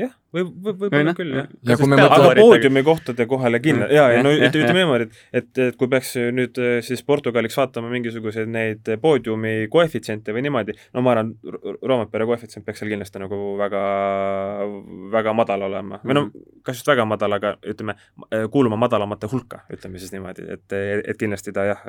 Jah 0.00 0.14
võib, 0.36 0.52
võib, 0.66 0.80
võib-olla 0.84 1.14
küll, 1.16 1.34
jah. 1.40 1.48
ja 1.70 1.76
kui 1.78 1.88
me 1.88 1.98
mõtleme 1.98 2.28
aga 2.30 2.42
poodiumi 2.42 2.82
kohtade 2.86 3.26
kohale 3.30 3.60
kindla-, 3.64 3.88
jaa, 3.92 4.08
ja 4.14 4.24
no 4.24 4.32
ütleme 4.34 4.76
niimoodi, 4.76 5.08
et, 5.08 5.20
et, 5.40 5.50
et 5.68 5.78
kui 5.80 5.90
peaks 5.92 6.14
nüüd 6.36 6.60
äh, 6.62 6.78
siis 6.86 7.02
Portugaliks 7.06 7.56
vaatama 7.58 7.90
mingisuguseid 7.92 8.50
neid 8.52 8.90
poodiumi 9.02 9.54
koefitsiente 9.72 10.34
või 10.36 10.46
niimoodi, 10.46 10.76
no 10.96 11.04
ma 11.06 11.14
arvan, 11.14 11.32
Roomepere 11.76 12.26
koefitsient 12.28 12.66
peaks 12.66 12.82
seal 12.82 12.92
kindlasti 12.92 13.22
nagu 13.22 13.40
väga, 13.60 13.82
väga 15.14 15.36
madal 15.36 15.66
olema. 15.68 16.00
või 16.04 16.18
noh, 16.18 16.30
kas 16.66 16.80
just 16.80 16.90
väga 16.90 17.06
madal, 17.08 17.36
aga 17.38 17.54
ütleme, 17.66 17.96
kuuluma 18.52 18.78
madalamate 18.80 19.30
hulka, 19.32 19.62
ütleme 19.72 20.00
siis 20.02 20.12
niimoodi, 20.14 20.46
et, 20.56 20.76
et 20.76 21.20
kindlasti 21.20 21.54
ta 21.56 21.66
jah, 21.70 21.84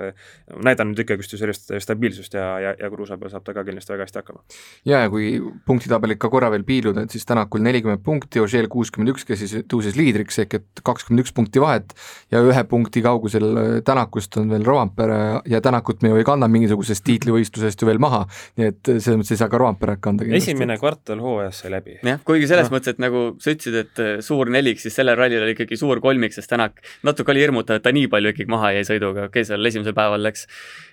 näidanud 0.63 0.99
ikkagist 1.03 1.33
ju 1.33 1.41
sellist 1.41 1.73
stabiilsust 1.83 2.37
ja, 2.37 2.47
ja, 2.63 2.75
ja 2.79 2.91
kruusa 2.93 3.17
peal 3.19 3.33
saab 3.33 3.45
ta 3.47 3.55
ka 3.57 3.65
kindlasti 3.67 3.93
väga 3.93 4.07
hästi 4.07 4.21
hakkama. 4.21 4.43
jaa, 4.87 5.03
ja 5.05 5.11
kui 5.13 5.37
punktitabelit 5.67 6.19
ka 6.21 6.31
korra 6.33 6.51
veel 6.53 6.65
piiluda, 6.67 7.05
et 7.05 7.13
siis 7.13 7.25
Tänakul 7.27 7.63
nelikümmend 7.65 8.03
punkti, 8.05 8.36
Ožeel 8.43 8.69
kuuskümmend 8.71 9.13
üks, 9.13 9.25
kes 9.27 9.41
siis 9.43 9.55
tõusis 9.69 9.97
liidriks, 9.97 10.39
ehk 10.43 10.57
et 10.59 10.81
kakskümmend 10.85 11.25
üks 11.25 11.33
punkti 11.35 11.61
vahet 11.63 11.93
ja 12.33 12.41
ühe 12.43 12.63
punkti 12.69 13.03
kaugusel 13.05 13.47
äh, 13.47 13.69
Tänakust 13.87 14.37
on 14.39 14.51
veel 14.51 14.65
Roampere 14.67 15.41
ja 15.49 15.61
Tänakut 15.63 16.03
me 16.03 16.11
ju 16.11 16.19
ei 16.21 16.27
kanna 16.27 16.49
mingisugusest 16.51 17.05
tiitlivõistlusest 17.07 17.81
ju 17.81 17.89
veel 17.89 18.01
maha, 18.03 18.23
nii 18.59 18.69
et 18.71 18.91
äh, 18.91 18.99
selles 19.03 19.21
mõttes 19.21 19.35
ei 19.35 19.41
saa 19.41 19.51
ka 19.51 19.61
Roamperet 19.61 20.01
kanda 20.03 20.27
kindlasti. 20.27 20.53
esimene 20.53 20.77
kvartal 20.81 21.21
hooajas 21.23 21.63
sai 21.63 21.73
läbi. 21.73 21.97
jah, 22.03 22.21
kuigi 22.27 22.49
selles 22.49 22.71
no. 22.71 22.77
mõttes, 22.77 22.95
et 22.95 23.01
nagu 23.03 23.23
sa 23.43 23.53
ütlesid, 23.53 23.79
et 23.83 24.03
äh, 24.03 24.13
suur 24.25 24.51
nelik, 24.53 24.81
siis 24.83 24.95
sellel 24.97 25.17
rallil 25.19 25.43
oli 25.45 25.55
ikkagi 25.57 25.79
suur 25.79 26.01
kolmik, 26.03 26.35
sest 26.35 26.51
Tänak 26.51 26.79
natuke 27.05 27.33
oli 27.33 27.43
hirmutav, 27.43 27.79
et 27.79 27.85
ta 27.85 27.91
nii 27.93 28.07
palju 28.11 28.33
ikkagi 28.33 28.49
maha 28.51 28.71
jäi 28.77 28.85
sõiduga, 28.87 29.27
okei 29.27 29.43
okay,, 29.43 29.47
seal 29.49 29.71
esimesel 29.71 29.95
päeval 29.97 30.23
läks, 30.23 30.47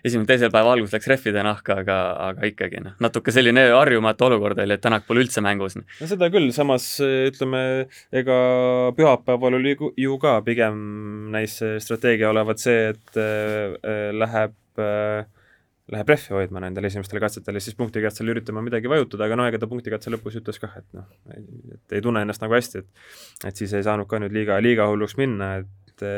esimesel-teisel 0.04 0.52
päeva 0.54 0.74
alguses 0.74 0.96
läks 0.96 1.10
rehvide 1.12 1.44
nahka, 1.46 1.78
aga, 1.84 1.98
aga 2.30 2.50
ikkagi 2.50 2.82
noh, 2.84 2.96
natuke 3.04 3.34
selline 3.34 3.68
harjumatu 3.72 4.28
olukord 4.28 4.60
oli, 4.64 4.76
et 4.76 4.84
Tänak 4.84 5.06
pole 5.08 5.22
üldse 5.24 5.40
mängus. 5.44 5.78
no 5.78 6.10
seda 6.10 6.28
küll, 6.32 6.50
samas 6.56 6.88
ütleme, 7.30 7.60
ega 8.12 8.38
pühapäeval 8.96 9.58
oli 9.60 9.76
ju 10.00 10.18
ka 10.22 10.38
pigem 10.46 10.76
näis 11.34 11.60
strateegia 11.84 12.32
olevat 12.32 12.62
see, 12.62 12.90
et 12.94 13.20
äh, 13.20 14.10
läheb 14.14 14.82
äh, 14.82 15.24
läheb 15.92 16.08
rehvi 16.08 16.32
hoidma 16.32 16.62
nendel 16.64 16.88
esimestel 16.88 17.20
katsetel 17.20 17.58
ja 17.58 17.60
siis 17.60 17.76
punktikatsel 17.76 18.30
üritama 18.32 18.62
midagi 18.64 18.88
vajutada, 18.88 19.26
aga 19.26 19.36
noh, 19.36 19.48
ega 19.50 19.60
ta 19.60 19.68
punktikatse 19.68 20.12
lõpus 20.14 20.38
ütles 20.40 20.60
kah, 20.62 20.78
et 20.80 20.86
noh, 20.96 21.04
et 21.34 21.96
ei 21.98 22.04
tunne 22.04 22.22
ennast 22.24 22.40
nagu 22.44 22.56
hästi, 22.56 22.80
et 22.80 23.50
et 23.50 23.60
siis 23.60 23.74
ei 23.76 23.84
saanud 23.84 24.08
ka 24.08 24.20
nüüd 24.22 24.32
liiga, 24.32 24.56
liiga 24.64 24.88
hulluks 24.88 25.18
minna, 25.20 25.58
et 25.60 26.08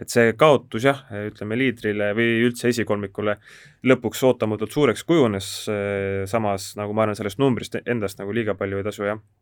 et 0.00 0.08
see 0.08 0.32
kaotus 0.40 0.86
jah, 0.86 1.02
ütleme 1.28 1.58
liidrile 1.60 2.12
või 2.16 2.40
üldse 2.46 2.70
esikolmikule 2.72 3.36
lõpuks 3.84 4.22
ootamatult 4.24 4.72
suureks 4.72 5.04
kujunes, 5.04 5.48
samas 6.32 6.72
nagu 6.80 6.96
ma 6.96 7.04
arvan, 7.04 7.18
sellest 7.18 7.40
numbrist 7.42 7.76
endast 7.84 8.22
nagu 8.22 8.32
liiga 8.32 8.56
palju 8.56 8.80
ei 8.80 8.86
tasu 8.88 9.04
jah. 9.04 9.20
Äh, 9.20 9.41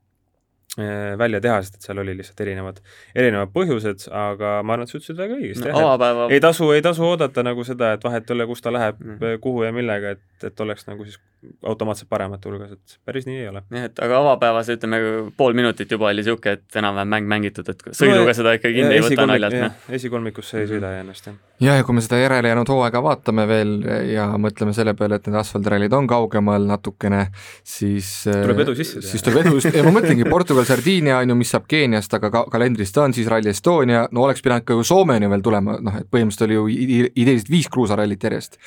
välja 1.19 1.41
teha, 1.43 1.57
sest 1.63 1.81
et 1.81 1.87
seal 1.89 1.99
oli 1.99 2.15
lihtsalt 2.15 2.41
erinevad, 2.45 2.77
erinevad 3.19 3.51
põhjused, 3.55 4.07
aga 4.15 4.53
ma 4.63 4.77
arvan, 4.77 4.87
et 4.87 4.93
sa 4.93 4.99
ütlesid 5.01 5.19
väga 5.19 5.39
õigesti 5.41 5.67
no,, 5.67 5.81
jah, 5.83 6.05
et 6.29 6.37
ei 6.37 6.43
tasu, 6.45 6.71
ei 6.77 6.85
tasu 6.85 7.05
oodata 7.09 7.43
nagu 7.43 7.65
seda, 7.67 7.95
et 7.97 8.05
vahet 8.07 8.31
ei 8.31 8.37
ole, 8.37 8.47
kus 8.47 8.63
ta 8.63 8.71
läheb 8.71 9.01
mm, 9.01 9.17
-hmm. 9.19 9.41
kuhu 9.43 9.65
ja 9.67 9.73
millega, 9.75 10.15
et 10.15 10.47
et 10.47 10.61
oleks 10.61 10.87
nagu 10.87 11.05
siis 11.05 11.19
automaatselt 11.65 12.09
paremate 12.09 12.49
hulgas, 12.49 12.73
et 12.75 12.97
päris 13.05 13.25
nii 13.25 13.39
ei 13.41 13.49
ole. 13.49 13.63
jah, 13.73 13.87
et 13.89 14.01
aga 14.05 14.19
avapäevas 14.21 14.69
ütleme 14.75 14.99
pool 15.37 15.55
minutit 15.57 15.91
juba 15.91 16.11
oli 16.11 16.21
niisugune, 16.21 16.59
et 16.59 16.77
enam-vähem 16.77 17.09
mäng 17.15 17.31
mängitud, 17.33 17.69
et 17.73 17.85
sõiduga 17.97 18.29
no, 18.29 18.35
seda 18.37 18.53
ikka 18.59 18.73
kinni 18.75 18.99
ei 18.99 19.05
võta 19.05 19.27
naljalt, 19.29 19.57
noh. 19.63 19.79
esikolmikusse 19.97 20.61
ei 20.61 20.69
sõida 20.69 20.93
ennast, 21.01 21.31
jah. 21.31 21.39
ja, 21.65 21.79
ja 21.81 21.87
kui 21.87 21.97
me 21.97 22.05
seda 22.05 22.21
järele 22.21 22.53
jäänud 22.53 22.73
hooaega 22.75 23.03
vaatame 23.07 23.47
veel 23.49 23.73
ja 24.11 24.27
mõtleme 24.41 24.77
selle 24.77 24.95
peale, 24.99 25.17
et 25.17 25.31
need 25.31 25.41
asfaldirallid 25.41 25.97
on 25.97 26.11
kaugemal 26.11 26.69
natukene, 26.69 27.23
siis 27.65 28.13
tuleb 28.29 28.65
edu 28.67 28.77
sisse 28.77 29.01
teha. 29.01 29.11
siis 29.15 29.25
tuleb 29.25 29.43
edu, 29.47 29.65
ja 29.65 29.89
ma 29.89 29.97
mõtlengi, 29.97 30.29
Portugal, 30.29 30.69
Sardiinia 30.69 31.23
on 31.25 31.33
ju, 31.35 31.41
mis 31.41 31.57
saab 31.57 31.69
Keeniast, 31.71 32.21
aga 32.21 32.33
ka 32.37 32.47
kalendris 32.53 32.93
ta 32.93 33.07
on, 33.07 33.17
siis 33.17 33.33
Rally 33.33 33.55
Estonia, 33.55 34.05
no 34.13 34.29
oleks 34.29 34.45
pidanud 34.45 34.69
ka 34.69 34.77
ju 34.77 34.85
Soomeni 34.93 35.33
veel 35.33 35.45
tulema, 35.45 35.81
noh 35.81 36.01
et 36.03 36.09
põhimõtteliselt 36.13 36.49
oli 36.51 36.61
ju 36.61 37.11
ideeliselt 37.17 37.53
viis 37.53 37.73
kruusarallit 37.73 38.29
järjest 38.29 38.61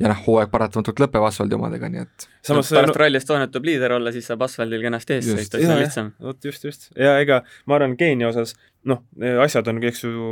ja 0.00 0.10
noh, 0.10 0.20
hooaeg 0.26 0.50
paratamatult 0.52 1.02
lõpeb 1.02 1.24
asfaldi 1.28 1.56
omadega, 1.56 1.90
nii 1.92 2.02
et 2.06 2.26
samas 2.46 2.70
pärast 2.72 2.94
no, 2.94 2.98
Rally 3.02 3.20
Estoniat 3.20 3.52
tuleb 3.52 3.68
liider 3.68 3.94
olla, 3.98 4.12
siis 4.14 4.28
saab 4.30 4.46
asfaldil 4.46 4.84
kenasti 4.84 5.18
ees 5.18 5.28
sõita, 5.28 5.60
siis 5.60 5.70
on 5.70 5.80
lihtsam. 5.82 6.12
vot 6.24 6.48
just, 6.50 6.64
just. 6.64 6.88
ja 6.96 7.18
ega 7.20 7.42
ma 7.68 7.76
arvan, 7.76 7.96
Keenia 8.00 8.30
osas 8.30 8.56
noh, 8.88 9.02
asjad 9.44 9.68
on, 9.68 9.80
eks 9.84 10.04
ju, 10.04 10.28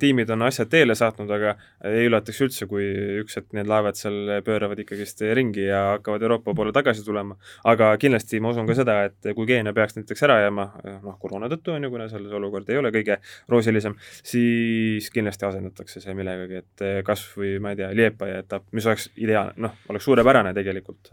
tiimid 0.00 0.30
on 0.34 0.44
asjad 0.44 0.68
teele 0.72 0.94
saatnud, 0.98 1.30
aga 1.32 1.54
ei 1.88 2.08
üllataks 2.08 2.40
üldse, 2.44 2.66
kui 2.68 2.84
üks 3.22 3.38
hetk 3.38 3.54
need 3.56 3.70
laevad 3.70 3.96
seal 3.96 4.40
pööravad 4.44 4.80
ikkagist 4.82 5.22
ringi 5.36 5.64
ja 5.64 5.80
hakkavad 5.94 6.24
Euroopa 6.26 6.54
poole 6.56 6.74
tagasi 6.76 7.04
tulema. 7.06 7.36
aga 7.64 7.92
kindlasti 8.00 8.40
ma 8.40 8.52
usun 8.52 8.68
ka 8.68 8.76
seda, 8.76 8.96
et 9.08 9.30
kui 9.36 9.48
Keenia 9.48 9.72
peaks 9.76 9.96
näiteks 9.96 10.24
ära 10.28 10.40
jääma, 10.44 10.66
noh, 11.04 11.16
koroona 11.22 11.48
tõttu 11.52 11.74
on 11.74 11.86
ju, 11.86 11.92
kuna 11.92 12.08
seal 12.12 12.26
see 12.28 12.36
olukord 12.36 12.68
ei 12.70 12.80
ole 12.80 12.92
kõige 12.94 13.16
roosilisem, 13.48 13.96
siis 14.26 15.08
kindlasti 15.14 15.48
asendatakse 15.48 16.04
see 16.04 16.14
millegagi, 16.18 16.60
et 16.60 16.86
kas 17.06 17.24
või 17.36 17.56
ma 17.62 17.72
ei 17.72 17.80
tea, 17.80 17.90
Liepaja 17.96 18.42
etapp, 18.44 18.68
mis 18.76 18.86
oleks 18.86 19.08
ideaalne, 19.16 19.56
noh, 19.64 19.78
oleks 19.92 20.04
suurepärane 20.08 20.52
tegelikult, 20.56 21.12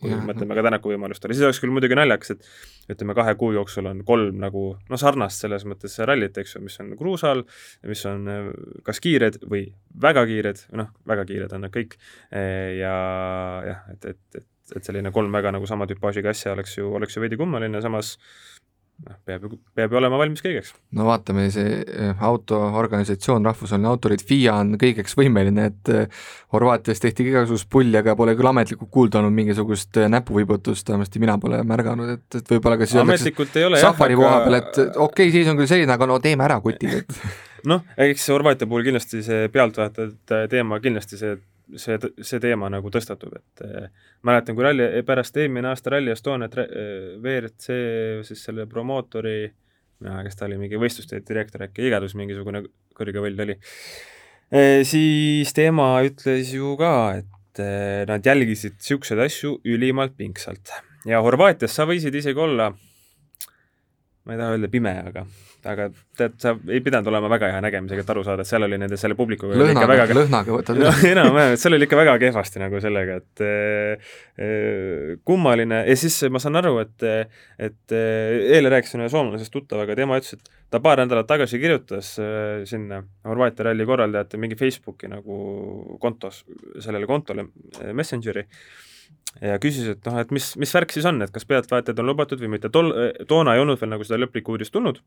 kui 0.00 0.16
mõtleme 0.16 0.56
ka 0.56 0.64
Tänaku 0.64 0.94
võimalustele, 0.94 1.36
siis 1.36 1.44
oleks 1.44 1.60
küll 1.60 1.74
muidugi 1.74 1.98
naljakas, 1.98 2.34
et 2.34 2.94
ütleme, 2.94 3.16
kahe 3.16 3.36
kuu 3.40 3.52
jooksul 3.56 3.88
on 3.90 4.00
kolm 4.06 4.40
nagu 4.40 4.64
noh, 4.88 5.00
sarnast 5.00 5.44
selles 5.44 5.64
mõttes, 5.68 5.73
mõttes 5.74 5.98
rallit, 6.06 6.38
eks 6.40 6.56
ju, 6.56 6.64
mis 6.64 6.78
on 6.82 6.94
kruusal, 6.98 7.44
mis 7.90 8.06
on 8.10 8.30
äh, 8.30 8.50
kas 8.86 9.02
kiired 9.04 9.42
või 9.44 9.66
väga 10.00 10.24
kiired, 10.30 10.64
noh, 10.78 10.90
väga 11.08 11.26
kiired 11.28 11.54
on 11.56 11.66
nad 11.66 11.74
kõik, 11.74 11.98
äh, 12.32 12.74
ja 12.80 12.96
jah, 13.68 13.86
et, 13.92 14.10
et, 14.14 14.40
et, 14.40 14.48
et 14.78 14.88
selline 14.88 15.12
kolm 15.14 15.34
väga 15.34 15.52
nagu 15.54 15.68
sama 15.68 15.88
tüpaažiga 15.90 16.32
asja 16.32 16.54
oleks 16.54 16.78
ju, 16.78 16.88
oleks 16.96 17.16
ju 17.16 17.24
veidi 17.24 17.38
kummaline, 17.40 17.82
samas 17.84 18.16
noh, 19.02 19.16
peab 19.26 19.46
ju, 19.46 19.58
peab 19.74 19.92
ju 19.92 19.98
olema 19.98 20.18
valmis 20.20 20.42
kõigeks. 20.44 20.72
no 20.96 21.06
vaatame, 21.08 21.46
see 21.54 21.80
eh, 21.82 22.24
autoorganisatsioon, 22.28 23.46
rahvusvaheline 23.48 23.90
autorid, 23.90 24.24
FIA 24.26 24.56
on 24.62 24.74
kõigeks 24.80 25.16
võimeline, 25.18 25.68
et 25.72 25.92
eh, 25.92 26.26
Horvaatias 26.54 27.02
tehti 27.02 27.26
igasugust 27.28 27.68
pulli, 27.70 27.96
aga 27.98 28.14
pole 28.18 28.36
küll 28.38 28.50
ametlikult 28.50 28.92
kuulda 28.94 29.20
olnud 29.20 29.34
mingisugust 29.36 29.98
eh, 30.00 30.10
näpuvõibutust, 30.12 30.92
vähemasti 30.92 31.22
mina 31.22 31.38
pole 31.42 31.62
märganud, 31.66 32.14
et, 32.18 32.28
et 32.40 32.54
võib-olla 32.54 32.78
ka 32.80 32.88
siis 32.90 33.02
ametlikult 33.02 33.58
ei 33.60 33.68
ole 33.70 33.82
safari 33.82 34.18
koha 34.20 34.36
peal, 34.46 34.60
et 34.60 34.78
okei 34.78 35.00
okay,, 35.08 35.34
seis 35.34 35.50
on 35.50 35.58
küll 35.58 35.70
selline, 35.70 35.96
aga 35.96 36.10
no 36.10 36.20
teeme 36.22 36.46
ära 36.46 36.60
kutid, 36.64 37.02
et 37.02 37.18
noh, 37.70 37.82
eks 38.08 38.30
Horvaatia 38.34 38.70
puhul 38.70 38.86
kindlasti 38.86 39.24
see 39.26 39.50
pealtvaatajate 39.54 40.44
teema 40.52 40.80
kindlasti 40.84 41.20
see 41.20 41.34
see, 41.80 41.98
see 42.22 42.40
teema 42.42 42.68
nagu 42.72 42.90
tõstatub, 42.92 43.34
et 43.38 43.64
äh, 43.66 43.90
mäletan, 44.26 44.56
kui 44.56 44.66
ralli, 44.66 44.86
pärast 45.06 45.36
eelmine 45.40 45.70
aasta 45.70 45.94
Rally 45.94 46.12
Estoniat 46.14 46.56
äh, 46.60 46.72
WRC 47.20 47.78
siis 48.28 48.44
selle 48.48 48.66
promootori 48.70 49.36
äh,, 49.46 50.18
kes 50.26 50.38
ta 50.38 50.48
oli, 50.48 50.58
mingi 50.60 50.80
võistluste 50.80 51.20
direktor 51.26 51.66
äkki, 51.68 51.86
igatahes 51.88 52.16
mingisugune 52.18 52.64
kõrge 52.96 53.22
võld 53.24 53.44
oli 53.46 53.56
e,, 53.56 54.82
siis 54.88 55.54
tema 55.56 55.88
ütles 56.06 56.52
ju 56.54 56.74
ka, 56.80 56.94
et 57.22 57.62
e, 57.62 57.70
nad 58.10 58.26
jälgisid 58.26 58.76
niisuguseid 58.78 59.24
asju 59.24 59.56
ülimalt 59.64 60.16
pingsalt. 60.18 60.74
Ja 61.08 61.20
Horvaatias 61.24 61.74
sa 61.76 61.88
võisid 61.88 62.14
isegi 62.16 62.40
olla, 62.40 62.70
ma 64.24 64.36
ei 64.36 64.40
taha 64.40 64.54
öelda 64.56 64.70
pime, 64.72 64.94
aga 65.10 65.26
aga 65.70 65.86
tead, 66.18 66.36
sa 66.42 66.52
ei 66.70 66.80
pidanud 66.84 67.08
olema 67.10 67.30
väga 67.32 67.50
hea 67.54 67.60
nägemisega, 67.64 68.04
et 68.04 68.12
aru 68.14 68.24
saada, 68.26 68.44
et 68.44 68.50
seal 68.50 68.66
oli 68.66 68.78
nende 68.80 68.98
selle 69.00 69.16
publikuga 69.18 69.56
lõhnaga, 69.58 69.88
väga... 69.90 70.16
lõhnaga 70.18 70.54
võtad 70.56 70.76
üle 70.80 70.90
no,. 70.90 70.94
enam-vähem, 71.10 71.56
et 71.56 71.62
seal 71.62 71.76
oli 71.76 71.88
ikka 71.88 71.98
väga 72.00 72.16
kehvasti 72.22 72.62
nagu 72.62 72.82
sellega, 72.84 73.18
et 73.22 73.44
äh, 73.46 74.14
kummaline. 75.26 75.82
Ja 75.88 75.96
siis 75.98 76.18
ma 76.32 76.42
saan 76.42 76.60
aru, 76.60 76.76
et, 76.84 77.08
et 77.68 77.96
eile 77.96 78.72
rääkisin 78.74 79.04
ühe 79.04 79.10
soomlasest 79.12 79.54
tuttavaga, 79.54 79.96
tema 79.98 80.20
ütles, 80.20 80.38
et 80.38 80.54
ta 80.74 80.80
paar 80.84 81.02
nädalat 81.02 81.28
tagasi 81.30 81.60
kirjutas 81.62 82.14
äh, 82.22 82.64
sinna 82.68 83.02
Horvaatia 83.28 83.70
ralli 83.70 83.86
korraldajate 83.88 84.40
mingi 84.40 84.58
Facebooki 84.58 85.10
nagu 85.12 85.36
kontos, 86.02 86.42
sellele 86.82 87.08
kontole 87.10 87.48
Messengeri 87.94 88.44
ja 89.42 89.58
küsis, 89.62 89.88
et 89.94 90.06
noh, 90.06 90.18
et 90.22 90.32
mis, 90.34 90.50
mis 90.60 90.74
värk 90.76 90.94
siis 90.94 91.06
on, 91.08 91.20
et 91.24 91.32
kas 91.34 91.46
pealtvaatajad 91.48 92.02
on 92.02 92.10
lubatud 92.10 92.42
või 92.42 92.54
mitte, 92.56 92.70
tol, 92.74 92.92
toona 93.30 93.56
ei 93.56 93.62
olnud 93.62 93.80
veel 93.80 93.94
nagu 93.94 94.06
seda 94.06 94.20
lõplikku 94.22 94.54
uudist 94.54 94.74
tulnud 94.74 95.00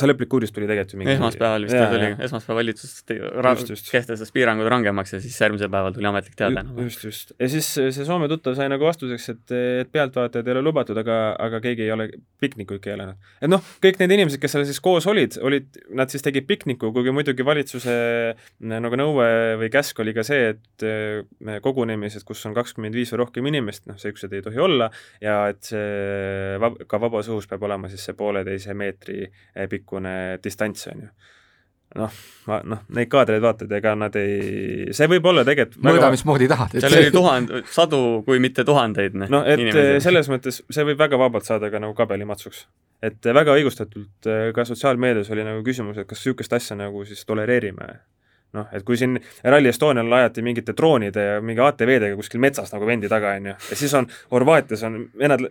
see 0.00 0.10
lõplik 0.10 0.34
uudis 0.38 0.54
tuli 0.54 0.68
tegelikult 0.68 0.94
ju 0.94 1.00
mingi 1.02 1.14
esmaspäeval 1.16 1.66
vist 1.66 1.76
ja, 1.76 1.88
tuli, 1.92 2.10
esmaspäeval 2.26 2.60
valitsus 2.60 3.90
kehtestas 3.90 4.32
piirangud 4.34 4.68
rangemaks 4.72 5.14
ja 5.16 5.20
siis 5.24 5.36
järgmisel 5.40 5.70
päeval 5.72 5.96
tuli 5.96 6.08
ametlik 6.10 6.36
teade. 6.38 6.64
just, 6.84 7.04
just. 7.04 7.34
ja 7.38 7.50
siis 7.52 7.68
see 7.76 8.06
Soome 8.08 8.28
tuttav 8.30 8.56
sai 8.58 8.70
nagu 8.72 8.86
vastuseks, 8.88 9.28
et, 9.34 9.54
et 9.84 9.92
pealtvaatajad 9.92 10.48
ei 10.48 10.56
ole 10.56 10.64
lubatud, 10.64 10.98
aga, 11.02 11.18
aga 11.48 11.60
keegi 11.64 11.86
ei 11.86 11.92
ole 11.94 12.08
piknikuid 12.42 12.82
keelanud. 12.84 13.30
et 13.42 13.50
noh, 13.50 13.64
kõik 13.84 14.00
need 14.02 14.16
inimesed, 14.18 14.40
kes 14.42 14.56
seal 14.56 14.66
siis 14.68 14.80
koos 14.84 15.08
olid, 15.10 15.38
olid, 15.44 15.80
nad 15.98 16.12
siis 16.12 16.24
tegid 16.24 16.48
pikniku, 16.48 16.92
kuigi 16.94 17.14
muidugi 17.14 17.46
valitsuse 17.46 17.96
nagu 18.60 18.98
nõue 18.98 19.28
või 19.60 19.70
käsk 19.72 20.00
oli 20.02 20.14
ka 20.16 20.24
see, 20.26 20.54
et 20.54 20.86
eh, 20.86 21.58
kogunemised, 21.64 22.24
kus 22.28 22.44
on 22.48 22.56
kakskümmend 22.56 22.96
viis 22.96 23.12
või 23.14 23.22
rohkem 23.24 23.50
inimest, 23.50 23.86
noh, 23.88 23.98
niisugused 23.98 24.34
ei 24.36 24.44
tohi 24.44 24.62
olla 24.62 24.90
ja 25.22 25.40
et 25.52 25.62
see 25.68 26.56
vab, 26.62 26.78
ka 26.88 27.00
vabas 27.02 27.28
õhus 27.30 27.48
peab 27.50 27.64
olema 27.68 27.90
siis 27.90 28.04
see 28.08 28.16
pooleteise 28.18 28.74
meetri 28.78 29.20
eh, 29.26 29.66
pikk 29.70 29.87
pikkune 29.88 30.38
distants, 30.44 30.86
on 30.92 31.06
ju 31.06 31.10
noh, 31.96 32.16
ma 32.48 32.58
noh, 32.68 32.82
neid 32.92 33.08
kaadreid 33.08 33.40
vaatad, 33.40 33.70
ega 33.78 33.94
nad 33.96 34.16
ei, 34.20 34.90
see 34.96 35.08
võib 35.08 35.24
olla 35.30 35.44
tegelikult 35.46 35.80
mõõda 35.86 36.02
väga... 36.02 36.10
mismoodi 36.12 36.48
tahad. 36.50 36.74
seal 36.76 36.96
oli 36.98 37.14
tuhand, 37.14 37.54
sadu, 37.72 38.00
kui 38.26 38.42
mitte 38.44 38.64
tuhandeid. 38.68 39.16
noh, 39.24 39.46
et 39.48 39.62
inimesi. 39.62 40.02
selles 40.04 40.28
mõttes 40.28 40.60
see 40.68 40.84
võib 40.90 41.00
väga 41.00 41.20
vabalt 41.20 41.48
saada 41.48 41.70
ka 41.72 41.80
nagu 41.80 41.96
kabelimatsuks. 41.96 42.66
et 43.08 43.30
väga 43.40 43.56
õigustatult 43.56 44.30
ka 44.54 44.68
sotsiaalmeedias 44.68 45.32
oli 45.32 45.48
nagu 45.48 45.64
küsimus, 45.64 45.96
et 45.96 46.08
kas 46.10 46.20
niisugust 46.20 46.58
asja 46.60 46.76
nagu 46.76 47.06
siis 47.08 47.24
tolereerime. 47.24 47.88
noh, 48.58 48.68
et 48.72 48.84
kui 48.84 49.00
siin 49.00 49.16
Rally 49.44 49.72
Estonial 49.72 50.12
ajati 50.20 50.44
mingite 50.44 50.76
droonide 50.76 51.24
ja 51.24 51.40
mingi 51.40 51.64
ATV-dega 51.64 52.20
kuskil 52.20 52.44
metsas 52.44 52.72
nagu 52.76 52.84
vendi 52.88 53.08
taga, 53.08 53.32
on 53.40 53.52
ju, 53.52 53.56
ja 53.72 53.80
siis 53.80 53.96
on 53.96 54.12
Horvaatias 54.32 54.84
on 54.88 55.06
vennad, 55.16 55.48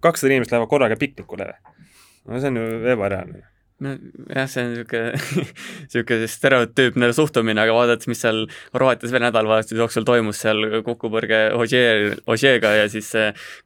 kakssada 0.00 0.32
inimest 0.32 0.56
lähevad 0.56 0.72
korraga 0.72 0.96
piknikule. 0.96 1.52
no 2.24 2.40
see 2.40 2.48
on 2.48 2.60
ju 2.64 2.68
ebareaalne 2.96 3.49
nojah, 3.84 4.48
see 4.50 4.62
on 4.64 4.72
niisugune, 4.74 5.46
niisugune 5.86 6.28
stereotüüpne 6.30 7.10
suhtumine, 7.16 7.62
aga 7.64 7.74
vaadates, 7.76 8.08
mis 8.10 8.20
seal 8.22 8.42
Horvaatias 8.74 9.14
veel 9.14 9.24
nädalavahetuse 9.26 9.78
jooksul 9.80 10.06
toimus 10.08 10.42
seal 10.44 10.82
kokkupõrge 10.86 11.42
Ožee, 11.58 12.16
Ožeega 12.30 12.74
ja 12.82 12.88
siis 12.92 13.10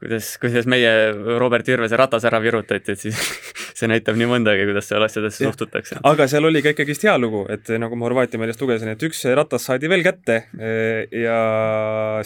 kuidas, 0.03 0.35
kuidas 0.43 0.69
meie 0.71 0.93
Robert 1.41 1.69
Virvese 1.69 1.99
ratas 2.01 2.27
ära 2.29 2.41
virutati, 2.45 2.95
et 2.95 3.07
siis 3.07 3.19
see 3.75 3.91
näitab 3.91 4.19
nii 4.21 4.29
mõndagi, 4.31 4.67
kuidas 4.69 4.87
seal 4.91 5.03
asjadesse 5.07 5.49
suhtutakse. 5.49 5.99
aga 6.07 6.29
seal 6.31 6.47
oli 6.47 6.63
ka 6.63 6.75
ikkagist 6.75 7.09
hea 7.09 7.17
lugu, 7.19 7.45
et 7.51 7.73
nagu 7.81 7.99
ma 7.99 8.07
Horvaatia 8.07 8.39
meediast 8.39 8.63
lugesin, 8.63 8.93
et 8.93 9.03
üks 9.09 9.25
ratas 9.35 9.67
saadi 9.71 9.91
veel 9.91 10.05
kätte 10.07 10.37
eh, 10.61 11.09
ja 11.25 11.41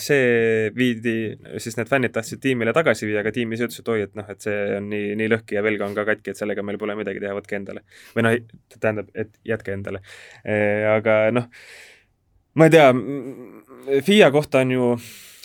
see 0.01 0.69
viidi, 0.77 1.17
siis 1.63 1.79
need 1.79 1.89
fännid 1.89 2.13
tahtsid 2.17 2.43
tiimile 2.43 2.75
tagasi 2.77 3.09
viia, 3.09 3.23
aga 3.23 3.33
tiim 3.33 3.55
ise 3.57 3.71
ütles, 3.71 3.81
et 3.81 3.93
oi, 3.95 4.03
et 4.09 4.19
noh, 4.19 4.29
et 4.29 4.45
see 4.45 4.59
on 4.77 4.91
nii, 4.93 5.15
nii 5.23 5.33
lõhki 5.37 5.57
ja 5.57 5.65
velg 5.65 5.87
on 5.87 5.97
ka 5.97 6.05
katki, 6.11 6.35
et 6.35 6.43
sellega 6.43 6.67
meil 6.67 6.81
pole 6.81 6.99
midagi 6.99 7.23
teha, 7.23 7.37
võtke 7.39 7.57
endale 7.57 7.69
endale. 7.69 7.85
või 8.15 8.25
noh, 8.27 8.37
tähendab, 8.81 9.09
et 9.15 9.31
jätke 9.47 9.73
endale. 9.73 10.03
aga 10.95 11.19
noh, 11.35 11.49
ma 12.55 12.69
ei 12.69 12.75
tea, 12.75 12.93
FIA 14.05 14.31
kohta 14.35 14.65
on 14.65 14.71
ju 14.73 14.91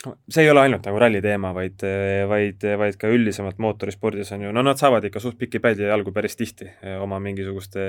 see 0.04 0.44
ei 0.44 0.50
ole 0.52 0.64
ainult 0.66 0.86
nagu 0.88 1.00
ralli 1.00 1.22
teema, 1.24 1.54
vaid, 1.56 1.84
vaid, 2.30 2.66
vaid 2.80 2.98
ka 3.00 3.12
üldisemalt 3.14 3.60
mootorispordis 3.64 4.34
on 4.36 4.46
ju, 4.48 4.52
no 4.56 4.64
nad 4.66 4.80
saavad 4.80 5.06
ikka 5.08 5.22
suht 5.24 5.38
pikki 5.40 5.62
päid 5.64 5.80
ja 5.80 5.94
jalgu 5.94 6.14
päris 6.16 6.36
tihti 6.40 6.70
oma 7.00 7.20
mingisuguste 7.24 7.88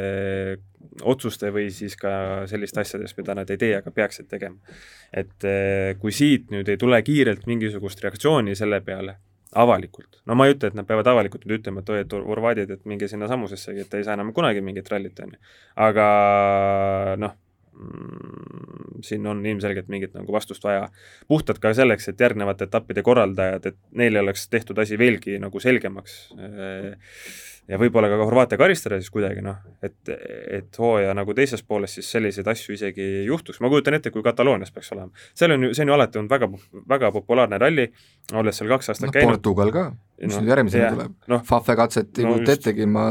otsuste 1.02 1.50
või 1.54 1.68
siis 1.74 1.98
ka 2.00 2.14
selliste 2.50 2.84
asjadest, 2.84 3.18
mida 3.18 3.36
nad 3.38 3.50
ei 3.50 3.60
tee, 3.60 3.74
aga 3.80 3.90
peaksid 3.94 4.30
tegema. 4.30 4.58
et 5.12 5.46
kui 6.00 6.14
siit 6.14 6.50
nüüd 6.54 6.68
ei 6.70 6.80
tule 6.80 7.02
kiirelt 7.02 7.46
mingisugust 7.50 8.02
reaktsiooni 8.04 8.54
selle 8.58 8.80
peale, 8.84 9.18
avalikult, 9.54 10.20
no 10.26 10.34
ma 10.38 10.48
ei 10.48 10.54
ütle, 10.54 10.70
et 10.70 10.76
nad 10.78 10.86
peavad 10.86 11.08
avalikult 11.10 11.46
nüüd 11.46 11.62
ütlema, 11.62 11.82
et 11.82 11.90
oi, 11.94 12.02
et 12.02 12.14
Horvaadid, 12.14 12.70
et 12.74 12.84
minge 12.90 13.08
sinna 13.10 13.28
samusessegi, 13.30 13.86
et 13.86 13.94
ei 13.98 14.06
saa 14.06 14.16
enam 14.18 14.32
kunagi 14.34 14.62
mingit 14.64 14.90
rallit, 14.90 15.18
on 15.22 15.34
ju. 15.34 15.40
aga 15.86 16.06
noh, 17.22 17.36
siin 19.04 19.26
on 19.26 19.40
ilmselgelt 19.46 19.88
mingit 19.90 20.14
nagu 20.14 20.32
vastust 20.32 20.64
vaja. 20.64 20.88
puhtalt 21.28 21.58
ka 21.58 21.74
selleks, 21.74 22.08
et 22.08 22.20
järgnevate 22.20 22.68
etappide 22.68 23.02
korraldajad, 23.02 23.66
et 23.66 23.80
neile 23.92 24.22
oleks 24.22 24.48
tehtud 24.48 24.78
asi 24.78 24.98
veelgi 24.98 25.38
nagu 25.42 25.60
selgemaks 25.60 26.20
ja 27.68 27.78
võib-olla 27.80 28.10
ka 28.12 28.18
Horvaatia 28.20 28.58
karistada 28.60 28.98
siis 29.00 29.12
kuidagi 29.12 29.42
noh, 29.44 29.56
et, 29.84 29.96
et 30.58 30.78
hooaja 30.80 31.14
nagu 31.16 31.34
teises 31.36 31.62
pooles 31.64 31.96
siis 31.96 32.10
selliseid 32.16 32.48
asju 32.52 32.76
isegi 32.76 33.04
ei 33.20 33.24
juhtuks, 33.28 33.60
ma 33.64 33.70
kujutan 33.72 33.96
ette, 33.98 34.12
kui 34.14 34.24
Kataloonias 34.24 34.72
peaks 34.74 34.92
olema. 34.96 35.24
seal 35.36 35.56
on 35.56 35.68
ju, 35.68 35.72
see 35.76 35.86
on 35.86 35.92
ju 35.92 35.96
alati 35.96 36.20
olnud 36.20 36.34
väga, 36.34 36.50
väga 36.92 37.12
populaarne 37.14 37.60
ralli, 37.62 37.88
olles 38.36 38.60
seal 38.60 38.70
kaks 38.74 38.92
aastat 38.92 39.08
no, 39.08 39.16
käinud. 39.16 39.38
Portugal 39.38 39.72
ka, 39.74 39.86
mis 40.20 40.36
no, 40.36 40.44
nüüd 40.44 40.54
järgmisena 40.54 40.92
tuleb 40.96 41.16
no,. 41.32 41.40
Fafe 41.48 41.76
katset 41.80 42.20
ei 42.20 42.28
no, 42.28 42.36
kujuta 42.36 42.58
ettegi, 42.58 42.88
ma 42.90 43.08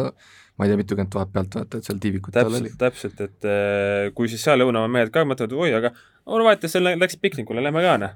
ma 0.58 0.66
ei 0.66 0.72
tea, 0.72 0.80
mitukümmend 0.82 1.12
tuhat 1.14 1.32
pealtvaatajat 1.34 1.88
seal 1.88 2.02
tiivikute 2.04 2.44
all 2.44 2.60
oli. 2.60 2.74
täpselt, 2.80 3.22
et 3.26 3.48
eh, 3.50 4.12
kui 4.18 4.30
siis 4.32 4.44
seal 4.46 4.62
Lõunamaa 4.62 4.92
mehed 4.92 5.14
ka 5.14 5.26
mõtlevad, 5.28 5.56
oi, 5.66 5.74
aga 5.80 5.94
Horvaatiasse 6.30 6.80
läksid 6.84 7.24
piknikule, 7.24 7.64
lähme 7.64 7.82
ka, 7.84 7.98
noh 8.00 8.14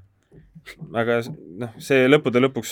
aga 0.97 1.20
noh, 1.61 1.74
see 1.82 2.07
lõppude 2.09 2.41
lõpuks 2.43 2.72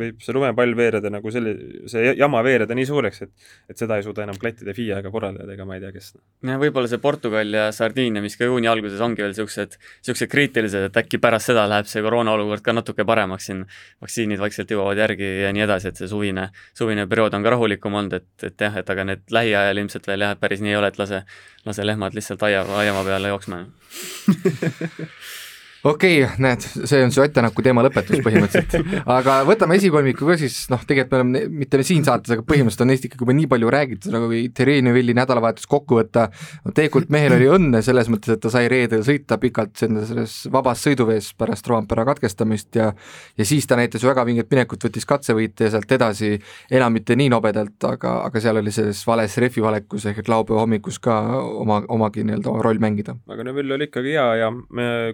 võib 0.00 0.20
see 0.22 0.34
lumepall 0.34 0.74
veereda 0.76 1.10
nagu 1.12 1.32
selle, 1.32 1.54
see 1.90 2.14
jama 2.18 2.42
veereda 2.46 2.76
nii 2.76 2.88
suureks, 2.88 3.22
et 3.26 3.48
et 3.70 3.80
seda 3.80 3.98
ei 3.98 4.04
suuda 4.04 4.24
enam 4.24 4.38
klattida 4.40 4.74
FIA 4.76 5.00
ega 5.00 5.12
korraldajad 5.12 5.52
ega 5.54 5.66
ma 5.68 5.76
ei 5.76 5.84
tea, 5.84 5.92
kes. 5.94 6.12
jah, 6.46 6.60
võib-olla 6.60 6.90
see 6.90 7.02
Portugal 7.02 7.56
ja 7.56 7.66
Sardiinia, 7.74 8.22
mis 8.24 8.36
ka 8.38 8.48
juuni 8.48 8.70
alguses 8.70 9.00
ongi 9.04 9.24
veel 9.24 9.34
niisugused, 9.34 9.76
niisugused 10.02 10.32
kriitilised, 10.32 10.88
et 10.90 11.00
äkki 11.02 11.20
pärast 11.22 11.50
seda 11.50 11.66
läheb 11.70 11.88
see 11.90 12.02
koroona 12.04 12.34
olukord 12.36 12.64
ka 12.66 12.74
natuke 12.76 13.06
paremaks 13.08 13.50
siin, 13.50 13.64
vaktsiinid 14.02 14.42
vaikselt 14.42 14.72
jõuavad 14.74 15.00
järgi 15.00 15.28
ja 15.44 15.52
nii 15.56 15.66
edasi, 15.66 15.92
et 15.92 16.00
see 16.00 16.10
suvine, 16.10 16.48
suvine 16.76 17.06
periood 17.10 17.36
on 17.38 17.46
ka 17.46 17.54
rahulikum 17.56 18.00
olnud, 18.02 18.18
et, 18.20 18.30
et 18.50 18.66
jah, 18.66 18.80
et 18.80 18.94
aga 18.94 19.06
need 19.12 19.26
lähiajal 19.34 19.84
ilmselt 19.84 20.10
veel 20.10 20.26
jah, 20.26 20.36
päris 20.40 20.64
nii 20.64 20.74
ei 20.74 20.80
ole, 20.80 20.90
et 20.92 20.98
lase, 21.00 21.22
lase 21.66 21.86
lehmad 21.86 22.16
lihtsalt 22.16 22.42
aia, 22.48 22.64
aiamaa 22.82 23.06
peale 23.06 23.34
jooksma 23.34 23.64
okei 25.84 26.22
okay,, 26.24 26.36
näed, 26.42 26.64
see 26.64 27.00
on 27.04 27.12
su 27.14 27.22
Ottenaku 27.24 27.64
teema 27.64 27.84
lõpetus 27.86 28.20
põhimõtteliselt. 28.24 28.94
aga 29.16 29.40
võtame 29.48 29.78
esikolmiku 29.80 30.28
ka 30.28 30.36
siis, 30.40 30.62
noh, 30.72 30.82
tegelikult 30.86 31.14
me 31.14 31.20
oleme, 31.20 31.44
mitte 31.62 31.80
siin 31.86 32.04
saates, 32.06 32.34
aga 32.36 32.44
põhimõtteliselt 32.46 32.84
on 32.84 32.92
neist 32.92 33.06
ikkagi 33.08 33.24
juba 33.24 33.36
nii 33.38 33.48
palju 33.50 33.72
räägitud, 33.72 34.12
nagu 34.14 34.28
kui 34.30 34.42
Thierry 34.54 34.80
Neuvilli 34.84 35.14
nädalavahetus 35.16 35.68
kokku 35.70 36.00
võtta, 36.00 36.26
no 36.66 36.74
tegelikult 36.76 37.12
mehel 37.14 37.36
oli 37.38 37.48
õnne 37.56 37.82
selles 37.86 38.10
mõttes, 38.12 38.34
et 38.36 38.42
ta 38.44 38.52
sai 38.52 38.68
reedel 38.72 39.04
sõita 39.06 39.40
pikalt 39.40 39.76
selles 39.80 40.36
vabas 40.52 40.84
sõiduvees 40.84 41.32
pärast 41.38 41.68
Roampere 41.70 42.04
katkestamist 42.08 42.76
ja 42.76 42.90
ja 43.38 43.44
siis 43.44 43.66
ta 43.66 43.76
näitas 43.76 44.04
väga 44.04 44.24
vinget 44.26 44.50
minekut, 44.50 44.84
võttis 44.84 45.06
katsevõite 45.08 45.66
ja 45.66 45.74
sealt 45.74 45.92
edasi 45.92 46.34
enam 46.70 46.94
mitte 46.96 47.16
nii 47.16 47.30
nobedalt, 47.32 47.78
aga, 47.88 48.16
aga 48.26 48.42
seal 48.42 48.60
oli 48.60 48.72
selles 48.74 49.00
vales 49.06 49.36
rehvi 49.40 49.64
valekus 49.64 50.06
ehk 50.10 50.28
laupäeva 50.28 50.64
hommikus 50.64 51.00
ka 51.02 51.16
oma, 51.62 51.80
omagi 51.88 52.24
nii-öelda 52.26 52.56
roll 52.66 52.82
mängida. 52.82 53.16
aga 53.30 53.46
Neuvill 53.46 53.76
oli 53.76 53.88
ikkagi 53.88 54.14
hea 54.16 54.28
ja 54.42 54.52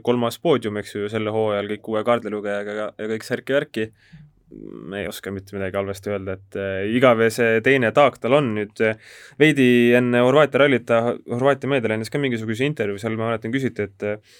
kolmas 0.02 0.40
pood 0.42 0.55
poodium, 0.56 0.80
eks 0.80 0.96
ju, 0.96 1.10
sellel 1.12 1.34
hooajal 1.34 1.68
kõik 1.74 1.90
uue 1.92 2.06
kaardilugejaga 2.06 2.78
ja, 2.80 2.86
ja 2.96 3.10
kõik 3.12 3.28
särki-värki, 3.28 3.90
me 4.86 5.02
ei 5.02 5.08
oska 5.10 5.32
mitte 5.34 5.56
midagi 5.56 5.76
halvasti 5.76 6.12
öelda, 6.12 6.36
et 6.38 6.58
äh, 6.60 6.82
igav 6.96 7.20
see 7.34 7.60
teine 7.66 7.90
taak 7.94 8.20
tal 8.22 8.38
on. 8.38 8.52
Nüüd 8.56 8.82
äh, 8.84 8.98
veidi 9.42 9.92
enne 9.98 10.22
Horvaatia 10.24 10.62
rallit 10.62 10.86
ta 10.88 11.00
Horvaatia 11.12 11.70
meediale 11.70 11.98
andis 11.98 12.12
ka 12.12 12.20
mingisuguse 12.22 12.68
intervjuu, 12.68 13.00
seal 13.02 13.18
ma 13.18 13.32
mäletan, 13.32 13.54
küsiti, 13.54 13.88
et 13.90 14.06
äh, 14.06 14.36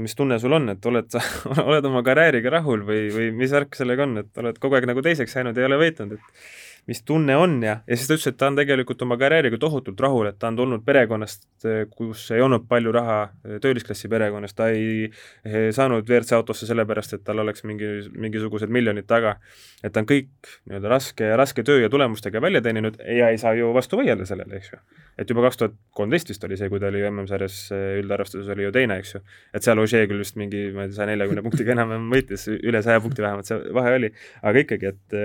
mis 0.00 0.16
tunne 0.16 0.40
sul 0.40 0.56
on, 0.56 0.72
et 0.72 0.88
oled 0.90 1.12
sa, 1.12 1.22
oled 1.68 1.90
oma 1.90 2.02
karjääriga 2.06 2.56
rahul 2.58 2.86
või, 2.88 3.06
või 3.14 3.28
mis 3.36 3.52
värk 3.54 3.76
sellega 3.78 4.08
on, 4.08 4.24
et 4.24 4.42
oled 4.42 4.58
kogu 4.62 4.78
aeg 4.78 4.88
nagu 4.90 5.04
teiseks 5.04 5.38
jäänud, 5.38 5.60
ei 5.60 5.68
ole 5.68 5.80
võitnud, 5.84 6.16
et 6.16 6.48
mis 6.88 7.02
tunne 7.04 7.36
on 7.36 7.58
ja, 7.62 7.74
ja 7.86 7.96
siis 7.96 8.08
ta 8.08 8.16
ütles, 8.16 8.30
et 8.30 8.36
ta 8.40 8.48
on 8.48 8.56
tegelikult 8.56 9.02
oma 9.04 9.18
karjääriga 9.20 9.58
tohutult 9.60 9.98
rahul, 10.00 10.30
et 10.30 10.38
ta 10.40 10.48
on 10.48 10.56
tulnud 10.56 10.84
perekonnast, 10.86 11.44
kus 11.92 12.22
ei 12.32 12.40
olnud 12.40 12.64
palju 12.68 12.92
raha, 12.96 13.18
töölisklassi 13.62 14.08
perekonnast, 14.08 14.56
ta 14.56 14.70
ei, 14.72 15.10
ei 15.44 15.72
saanud 15.76 16.08
WRC 16.08 16.38
autosse 16.38 16.68
sellepärast, 16.68 17.18
et 17.18 17.24
tal 17.26 17.42
oleks 17.44 17.66
mingi, 17.68 17.90
mingisugused 18.16 18.72
miljonid 18.72 19.04
taga. 19.08 19.36
et 19.84 19.92
ta 19.92 20.00
on 20.00 20.08
kõik 20.08 20.30
nii-öelda 20.66 20.88
raske, 20.90 21.28
raske 21.36 21.62
töö 21.62 21.82
ja 21.82 21.90
tulemustega 21.92 22.40
välja 22.40 22.62
teeninud 22.64 22.96
ja 23.04 23.28
ei 23.28 23.38
saa 23.38 23.52
ju 23.54 23.68
vastu 23.76 24.00
vaielda 24.00 24.24
sellele, 24.26 24.56
eks 24.56 24.72
ju. 24.72 24.80
et 25.18 25.28
juba 25.30 25.44
kaks 25.44 25.60
tuhat 25.60 25.76
kolmteist 25.98 26.32
vist 26.32 26.44
oli 26.48 26.56
see, 26.56 26.70
kui 26.72 26.80
ta 26.80 26.88
oli 26.88 27.04
MM-sarjas 27.10 27.58
üldarvestuses 28.00 28.48
oli 28.54 28.64
ju 28.64 28.72
teine, 28.72 28.96
eks 29.02 29.14
ju. 29.18 29.20
et 29.52 29.66
seal 29.66 29.78
Ožee 29.78 30.06
küll 30.08 30.24
vist 30.24 30.40
mingi, 30.40 30.70
ma 30.72 30.86
ei 30.86 30.88
tea, 30.88 31.02
saja 31.02 31.12
neljakümne 31.12 31.44
punktiga 31.44 31.76
enam-vähem 31.76 32.08
võitis, 32.16 32.48
üle 32.56 32.80
saja 32.86 33.04
punkti 33.04 33.26
vähemalt 33.26 33.50
see 33.50 33.60
vahe 33.76 33.94
oli, 34.00 34.10
aga 34.40 34.64
ikkagi, 34.64 34.94
et 34.94 35.18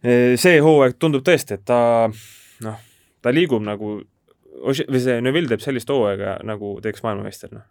see 0.00 0.60
hooaeg 0.64 0.96
tundub 0.98 1.24
tõesti, 1.26 1.58
et 1.58 1.66
ta 1.68 1.80
noh, 2.64 2.80
ta 3.20 3.34
liigub 3.34 3.64
nagu, 3.64 3.98
või 4.60 5.02
see 5.02 5.20
Neville 5.24 5.50
teeb 5.52 5.64
sellist 5.64 5.90
hooaega, 5.92 6.38
nagu 6.46 6.78
teeks 6.84 7.04
maailmameister, 7.04 7.52
noh. 7.56 7.66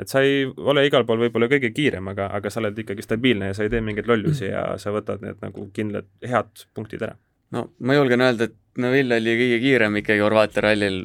et 0.00 0.10
sa 0.10 0.24
ei 0.24 0.44
ole 0.46 0.86
igal 0.88 1.06
pool 1.08 1.20
võib-olla 1.26 1.48
kõige 1.52 1.70
kiirem, 1.76 2.08
aga, 2.14 2.30
aga 2.38 2.52
sa 2.52 2.62
oled 2.62 2.80
ikkagi 2.84 3.04
stabiilne 3.04 3.52
ja 3.52 3.58
sa 3.58 3.66
ei 3.66 3.72
tee 3.72 3.84
mingeid 3.84 4.08
lollusi 4.10 4.48
ja 4.48 4.66
sa 4.80 4.94
võtad 4.94 5.24
need 5.24 5.40
nagu 5.44 5.68
kindlad, 5.76 6.08
head 6.24 6.66
punktid 6.74 7.04
ära. 7.06 7.18
no 7.54 7.68
ma 7.80 7.98
julgen 7.98 8.24
öelda, 8.24 8.50
et 8.50 8.60
Neville 8.80 9.20
oli 9.20 9.36
kõige 9.38 9.60
kiirem 9.62 10.00
ikkagi 10.00 10.22
Horvaatia 10.24 10.64
rallil, 10.64 10.98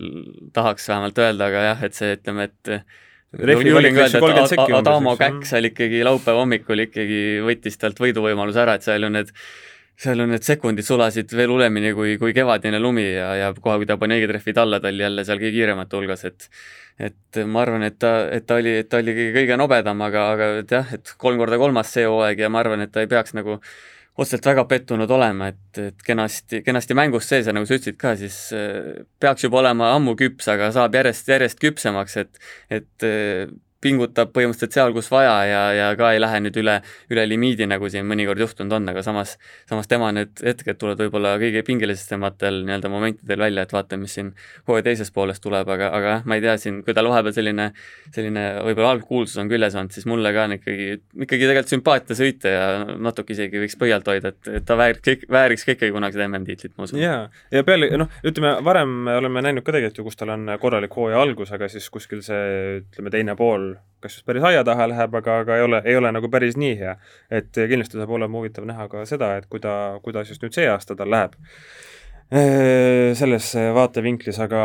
tahaks 0.56 0.88
vähemalt 0.90 1.20
öelda, 1.22 1.52
aga 1.52 1.68
jah, 1.68 1.84
et 1.86 1.98
see, 1.98 2.16
ütleme, 2.18 2.50
et. 2.50 2.72
Adamo 4.80 5.14
Käkk 5.20 5.46
seal 5.46 5.70
ikkagi 5.70 6.00
laupäeva 6.02 6.42
hommikul 6.42 6.82
ikkagi 6.88 7.20
võttis 7.46 7.78
talt 7.78 8.02
võiduvõimaluse 8.02 8.64
ära, 8.64 8.80
et 8.80 8.88
seal 8.88 9.06
ju 9.06 9.12
need 9.14 9.30
seal 10.00 10.24
on 10.24 10.32
need 10.32 10.46
sekundid 10.48 10.88
sulasid 10.88 11.32
veel 11.36 11.52
hullemini 11.52 11.92
kui, 11.98 12.16
kui 12.22 12.34
kevadine 12.36 12.80
lumi 12.80 13.06
ja, 13.12 13.34
ja 13.36 13.50
kohe, 13.56 13.82
kui 13.82 13.90
ta 13.90 13.98
pani 14.00 14.16
õiged 14.20 14.32
rehvid 14.38 14.62
alla, 14.62 14.80
ta 14.80 14.92
oli 14.92 15.04
jälle 15.04 15.26
seal 15.28 15.42
kõige 15.42 15.56
kiiremate 15.58 16.00
hulgas, 16.00 16.26
et 16.30 16.50
et 17.00 17.40
ma 17.48 17.62
arvan, 17.64 17.86
et 17.88 17.96
ta, 17.96 18.12
et 18.36 18.44
ta 18.48 18.58
oli, 18.60 18.74
et 18.82 18.90
ta 18.92 19.00
oli 19.00 19.14
kõige, 19.16 19.32
kõige 19.38 19.58
nobedam, 19.60 20.02
aga, 20.04 20.26
aga 20.34 20.50
et 20.64 20.74
jah, 20.76 20.90
et 20.96 21.14
kolm 21.20 21.40
korda 21.40 21.60
kolmas 21.62 21.94
see 21.96 22.04
hooaeg 22.08 22.44
ja 22.44 22.50
ma 22.52 22.60
arvan, 22.60 22.84
et 22.84 22.92
ta 22.92 23.04
ei 23.04 23.12
peaks 23.12 23.36
nagu 23.38 23.56
otseselt 24.20 24.50
väga 24.50 24.66
pettunud 24.68 25.12
olema, 25.16 25.48
et, 25.54 25.80
et 25.80 26.04
kenasti, 26.04 26.60
kenasti 26.66 26.98
mängus 27.00 27.30
sees 27.32 27.48
ja 27.48 27.56
nagu 27.56 27.68
sa 27.68 27.78
ütlesid 27.78 28.00
ka, 28.00 28.18
siis 28.20 28.42
äh, 28.56 29.00
peaks 29.20 29.48
juba 29.48 29.62
olema 29.62 29.94
ammu 29.96 30.18
küps, 30.20 30.50
aga 30.52 30.74
saab 30.76 30.96
järjest, 31.00 31.32
järjest 31.32 31.64
küpsemaks, 31.64 32.20
et 32.20 32.44
et 32.82 33.10
pingutab 33.84 34.34
põhimõtteliselt 34.36 34.76
seal, 34.76 34.94
kus 34.96 35.08
vaja 35.12 35.36
ja, 35.48 35.62
ja 35.76 35.88
ka 36.00 36.12
ei 36.14 36.20
lähe 36.20 36.42
nüüd 36.44 36.58
üle, 36.60 36.76
üle 37.14 37.24
limiidi, 37.30 37.68
nagu 37.70 37.88
siin 37.92 38.08
mõnikord 38.10 38.42
juhtunud 38.44 38.76
on, 38.76 38.90
aga 38.92 39.04
samas, 39.06 39.38
samas 39.70 39.88
tema 39.92 40.12
need 40.16 40.42
hetked 40.44 40.80
tulevad 40.82 41.04
võib-olla 41.06 41.36
kõige 41.40 41.64
pingelisematel 41.68 42.62
nii-öelda 42.68 42.92
momentidel 42.92 43.46
välja, 43.46 43.64
et 43.64 43.76
vaatame, 43.76 44.04
mis 44.04 44.18
siin 44.20 44.34
hooaja 44.68 44.90
teises 44.90 45.14
pooles 45.16 45.40
tuleb, 45.44 45.70
aga, 45.72 45.92
aga 45.96 46.12
jah, 46.16 46.28
ma 46.28 46.40
ei 46.40 46.44
tea, 46.44 46.58
siin, 46.60 46.82
kui 46.84 46.96
tal 46.98 47.08
vahepeal 47.12 47.36
selline, 47.38 47.70
selline 48.16 48.46
võib-olla 48.68 48.92
halb 48.96 49.08
kuulsus 49.08 49.40
on 49.40 49.52
küljes 49.52 49.80
olnud, 49.80 49.96
siis 49.96 50.10
mulle 50.12 50.34
ka 50.36 50.48
on 50.50 50.58
ikkagi, 50.58 50.90
ikkagi 51.28 51.48
tegelikult 51.48 51.74
sümpaatia 51.76 52.20
sõita 52.20 52.54
ja 52.54 52.68
natuke 53.00 53.36
isegi 53.36 53.64
võiks 53.64 53.80
pöialt 53.80 54.12
hoida, 54.12 54.34
et, 54.34 54.52
et 54.60 54.68
ta 54.68 54.76
vääriks 54.80 55.06
kõik, 55.08 55.26
vääriks 55.32 55.64
ka 55.68 55.78
ikkagi 55.78 55.96
kunagi 55.96 56.20
seda 56.20 56.28
MM-tiitlit, 56.28 56.76
ma 56.76 56.90
usun. 56.90 57.00
jaa, 57.00 57.24
ja 57.56 57.64
peale, 57.68 57.94
noh, 58.02 58.12
ütleme, 58.28 58.58
varem 58.68 59.00
oleme 59.16 59.48
näinud 59.48 59.64
ka 59.64 59.72
tegelikult 59.72 60.04
ju, 60.04 60.08
kus 60.10 60.20
tal 60.20 60.36
on 60.36 60.52
korralik 60.60 61.00
hooaja 61.00 61.24
algus, 61.24 61.56
aga 61.56 61.72
siis 61.72 61.88
kuskil 61.94 62.26
see, 62.26 62.82
ütleme, 62.82 63.14
teine 63.14 63.40
pool 63.40 63.69
kas 64.00 64.16
just 64.16 64.26
päris 64.28 64.46
aia 64.48 64.64
taha 64.64 64.88
läheb, 64.92 65.16
aga, 65.20 65.42
aga 65.44 65.60
ei 65.60 65.68
ole, 65.68 65.82
ei 65.86 66.00
ole 66.00 66.12
nagu 66.16 66.32
päris 66.32 66.58
nii 66.60 66.76
hea. 66.80 66.96
et 67.30 67.52
kindlasti 67.52 68.00
saab 68.00 68.16
olema 68.16 68.40
huvitav 68.40 68.68
näha 68.68 68.88
ka 68.92 69.06
seda, 69.10 69.36
et 69.38 69.50
kuida, 69.52 70.00
kuidas 70.04 70.32
just 70.32 70.44
nüüd 70.46 70.56
see 70.56 70.68
aasta 70.72 70.96
tal 70.96 71.12
läheb 71.12 71.36
selles 72.30 73.48
vaatevinklis, 73.74 74.38
aga, 74.44 74.64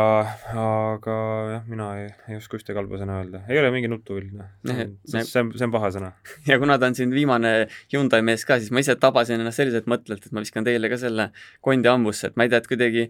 aga 0.53 1.15
jah, 1.49 1.63
mina 1.65 1.87
ei, 1.97 2.11
ei 2.29 2.37
oska 2.37 2.59
ühtegi 2.59 2.77
halba 2.77 2.99
sõna 3.01 3.15
öelda. 3.23 3.41
ei 3.49 3.57
ole 3.57 3.71
mingi 3.73 3.89
nutuvill, 3.89 4.27
noh. 4.37 4.51
see 4.69 4.83
on, 4.85 5.25
see 5.25 5.41
on, 5.41 5.49
see 5.57 5.65
on 5.65 5.73
paha 5.73 5.89
sõna. 5.95 6.11
ja 6.49 6.59
kuna 6.61 6.77
ta 6.77 6.91
on 6.91 6.97
siin 6.97 7.15
viimane 7.15 7.55
Hyundai 7.93 8.21
mees 8.21 8.45
ka, 8.45 8.59
siis 8.61 8.69
ma 8.69 8.85
ise 8.85 8.93
tabasin 9.01 9.41
ennast 9.41 9.57
selliselt 9.57 9.89
mõttelt, 9.89 10.21
et 10.21 10.35
ma 10.35 10.45
viskan 10.45 10.67
teile 10.67 10.91
ka 10.93 11.01
selle 11.01 11.31
kondi 11.65 11.89
hambusse, 11.89 12.29
et 12.29 12.37
ma 12.37 12.45
ei 12.45 12.53
tea, 12.53 12.61
et 12.61 12.69
kuidagi 12.69 13.07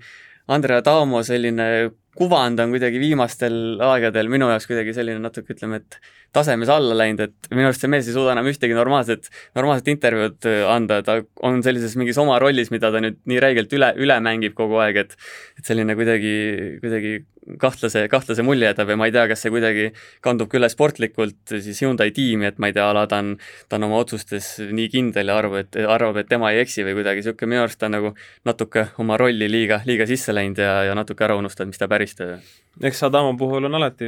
Andrea 0.56 0.80
Taamo 0.86 1.20
selline 1.28 1.68
kuvand 2.16 2.60
on 2.64 2.74
kuidagi 2.74 3.00
viimastel 3.02 3.82
aegadel 3.84 4.30
minu 4.32 4.48
jaoks 4.52 4.68
kuidagi 4.70 4.96
selline 4.96 5.22
natuke, 5.24 5.56
ütleme, 5.56 5.82
et 5.82 6.00
tasemes 6.36 6.72
alla 6.72 6.96
läinud, 6.98 7.22
et 7.28 7.50
minu 7.54 7.70
arust 7.70 7.84
see 7.84 7.92
mees 7.92 8.10
ei 8.10 8.16
suuda 8.16 8.34
enam 8.36 8.50
ühtegi 8.52 8.76
normaalset, 8.78 9.30
normaalset 9.56 9.92
intervjuud 9.94 10.50
äh, 10.52 10.64
anda, 10.72 11.02
ta 11.06 11.20
on 11.48 11.62
sellises 11.66 11.96
mingis 12.00 12.20
oma 12.22 12.40
rollis, 12.44 12.72
mida 12.74 12.92
ta 12.92 13.04
nüüd 13.04 13.22
nii 13.30 13.40
räigelt 13.44 13.76
üle, 13.78 13.94
üle 14.02 14.20
mängib 14.24 14.58
kogu 14.58 14.82
aeg, 14.84 15.06
et 15.06 15.16
et 15.60 15.72
selline 15.72 15.96
kuidagi, 15.96 16.36
kuidagi 16.84 17.16
kahtlase, 17.62 18.08
kahtlase 18.10 18.44
mulje 18.44 18.68
jätab 18.68 18.90
ja 18.90 18.98
ma 18.98 19.08
ei 19.08 19.14
tea, 19.14 19.26
kas 19.30 19.44
see 19.46 19.54
kuidagi 19.54 19.86
kandub 20.26 20.50
ka 20.50 20.58
üle 20.60 20.70
sportlikult 20.72 21.54
siis 21.54 21.82
Hyundai 21.84 22.12
tiimi, 22.16 22.50
et 22.50 22.60
ma 22.62 22.70
ei 22.72 22.76
tea, 22.76 22.88
ala 22.90 23.06
ta 23.10 23.20
on, 23.22 23.36
ta 23.70 23.78
on 23.78 23.88
oma 23.88 24.00
otsustes 24.02 24.56
nii 24.66 24.90
kindel 24.94 25.30
ja 25.30 25.38
arvab, 25.40 25.60
et, 25.62 25.80
arvab, 25.82 26.20
et 26.22 26.30
tema 26.30 26.52
ei 26.54 26.64
eksi 26.64 26.86
või 26.88 26.98
kuidagi. 27.00 27.24
Niisugune, 27.26 27.52
minu 27.54 27.64
arust 27.64 27.80
ta 27.82 27.88
on 27.90 27.96
nagu 27.96 28.12
natuke 28.46 28.88
oma 29.02 29.18
rolli 29.22 29.48
liiga, 29.50 29.80
liiga 29.88 30.08
sisse 30.10 30.34
läinud 30.36 30.60
ja, 30.62 30.74
ja 30.90 30.98
natuke 30.98 31.26
ära 31.26 31.38
unustanud, 31.40 31.74
mis 31.74 31.82
ta 31.82 31.88
päris 31.92 32.05
töö 32.14 32.38
eks 32.84 33.04
Adamo 33.04 33.38
puhul 33.38 33.66
on 33.66 33.76
alati, 33.76 34.06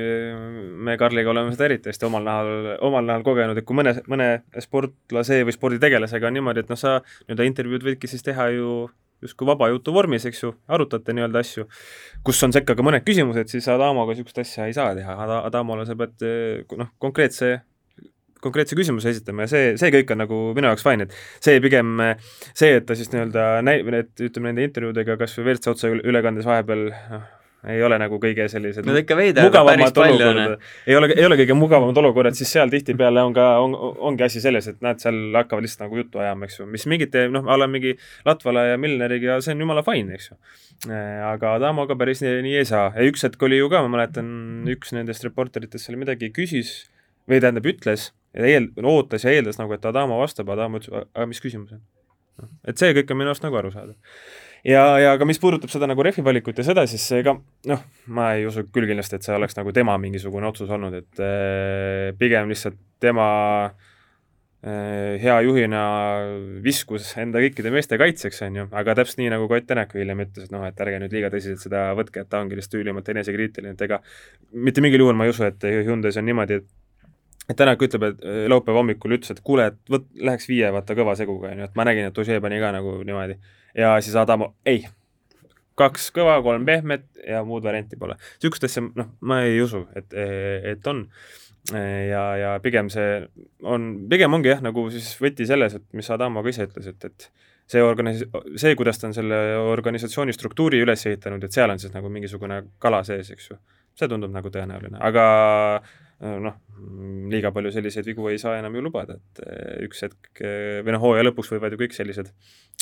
me 0.75 0.97
Karliga 0.99 1.31
oleme 1.31 1.53
seda 1.55 1.67
eriti 1.69 1.91
hästi 1.91 2.07
omal 2.07 2.25
nahal, 2.27 2.49
omal 2.83 3.05
nahal 3.07 3.23
kogenud, 3.23 3.59
et 3.59 3.67
kui 3.67 3.77
mõne, 3.79 3.93
mõne 4.11 4.27
sportlase 4.63 5.39
või 5.47 5.55
sporditegelasega 5.55 6.27
on 6.27 6.35
niimoodi, 6.39 6.65
et 6.65 6.71
noh, 6.71 6.79
sa 6.79 6.97
nii-öelda 6.99 7.47
intervjuud 7.47 7.87
võidki 7.87 8.11
siis 8.11 8.25
teha 8.27 8.49
ju 8.57 8.73
justkui 9.23 9.47
vaba 9.49 9.69
jutu 9.71 9.93
vormis, 9.95 10.27
eks 10.29 10.43
ju, 10.43 10.51
arutate 10.69 11.15
nii-öelda 11.15 11.41
asju, 11.41 11.65
kus 12.27 12.43
on 12.45 12.53
sekka 12.53 12.75
ka 12.77 12.85
mõned 12.85 13.05
küsimused, 13.07 13.49
siis 13.49 13.65
Adamoga 13.71 14.13
niisugust 14.13 14.43
asja 14.43 14.67
ei 14.67 14.75
saa 14.77 14.91
teha, 14.97 15.15
Adamole 15.39 15.87
sa 15.87 15.97
pead 15.97 16.27
noh, 16.77 16.93
konkreetse 17.01 17.57
konkreetse 18.37 18.77
küsimuse 18.77 19.09
esitama 19.09 19.47
ja 19.47 19.49
see, 19.49 19.69
see 19.81 19.89
kõik 19.95 20.11
on 20.13 20.21
nagu 20.21 20.41
minu 20.53 20.69
jaoks 20.69 20.85
fine, 20.85 21.07
et 21.07 21.43
see 21.43 21.57
pigem 21.63 21.95
see, 22.51 22.75
et 22.77 22.85
ta 22.85 22.93
siis 22.97 23.09
nii-öelda 23.09 23.47
näi-, 23.65 23.81
et 23.97 24.27
ütleme 24.27 24.51
nende 24.51 24.67
intervjuudega 24.67 25.17
kas 25.17 25.33
või 25.39 25.47
WRC 25.47 25.71
otse 25.73 25.89
ülekandes 25.97 26.45
vahepeal 26.45 26.91
noh, 26.91 27.25
ei 27.67 27.83
ole 27.83 27.97
nagu 27.99 28.19
kõige 28.21 28.45
sellised 28.51 28.85
no 28.87 28.95
ikka 28.97 29.15
aga 29.43 29.63
päris 29.67 29.93
palju 29.95 30.27
on. 30.27 30.39
ei 30.87 30.97
ole, 30.97 31.09
ei 31.15 31.25
ole 31.27 31.37
kõige 31.39 31.57
mugavamad 31.57 31.99
olukorrad, 32.01 32.37
siis 32.37 32.51
seal 32.55 32.71
tihtipeale 32.71 33.23
on 33.27 33.35
ka, 33.35 33.47
on, 33.63 33.75
ongi 34.09 34.25
asi 34.27 34.41
selles, 34.43 34.69
et 34.71 34.79
näed, 34.85 35.01
seal 35.03 35.17
hakkavad 35.35 35.65
lihtsalt 35.65 35.85
nagu 35.87 35.99
juttu 36.01 36.21
ajama, 36.23 36.47
eks 36.47 36.59
ju, 36.61 36.67
mis 36.71 36.87
mingite 36.89 37.27
noh, 37.33 37.47
a 37.49 37.59
la 37.59 37.67
mingi 37.71 37.95
Latvala 38.27 38.67
ja 38.71 38.79
Milneriga, 38.81 39.39
see 39.43 39.55
on 39.55 39.65
jumala 39.65 39.83
fine, 39.85 40.15
eks 40.17 40.31
ju. 40.31 40.37
Äh, 40.91 41.23
aga 41.27 41.55
Adamoga 41.57 41.97
päris 41.99 42.23
nii, 42.23 42.39
nii 42.45 42.57
ei 42.61 42.69
saa 42.69 42.91
ja 42.95 43.07
üks 43.09 43.25
hetk 43.27 43.43
oli 43.47 43.59
ju 43.59 43.69
ka, 43.73 43.83
ma 43.85 43.97
mäletan, 43.97 44.29
üks 44.71 44.93
nendest 44.95 45.25
reporteritest 45.27 45.89
seal 45.89 45.99
midagi 45.99 46.31
küsis 46.35 46.79
või 47.27 47.41
tähendab, 47.43 47.67
ütles 47.67 48.11
eel-, 48.37 48.71
ootas 48.85 49.27
ja 49.27 49.35
eeldas 49.35 49.59
nagu, 49.59 49.73
et 49.75 49.85
Adamo 49.89 50.21
vastab, 50.21 50.51
Adamo 50.53 50.79
ütles, 50.81 51.07
aga 51.11 51.29
mis 51.29 51.43
küsimus 51.43 51.75
on? 51.75 51.83
noh, 52.43 52.51
et 52.69 52.79
see 52.79 52.93
kõik 52.95 53.11
on 53.11 53.19
minu 53.23 53.33
arust 53.33 53.45
nagu 53.45 53.57
arusaadav 53.59 53.97
ja, 54.65 54.83
ja 55.01 55.17
ka 55.19 55.27
mis 55.27 55.39
puudutab 55.41 55.71
seda 55.73 55.89
nagu 55.89 56.05
rehvi 56.05 56.23
valikut 56.25 56.57
ja 56.57 56.65
seda, 56.67 56.85
siis 56.89 57.05
ega 57.17 57.35
noh, 57.69 57.83
ma 58.13 58.31
ei 58.37 58.47
usu 58.49 58.65
küll 58.73 58.89
kindlasti, 58.89 59.19
et 59.19 59.27
see 59.27 59.35
oleks 59.35 59.57
nagu 59.57 59.73
tema 59.75 59.97
mingisugune 60.01 60.49
otsus 60.49 60.71
olnud, 60.73 60.97
et 60.97 61.21
äh, 61.23 62.15
pigem 62.19 62.49
lihtsalt 62.51 62.79
tema 63.03 63.27
äh, 63.67 65.19
hea 65.21 65.37
juhina 65.45 65.83
viskus 66.63 67.11
enda 67.21 67.43
kõikide 67.43 67.73
meeste 67.73 67.99
kaitseks, 68.01 68.41
on 68.47 68.61
ju, 68.61 68.65
aga 68.81 68.97
täpselt 69.01 69.21
nii, 69.21 69.29
nagu 69.35 69.49
Kott 69.51 69.69
Tänak 69.69 69.93
hiljem 69.97 70.25
ütles, 70.25 70.49
et 70.49 70.55
noh, 70.55 70.65
et 70.67 70.83
ärge 70.85 71.03
nüüd 71.03 71.13
liiga 71.13 71.31
tõsiselt 71.33 71.63
seda 71.67 71.91
võtke, 71.97 72.23
et 72.23 72.31
ta 72.31 72.41
ongi 72.41 72.57
lihtsalt 72.57 72.81
ülimalt 72.81 73.13
enesekriitiline, 73.13 73.77
et 73.77 73.87
ega 73.87 74.01
mitte 74.53 74.83
mingil 74.85 75.05
juhul 75.05 75.17
ma 75.17 75.27
ei 75.27 75.35
usu, 75.35 75.45
et 75.47 75.69
Hyundai's 75.85 76.19
on 76.19 76.29
niimoodi, 76.29 76.61
et 76.61 76.75
et 77.47 77.55
Tänak 77.55 77.79
ütleb, 77.79 78.03
et 78.03 78.25
laupäeva 78.51 78.81
hommikul 78.81 79.13
ütles, 79.15 79.31
et 79.31 79.37
kuule, 79.39 79.69
et 79.71 79.77
võt-, 79.87 80.09
läheks 80.19 80.49
viie 80.49 80.67
vaata 80.75 80.97
kõva 80.99 81.13
seguga, 81.15 81.53
on 81.53 81.61
ju, 81.61 81.67
et 81.69 81.77
ma 81.79 81.85
nägin, 81.87 82.09
et 82.09 82.17
Ožee 82.19 82.41
pani 82.43 82.57
ka 82.59 82.73
nagu 82.75 82.97
niimoodi 83.07 83.37
ja 83.77 83.95
siis 84.01 84.15
Adamo, 84.19 84.53
ei, 84.67 84.85
kaks 85.77 86.09
kõva, 86.15 86.37
kolm 86.45 86.65
pehmet 86.67 87.05
ja 87.27 87.43
muud 87.45 87.65
varianti 87.65 87.99
pole. 87.99 88.17
niisugust 88.37 88.65
asja, 88.67 88.83
noh, 88.97 89.11
ma 89.21 89.41
ei 89.45 89.59
usu, 89.61 89.83
et, 89.97 90.13
et 90.73 90.89
on. 90.89 91.05
ja, 91.73 92.23
ja 92.39 92.55
pigem 92.63 92.89
see 92.89 93.19
on, 93.67 93.89
pigem 94.09 94.33
ongi 94.33 94.53
jah, 94.53 94.63
nagu 94.63 94.87
siis 94.93 95.11
võti 95.21 95.47
selles, 95.49 95.77
et 95.77 95.85
mis 95.97 96.09
Adamo 96.13 96.43
ka 96.43 96.53
ise 96.53 96.67
ütles, 96.69 96.89
et, 96.93 97.09
et 97.09 97.29
see 97.67 97.83
organis-, 97.83 98.23
see, 98.55 98.75
kuidas 98.79 99.01
ta 99.01 99.09
on 99.09 99.15
selle 99.17 99.39
organisatsiooni 99.67 100.35
struktuuri 100.35 100.79
üles 100.85 101.03
ehitanud, 101.09 101.43
et 101.43 101.53
seal 101.53 101.73
on 101.73 101.81
siis 101.81 101.93
nagu 101.93 102.09
mingisugune 102.11 102.61
kala 102.83 103.03
sees, 103.07 103.33
eks 103.35 103.51
ju. 103.51 103.59
see 103.97 104.09
tundub 104.09 104.31
nagu 104.31 104.49
tõenäoline, 104.53 104.99
aga 105.03 105.25
noh, 106.19 106.55
liiga 107.29 107.51
palju 107.53 107.71
selliseid 107.73 108.07
vigu 108.09 108.25
ei 108.31 108.39
saa 108.41 108.57
enam 108.57 108.75
ju 108.75 108.81
lubada, 108.87 109.17
et 109.19 109.41
üks 109.85 110.01
hetk 110.05 110.41
või 110.41 110.95
noh, 110.95 111.03
hooaja 111.03 111.27
lõpuks 111.27 111.51
võivad 111.53 111.75
ju 111.75 111.81
kõik 111.83 111.93
sellised 111.97 112.31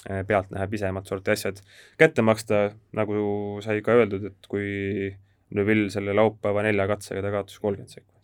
pealtnäha 0.06 0.68
pisemat 0.72 1.10
sorti 1.10 1.34
asjad 1.34 1.62
kätte 2.00 2.24
maksta, 2.24 2.70
nagu 2.96 3.60
sai 3.66 3.82
ka 3.86 3.98
öeldud, 4.00 4.30
et 4.32 4.52
kui 4.52 5.12
Neville 5.56 5.92
selle 5.94 6.16
laupäeva 6.16 6.64
nelja 6.66 6.88
katsega 6.90 7.22
ta 7.22 7.32
kaotas 7.34 7.60
kolmkümmend 7.62 7.92
sekundit. 7.92 8.15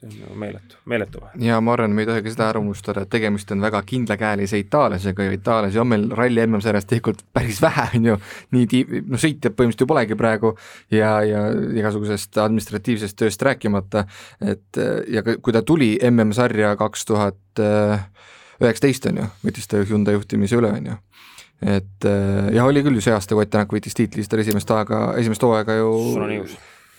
See 0.00 0.08
on 0.10 0.14
nagu 0.20 0.38
meeletu, 0.38 0.78
meeletu 0.90 1.22
vahe. 1.22 1.38
ja 1.44 1.60
ma 1.64 1.74
arvan, 1.76 1.94
me 1.96 2.04
ei 2.04 2.08
tohi 2.08 2.24
ka 2.24 2.32
seda 2.34 2.48
ära 2.52 2.62
unustada, 2.62 3.04
et 3.04 3.12
tegemist 3.12 3.50
on 3.54 3.62
väga 3.64 3.82
kindlakäelise 3.86 4.60
itaallasega 4.64 5.28
ja 5.28 5.36
itaallasi 5.38 5.80
on 5.82 5.90
meil 5.92 6.06
ralli 6.18 6.44
MM-sarjas 6.46 6.88
tegelikult 6.90 7.24
päris 7.32 7.60
vähe, 7.64 7.86
on 7.98 8.10
ju, 8.12 8.18
nii 8.56 8.70
tiib-, 8.70 8.94
noh 9.08 9.20
sõitjad 9.20 9.54
põhimõtteliselt 9.54 9.86
ju 9.86 9.90
polegi 9.94 10.18
praegu 10.20 10.54
ja, 10.94 11.16
ja 11.26 11.46
igasugusest 11.80 12.40
administratiivsest 12.44 13.18
tööst 13.20 13.46
rääkimata, 13.46 14.06
et 14.42 14.82
ja 15.10 15.24
kui 15.24 15.54
ta 15.54 15.62
tuli 15.62 15.94
MM-sarja 16.10 16.74
kaks 16.80 17.08
tuhat 17.10 17.64
üheksateist, 18.62 19.08
on 19.10 19.22
ju, 19.22 19.30
võttis 19.46 19.68
ta 19.70 19.80
Hyundai 19.82 20.14
juhtimise 20.16 20.58
üle, 20.58 20.70
on 20.74 20.92
ju. 20.92 21.00
Et 21.64 22.06
äh, 22.08 22.52
jah, 22.52 22.66
oli 22.66 22.82
küll 22.84 22.98
ju 22.98 23.04
see 23.04 23.14
aasta, 23.14 23.36
kui 23.36 23.46
Ott 23.46 23.52
Tänak 23.54 23.72
võitis 23.72 23.96
tiitli, 23.96 24.22
siis 24.22 24.30
ta 24.30 24.40
esimest 24.42 24.70
aega, 24.74 25.04
esimest 25.20 25.44
hooaega 25.46 25.78
ju 25.78 25.90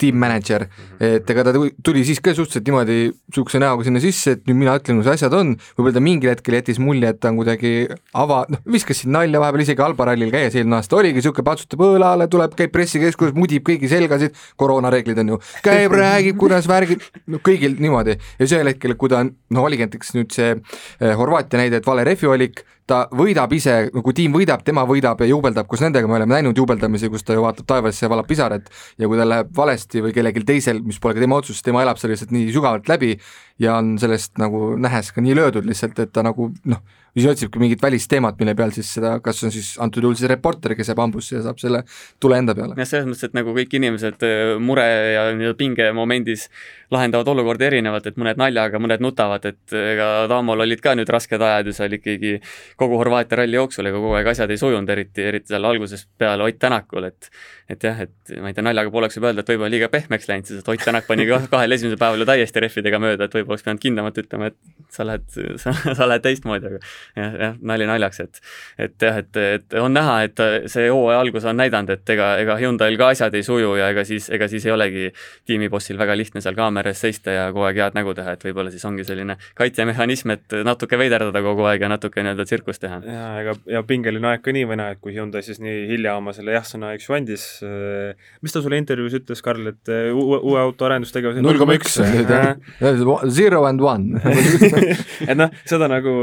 tiim-mänedžer, 0.01 0.67
et 1.03 1.29
ega 1.31 1.45
ta 1.47 1.53
tuli 1.55 2.03
siis 2.07 2.19
ka 2.23 2.33
suhteliselt 2.35 2.67
niimoodi 2.67 2.97
niisuguse 3.09 3.61
näoga 3.61 3.85
sinna 3.87 4.01
sisse, 4.03 4.35
et 4.35 4.43
nüüd 4.49 4.59
mina 4.59 4.75
ütlen, 4.79 4.99
kus 4.99 5.09
asjad 5.13 5.33
on, 5.37 5.53
võib-olla 5.77 5.95
ta 5.95 6.03
mingil 6.03 6.31
hetkel 6.31 6.57
jättis 6.57 6.81
mulje, 6.83 7.11
et 7.13 7.21
ta 7.23 7.31
on 7.31 7.39
kuidagi 7.39 7.73
ava-, 8.17 8.43
noh, 8.51 8.61
viskas 8.75 9.01
siin 9.01 9.13
nalja 9.15 9.41
vahepeal 9.41 9.65
isegi 9.65 9.85
Alba-rallil 9.85 10.33
käies 10.33 10.57
eelmine 10.57 10.79
aasta 10.79 10.99
oligi 10.99 11.21
niisugune, 11.21 11.47
patsutab 11.47 11.85
õõlale, 11.87 12.27
tuleb, 12.31 12.55
käib 12.59 12.73
pressikeskuses, 12.75 13.35
mudib 13.37 13.65
kõigi 13.67 13.91
selgasid, 13.91 14.35
koroonareeglid 14.59 15.23
on 15.23 15.35
ju, 15.35 15.41
käib, 15.65 15.95
räägib, 16.03 16.39
kuidas 16.41 16.69
värgib, 16.71 17.03
no 17.31 17.41
kõigil 17.45 17.79
niimoodi. 17.79 18.19
ja 18.19 18.43
siis 18.43 18.57
ühel 18.59 18.73
hetkel, 18.73 18.97
kui 18.99 19.11
ta 19.11 19.23
on, 19.23 19.31
no 19.55 19.67
oligi 19.67 19.87
näiteks 19.87 20.15
nüüd 20.17 20.35
see 20.35 20.53
eh, 20.55 21.15
Horvaatia 21.15 21.61
näide, 21.61 21.79
et 21.79 21.87
vale 21.87 22.03
refi 22.07 22.27
valik, 22.29 22.65
ta 22.89 23.05
võidab 23.17 23.53
ise, 23.57 23.75
kui 23.93 24.13
tiim 24.13 24.35
võidab, 24.35 24.61
tema 24.65 24.83
võidab 24.85 25.21
ja 25.23 25.29
juubeldab 25.29 25.67
koos 25.69 25.81
nendega, 25.81 26.09
me 26.09 26.19
oleme 26.19 26.37
näinud 26.37 26.57
juubeldamisi, 26.57 27.09
kus 27.09 27.25
ta 27.25 27.33
ju 27.33 27.41
vaatab 27.45 27.65
taevasse 27.69 28.05
ja 28.05 28.11
valab 28.13 28.29
pisaraid 28.29 28.69
ja 29.01 29.09
kui 29.09 29.17
tal 29.17 29.31
läheb 29.31 29.49
valesti 29.57 30.03
või 30.05 30.13
kellelgi 30.13 30.45
teisel, 30.45 30.83
mis 30.85 31.01
pole 31.01 31.17
ka 31.17 31.23
tema 31.23 31.39
otsus, 31.41 31.63
tema 31.65 31.81
elab 31.81 31.97
selle 32.01 32.13
lihtsalt 32.13 32.33
nii 32.35 32.53
sügavalt 32.53 32.89
läbi 32.91 33.15
ja 33.59 33.77
on 33.79 33.95
sellest 33.99 34.37
nagu 34.41 34.75
nähes 34.81 35.11
ka 35.15 35.23
nii 35.23 35.35
löödud 35.37 35.67
lihtsalt, 35.67 35.99
et 36.03 36.11
ta 36.13 36.23
nagu 36.25 36.49
noh, 36.67 36.81
siis 37.15 37.27
otsibki 37.31 37.59
mingit 37.61 37.83
välist 37.83 38.09
teemat, 38.11 38.35
mille 38.39 38.55
peal 38.59 38.73
siis 38.75 38.89
seda, 38.97 39.15
kas 39.23 39.39
on 39.47 39.53
siis 39.53 39.75
antud 39.81 40.03
juhul 40.03 40.17
siis 40.19 40.27
reporter, 40.29 40.75
kes 40.75 40.91
jääb 40.91 40.99
hambusse 40.99 41.37
ja 41.37 41.43
saab 41.45 41.61
selle 41.61 41.83
tule 42.19 42.39
enda 42.41 42.55
peale. 42.57 42.75
jah, 42.75 42.89
selles 42.89 43.07
mõttes, 43.07 43.29
et 43.29 43.37
nagu 43.37 43.55
kõik 43.55 43.77
inimesed 43.79 44.25
äh, 44.27 44.55
mure 44.59 44.85
ja 45.15 45.29
nii-öelda 45.31 45.59
pinge 45.59 45.87
momendis 45.95 46.49
lahendavad 46.91 47.31
olukorda 47.31 47.69
erinevalt, 47.69 48.09
et 48.11 48.19
mõned 48.19 48.39
naljaga, 48.39 48.81
mõned 48.83 49.03
nutavad, 49.03 49.47
et 49.47 49.75
ega 49.79 50.09
Taamol 50.29 50.65
olid 50.65 50.83
ka 50.83 50.95
nüüd 50.97 51.09
rasked 51.11 51.41
ajad 51.41 51.71
ju 51.71 51.75
seal 51.77 51.95
ikkagi 51.97 52.35
kogu 52.79 52.99
Horvaatia 52.99 53.39
ralli 53.41 53.57
jooksul, 53.57 53.87
ega 53.89 54.01
kogu 54.01 54.19
aeg 54.19 54.31
asjad 54.35 54.51
ei 54.51 54.59
sujunud, 54.59 54.91
eriti, 54.91 55.23
eriti 55.23 55.53
seal 55.53 55.71
algusest 55.71 56.09
peale 56.19 56.43
Ott 56.45 56.59
Tänakul, 56.59 57.07
et 57.07 57.31
et 57.71 57.81
jah, 57.81 57.97
et 58.03 58.35
ma 58.43 58.51
ei 58.51 58.53
tea, 58.53 58.61
naljaga 58.65 58.91
pooleks 58.93 59.15
võib 59.17 59.31
öelda, 59.31 59.41
et 59.41 59.49
võib-olla 59.49 59.71
liiga 59.73 59.89
pehmeks 59.89 60.27
läinud, 60.29 60.51
sest 60.51 60.67
Ott 60.69 60.83
Tänak 60.85 61.07
pani 61.07 61.25
ka 61.29 61.39
kahel 61.55 61.77
esimesel 61.77 61.97
päeval 62.01 62.21
ju 62.21 62.29
täiesti 62.29 62.61
rehvidega 62.61 62.99
mööda, 63.01 63.25
et 63.25 63.39
võib-olla 63.45 63.55
oleks 63.55 63.65
pidanud 63.65 63.83
kindlamalt 63.83 64.17
ütlema, 64.21 64.49
et 64.51 64.57
sa 64.95 65.05
lähed, 65.05 65.25
sa, 65.61 65.73
sa 65.73 66.07
lähed 66.09 66.23
teistmoodi, 66.25 66.69
aga 66.69 66.79
jah, 67.15 67.37
jah, 67.41 67.57
nali 67.61 67.87
naljaks, 67.89 68.21
et 68.25 68.41
et 68.85 69.05
jah, 69.07 69.19
et, 69.21 69.39
et 69.59 69.77
on 69.79 69.93
näha, 69.93 70.17
et 70.27 70.41
see 70.71 70.87
hooaja 70.89 71.21
algus 71.23 71.45
on 71.47 71.57
näidanud, 71.59 71.93
et 71.95 72.13
ega, 72.15 72.31
ega 72.41 72.57
Hyundai'l 72.59 72.97
ka 72.99 73.11
asjad 73.13 73.35
ei 73.37 73.45
suju 73.45 73.75
ja 73.79 73.89
ega 73.93 74.05
siis, 74.07 74.29
ega 74.33 74.47
siis 74.51 74.65
ei 74.67 74.73
olegi 74.73 75.07
tiimibossil 75.47 75.99
väga 75.99 76.17
lihtne 76.17 76.43
seal 76.43 76.57
kaamera 76.57 76.93
ees 76.93 77.03
seista 77.05 77.33
ja 77.35 77.47
kogu 77.51 77.67
aeg 77.69 77.81
head 77.83 77.97
nägu 77.97 78.15
teha, 78.17 78.35
et 78.35 78.45
võib-olla 78.47 78.73
siis 78.73 78.85
ongi 78.87 79.05
selline 79.07 79.37
kaitsemehhanism, 79.57 80.35
et 80.35 80.57
natuke 80.67 80.99
veiderdada 80.99 81.43
kogu 81.45 81.67
aeg 81.69 81.85
ja 81.85 81.91
natuke 81.91 82.23
nii-öelda 82.23 82.47
tsirkust 82.47 82.83
teha. 82.85 83.01
ja 83.05 83.27
ega, 83.43 83.57
ja 83.77 83.83
pingeline 83.87 84.33
aeg 84.33 84.45
ka 84.45 84.55
nii 84.55 84.67
või 84.69 84.79
naa, 84.81 84.95
et 84.95 85.03
kui 85.03 85.15
Hyundai 85.15 85.43
siis 85.45 85.61
nii 85.63 85.85
hilja 85.91 86.17
oma 86.19 86.33
selle 86.35 86.55
jah-sõna, 86.55 86.93
eks 86.95 87.09
ju, 87.09 87.17
andis 87.17 87.47
äh, 87.65 88.29
mis 88.45 88.55
ta 88.55 88.63
sulle 88.63 88.79
intervjuus 88.81 89.19
ütles, 89.21 89.43
Karl, 89.45 89.71
et 89.71 89.93
uue, 90.13 90.39
uue 90.39 90.59
auto 90.61 90.87
arendustegevus 90.87 91.41
null 91.43 91.59
koma 91.61 91.77
üks, 91.77 91.97
zero 93.35 93.65
and 93.69 93.83
one 93.83 94.21
et 95.29 95.37
noh, 95.37 95.53
seda 95.67 95.91
nagu 95.91 96.15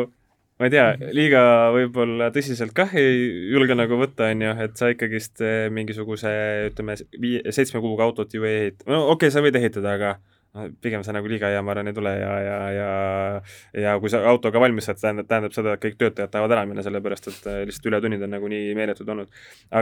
ma 0.62 0.68
ei 0.68 0.72
tea, 0.72 0.84
liiga 1.16 1.42
võib-olla 1.74 2.28
tõsiselt 2.34 2.74
kah 2.76 2.92
ei 2.98 3.22
julge 3.50 3.74
nagu 3.74 3.96
võtta, 3.98 4.28
on 4.30 4.44
ju, 4.44 4.52
et 4.66 4.76
sa 4.78 4.92
ikkagist 4.92 5.42
äh, 5.42 5.64
mingisuguse 5.74 6.30
ütleme, 6.68 6.94
viie, 7.18 7.42
seitsme 7.54 7.82
kuuga 7.82 8.06
autot 8.06 8.34
ju 8.36 8.46
ei 8.46 8.68
ehita, 8.68 8.86
no 8.90 9.06
okei 9.08 9.26
okay,, 9.26 9.34
sa 9.34 9.42
võid 9.42 9.58
ehitada, 9.58 9.96
aga 9.98 10.12
noh, 10.54 10.68
pigem 10.84 11.02
see 11.02 11.14
nagu 11.16 11.30
liiga 11.30 11.50
hea, 11.50 11.62
ma 11.64 11.72
arvan, 11.74 11.90
ei 11.90 11.96
tule 11.96 12.12
ja, 12.14 12.32
ja, 12.46 12.58
ja 12.76 12.90
ja 13.86 13.94
kui 14.00 14.12
sa 14.12 14.22
autoga 14.28 14.60
valmis 14.62 14.86
saad, 14.88 15.00
tähendab, 15.00 15.28
tähendab 15.30 15.56
seda, 15.56 15.74
et 15.74 15.82
kõik 15.82 15.98
töötajad 16.00 16.32
tahavad 16.34 16.56
ära 16.56 16.66
minna, 16.68 16.84
sellepärast 16.86 17.30
et 17.32 17.48
äh, 17.50 17.62
lihtsalt 17.68 17.88
ületunnid 17.90 18.22
on 18.26 18.34
nagu 18.36 18.52
nii 18.52 18.76
meeletud 18.78 19.08
olnud. 19.14 19.32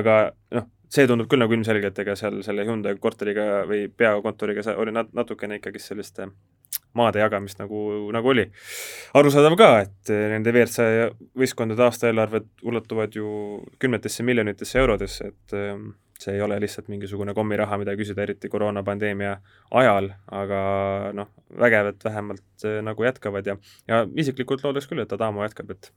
aga 0.01 0.21
noh, 0.57 0.71
see 0.91 1.11
tundub 1.11 1.29
küll 1.31 1.43
nagu 1.43 1.59
ilmselge, 1.59 1.91
et 1.93 2.01
ega 2.05 2.17
seal 2.19 2.41
selle 2.47 2.65
Hyundai 2.69 2.97
korteriga 3.03 3.67
või 3.69 3.85
peakontoriga 3.91 4.65
oli 4.81 4.95
nat-, 4.95 5.13
natukene 5.17 5.61
ikkagi 5.61 5.83
sellist 5.83 6.23
äh, 6.23 6.31
maade 6.99 7.23
jagamist 7.23 7.61
nagu, 7.61 8.11
nagu 8.15 8.33
oli. 8.33 8.47
arusaadav 9.15 9.57
ka, 9.59 9.71
et 9.87 10.13
äh, 10.13 10.27
nende 10.35 10.53
WRC 10.53 10.87
võistkondade 11.39 11.87
aastaeelarved 11.87 12.51
ulatuvad 12.67 13.17
ju 13.17 13.31
kümnetesse 13.83 14.27
miljonitesse 14.27 14.81
eurodesse, 14.83 15.31
et 15.33 15.57
ähm, 15.59 15.93
see 16.21 16.37
ei 16.37 16.45
ole 16.45 16.59
lihtsalt 16.61 16.91
mingisugune 16.93 17.35
kommiraha, 17.37 17.79
mida 17.81 17.95
küsida, 17.99 18.25
eriti 18.27 18.51
koroonapandeemia 18.53 19.37
ajal, 19.81 20.13
aga 20.43 20.61
noh, 21.17 21.31
vägev, 21.63 21.95
et 21.95 22.07
vähemalt 22.07 22.69
äh, 22.69 22.81
nagu 22.85 23.07
jätkavad 23.07 23.49
ja, 23.49 23.57
ja 23.89 24.05
isiklikult 24.19 24.65
loodaks 24.67 24.91
küll, 24.91 25.03
et 25.05 25.17
Adamo 25.17 25.47
jätkab, 25.47 25.73
et 25.77 25.93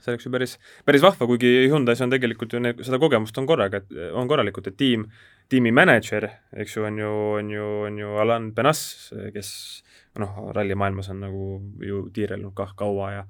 see 0.00 0.14
oleks 0.14 0.26
ju 0.26 0.32
päris, 0.32 0.56
päris 0.88 1.04
vahva, 1.04 1.28
kuigi 1.28 1.68
Hyundai's 1.70 2.00
on 2.04 2.12
tegelikult 2.12 2.54
ju 2.56 2.62
need, 2.62 2.80
seda 2.86 3.00
kogemust 3.02 3.36
on 3.40 3.48
korraga, 3.48 3.82
et 3.82 4.16
on 4.16 4.28
korralikult, 4.30 4.70
et 4.70 4.78
tiim, 4.80 5.06
tiimi 5.52 5.72
mänedžer, 5.76 6.26
eks 6.64 6.76
ju, 6.76 6.86
on 6.88 6.98
ju, 7.00 7.12
on 7.40 7.50
ju, 7.54 7.68
on 7.88 7.98
ju 8.00 8.16
Alan 8.22 8.50
Benas, 8.56 8.82
kes 9.34 9.52
noh, 10.18 10.52
rallimaailmas 10.54 11.10
on 11.12 11.20
nagu 11.22 11.48
ju 11.86 12.08
tiirelnud 12.14 12.54
kah 12.54 12.72
kaua 12.76 13.10
ja 13.12 13.24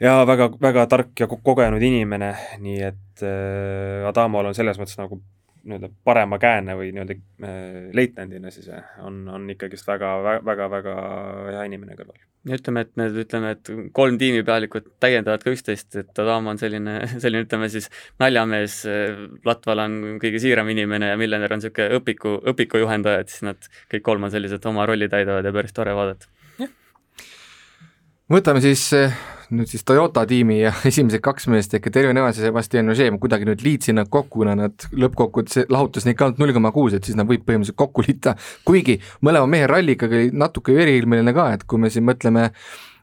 ja 0.00 0.14
väga, 0.26 0.50
väga 0.60 0.86
tark 0.90 1.20
ja 1.20 1.28
kogenud 1.28 1.82
inimene, 1.82 2.32
nii 2.62 2.80
et 2.90 3.22
äh, 3.26 4.08
Adamol 4.08 4.50
on 4.50 4.56
selles 4.56 4.78
mõttes 4.80 4.98
nagu 4.98 5.20
nii-öelda 5.68 5.90
parema 6.06 6.38
käene 6.42 6.74
või 6.78 6.90
nii-öelda 6.94 7.14
äh, 7.14 7.76
leitnandina 7.96 8.52
siis 8.54 8.70
äh, 8.72 8.86
on, 9.04 9.20
on 9.32 9.44
ikkagist 9.52 9.86
väga, 9.88 10.14
väga, 10.46 10.68
väga 10.72 10.94
hea 11.50 11.66
inimene 11.68 11.96
kõrval. 11.98 12.16
ütleme, 12.58 12.84
et 12.86 12.94
need, 13.00 13.18
ütleme, 13.24 13.52
et 13.56 13.70
kolm 13.96 14.18
tiimipealikut 14.20 14.88
täiendavad 15.02 15.44
ka 15.44 15.52
üksteist, 15.54 15.90
et 16.00 16.22
Adam 16.24 16.50
on 16.54 16.60
selline, 16.60 17.00
selline 17.24 17.44
ütleme 17.46 17.70
siis 17.72 17.90
naljamees, 18.22 18.80
Latval 19.46 19.84
on 19.84 20.00
kõige 20.22 20.40
siiram 20.42 20.68
inimene 20.72 21.12
ja 21.12 21.20
Millener 21.20 21.54
on 21.54 21.62
niisugune 21.62 22.00
õpiku, 22.00 22.38
õpikujuhendaja, 22.54 23.22
et 23.24 23.34
siis 23.34 23.46
nad 23.48 23.70
kõik 23.92 24.06
kolm 24.08 24.28
on 24.28 24.34
sellised 24.34 24.66
oma 24.70 24.88
rolli 24.88 25.10
täidavad 25.12 25.46
ja 25.46 25.54
päris 25.54 25.76
tore 25.76 25.94
vaadata. 25.96 26.32
Võtame 28.32 28.62
siis 28.64 28.90
nüüd 29.54 29.68
siis 29.70 29.84
Toyota 29.88 30.24
tiimi 30.28 30.58
ja 30.60 30.72
esimesed 30.90 31.22
kaks 31.24 31.48
meest 31.52 31.74
ehk 31.76 31.88
Terven 31.92 32.20
Evans 32.20 32.38
ja 32.40 32.48
Sebastian 32.48 32.92
Ogier, 32.92 33.12
ma 33.14 33.20
kuidagi 33.22 33.48
nüüd 33.48 33.64
liitsin 33.64 33.98
nad 34.00 34.10
kokku, 34.12 34.42
kuna 34.42 34.56
nad 34.58 34.88
lõppkokkuvõttes 34.92 35.70
lahutas 35.72 36.04
neid 36.06 36.18
ka 36.18 36.28
ainult 36.28 36.42
null 36.42 36.54
koma 36.56 36.72
kuus, 36.74 36.96
et 36.96 37.08
siis 37.08 37.16
nad 37.18 37.28
võib 37.28 37.46
põhimõtteliselt 37.46 37.78
kokku 37.80 38.04
liita, 38.04 38.36
kuigi 38.68 38.98
mõlema 39.24 39.48
mehe 39.50 39.70
ralli 39.70 39.96
ikkagi 39.96 40.20
oli 40.20 40.30
natuke 40.44 40.76
eriilmeline 40.76 41.34
ka, 41.36 41.50
et 41.56 41.64
kui 41.68 41.80
me 41.80 41.92
siin 41.92 42.06
mõtleme, 42.08 42.50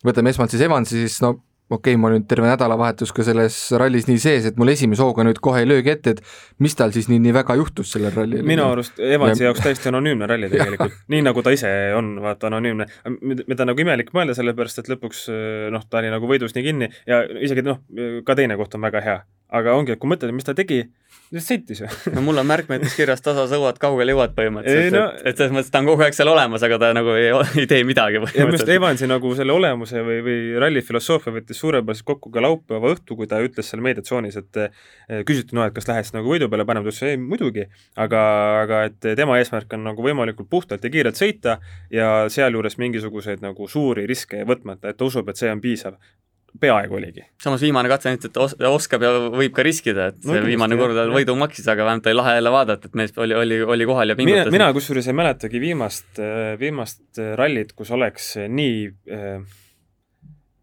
võtame 0.06 0.34
esmalt 0.34 0.54
siis 0.54 0.66
Evansi, 0.68 1.02
siis 1.06 1.18
no 1.26 1.36
okei 1.70 1.94
okay,, 1.94 2.02
ma 2.02 2.10
olin 2.12 2.26
terve 2.30 2.48
nädalavahetus 2.50 3.14
ka 3.16 3.24
selles 3.26 3.58
rallis 3.80 4.06
nii 4.10 4.20
sees, 4.22 4.46
et 4.50 4.60
mul 4.62 4.70
esimese 4.74 5.02
hooga 5.02 5.26
nüüd 5.26 5.40
kohe 5.44 5.64
ei 5.64 5.70
löögi 5.70 5.94
ette, 5.96 6.16
et 6.16 6.22
mis 6.62 6.78
tal 6.78 6.94
siis 6.94 7.10
nii, 7.10 7.20
nii 7.24 7.34
väga 7.36 7.58
juhtus 7.58 7.94
sellel 7.96 8.14
rallil? 8.14 8.44
minu 8.46 8.68
arust 8.70 9.02
Evansi 9.02 9.44
ja... 9.44 9.50
jaoks 9.50 9.64
täiesti 9.66 9.90
anonüümne 9.90 10.30
ralli 10.30 10.50
tegelikult. 10.52 10.94
Nii 11.14 11.24
nagu 11.26 11.42
ta 11.46 11.54
ise 11.56 11.70
on, 11.98 12.16
vaata 12.22 12.50
anonüümne, 12.52 12.86
mida 13.22 13.66
nagu 13.68 13.82
imelik 13.82 14.12
mõelda, 14.16 14.36
sellepärast 14.38 14.84
et 14.84 14.92
lõpuks 14.94 15.26
noh, 15.74 15.88
ta 15.90 16.02
oli 16.02 16.12
nagu 16.14 16.30
võidus 16.30 16.54
nii 16.56 16.66
kinni 16.66 16.92
ja 17.10 17.24
isegi 17.42 17.66
noh, 17.66 17.82
ka 18.26 18.38
teine 18.38 18.58
koht 18.60 18.78
on 18.78 18.86
väga 18.86 19.02
hea, 19.06 19.18
aga 19.54 19.76
ongi, 19.78 19.94
et 19.94 20.02
kui 20.02 20.10
mõtled, 20.10 20.32
mis 20.36 20.46
ta 20.48 20.56
tegi, 20.58 20.84
lihtsalt 21.34 21.46
sõitis 21.46 21.82
ju. 21.82 21.90
no 22.16 22.24
mul 22.26 22.40
on 22.42 22.48
märkmetes 22.50 22.96
kirjas 22.98 23.22
tasa 23.24 23.46
sõuad, 23.50 23.78
kaugele 23.82 24.14
jõuad 24.16 24.34
põhimõtteliselt, 24.38 24.96
no, 24.96 25.04
et, 25.14 25.28
et 25.32 25.40
selles 25.40 25.54
mõttes 25.56 25.72
ta 25.74 25.82
on 25.82 25.90
kogu 25.90 26.06
aeg 26.06 26.18
seal 26.18 26.32
olemas, 26.32 26.64
aga 26.66 26.80
ta 26.82 26.90
nagu 26.96 27.14
ei, 27.18 27.30
ei 27.62 27.68
tee 27.70 27.84
midagi 27.88 28.22
põhimõtteliselt. 28.24 28.72
Evansi 28.76 29.10
nagu 29.10 29.32
selle 29.38 29.56
olemuse 29.56 30.02
või, 30.06 30.18
või 30.26 30.40
ralli 30.62 30.84
filosoofia 30.86 31.34
võttis 31.36 31.62
suurepäraselt 31.62 32.08
kokku 32.10 32.34
ka 32.34 32.44
laupäeva 32.46 32.94
õhtu, 32.96 33.18
kui 33.20 33.30
ta 33.32 33.40
ütles 33.46 33.70
seal 33.72 33.84
meediatsoonis, 33.86 34.40
et 34.42 34.62
eh, 34.66 34.84
küsiti, 35.28 35.58
no 35.58 35.66
et 35.68 35.78
kas 35.78 35.90
lähed 35.92 36.08
siis 36.08 36.18
nagu 36.18 36.30
võidu 36.32 36.50
peale 36.52 36.68
panema, 36.68 36.88
ta 36.88 36.94
ütles 36.94 37.14
ei 37.14 37.22
muidugi, 37.22 37.68
aga, 38.02 38.26
aga 38.66 38.84
et 38.90 39.12
tema 39.18 39.40
eesmärk 39.42 39.78
on 39.78 39.86
nagu 39.92 40.06
võimalikult 40.06 40.50
puhtalt 40.52 40.86
ja 40.86 40.94
kiirelt 40.94 41.20
sõita 41.20 41.60
ja 41.94 42.12
sealjuures 42.34 42.80
mingisuguseid 42.82 43.46
nagu 43.46 43.70
suuri 43.72 44.06
riske 44.10 44.46
võtmata, 44.48 44.92
et 44.92 45.00
ta 45.00 45.10
usub, 45.10 45.30
et 45.30 45.42
see 45.42 45.52
on 45.54 45.64
piisav 45.64 45.98
peaaegu 46.62 47.00
oligi. 47.00 47.26
samas 47.42 47.64
viimane 47.66 47.90
katse 47.92 48.12
näitas, 48.12 48.32
et 48.32 48.40
os-, 48.46 48.56
oskab 48.70 49.04
ja 49.06 49.12
võib 49.34 49.56
ka 49.56 49.66
riskida, 49.66 50.10
et 50.14 50.28
no, 50.28 50.38
viimane 50.46 50.78
kord 50.80 51.02
võidu 51.14 51.36
maksis, 51.40 51.68
aga 51.72 51.88
vähemalt 51.88 52.08
oli 52.12 52.20
lahe 52.22 52.38
jälle 52.40 52.56
vaadata, 52.56 52.90
et 52.90 52.98
mees 53.02 53.14
oli, 53.18 53.36
oli, 53.42 53.60
oli 53.76 53.90
kohal 53.90 54.14
ja 54.14 54.18
pingutas. 54.20 54.48
mina, 54.48 54.58
mina 54.58 54.72
kusjuures 54.78 55.12
ei 55.12 55.18
mäletagi 55.18 55.62
viimast, 55.64 56.24
viimast 56.62 57.22
rallit, 57.40 57.76
kus 57.78 57.94
oleks 57.96 58.34
nii 58.48 58.80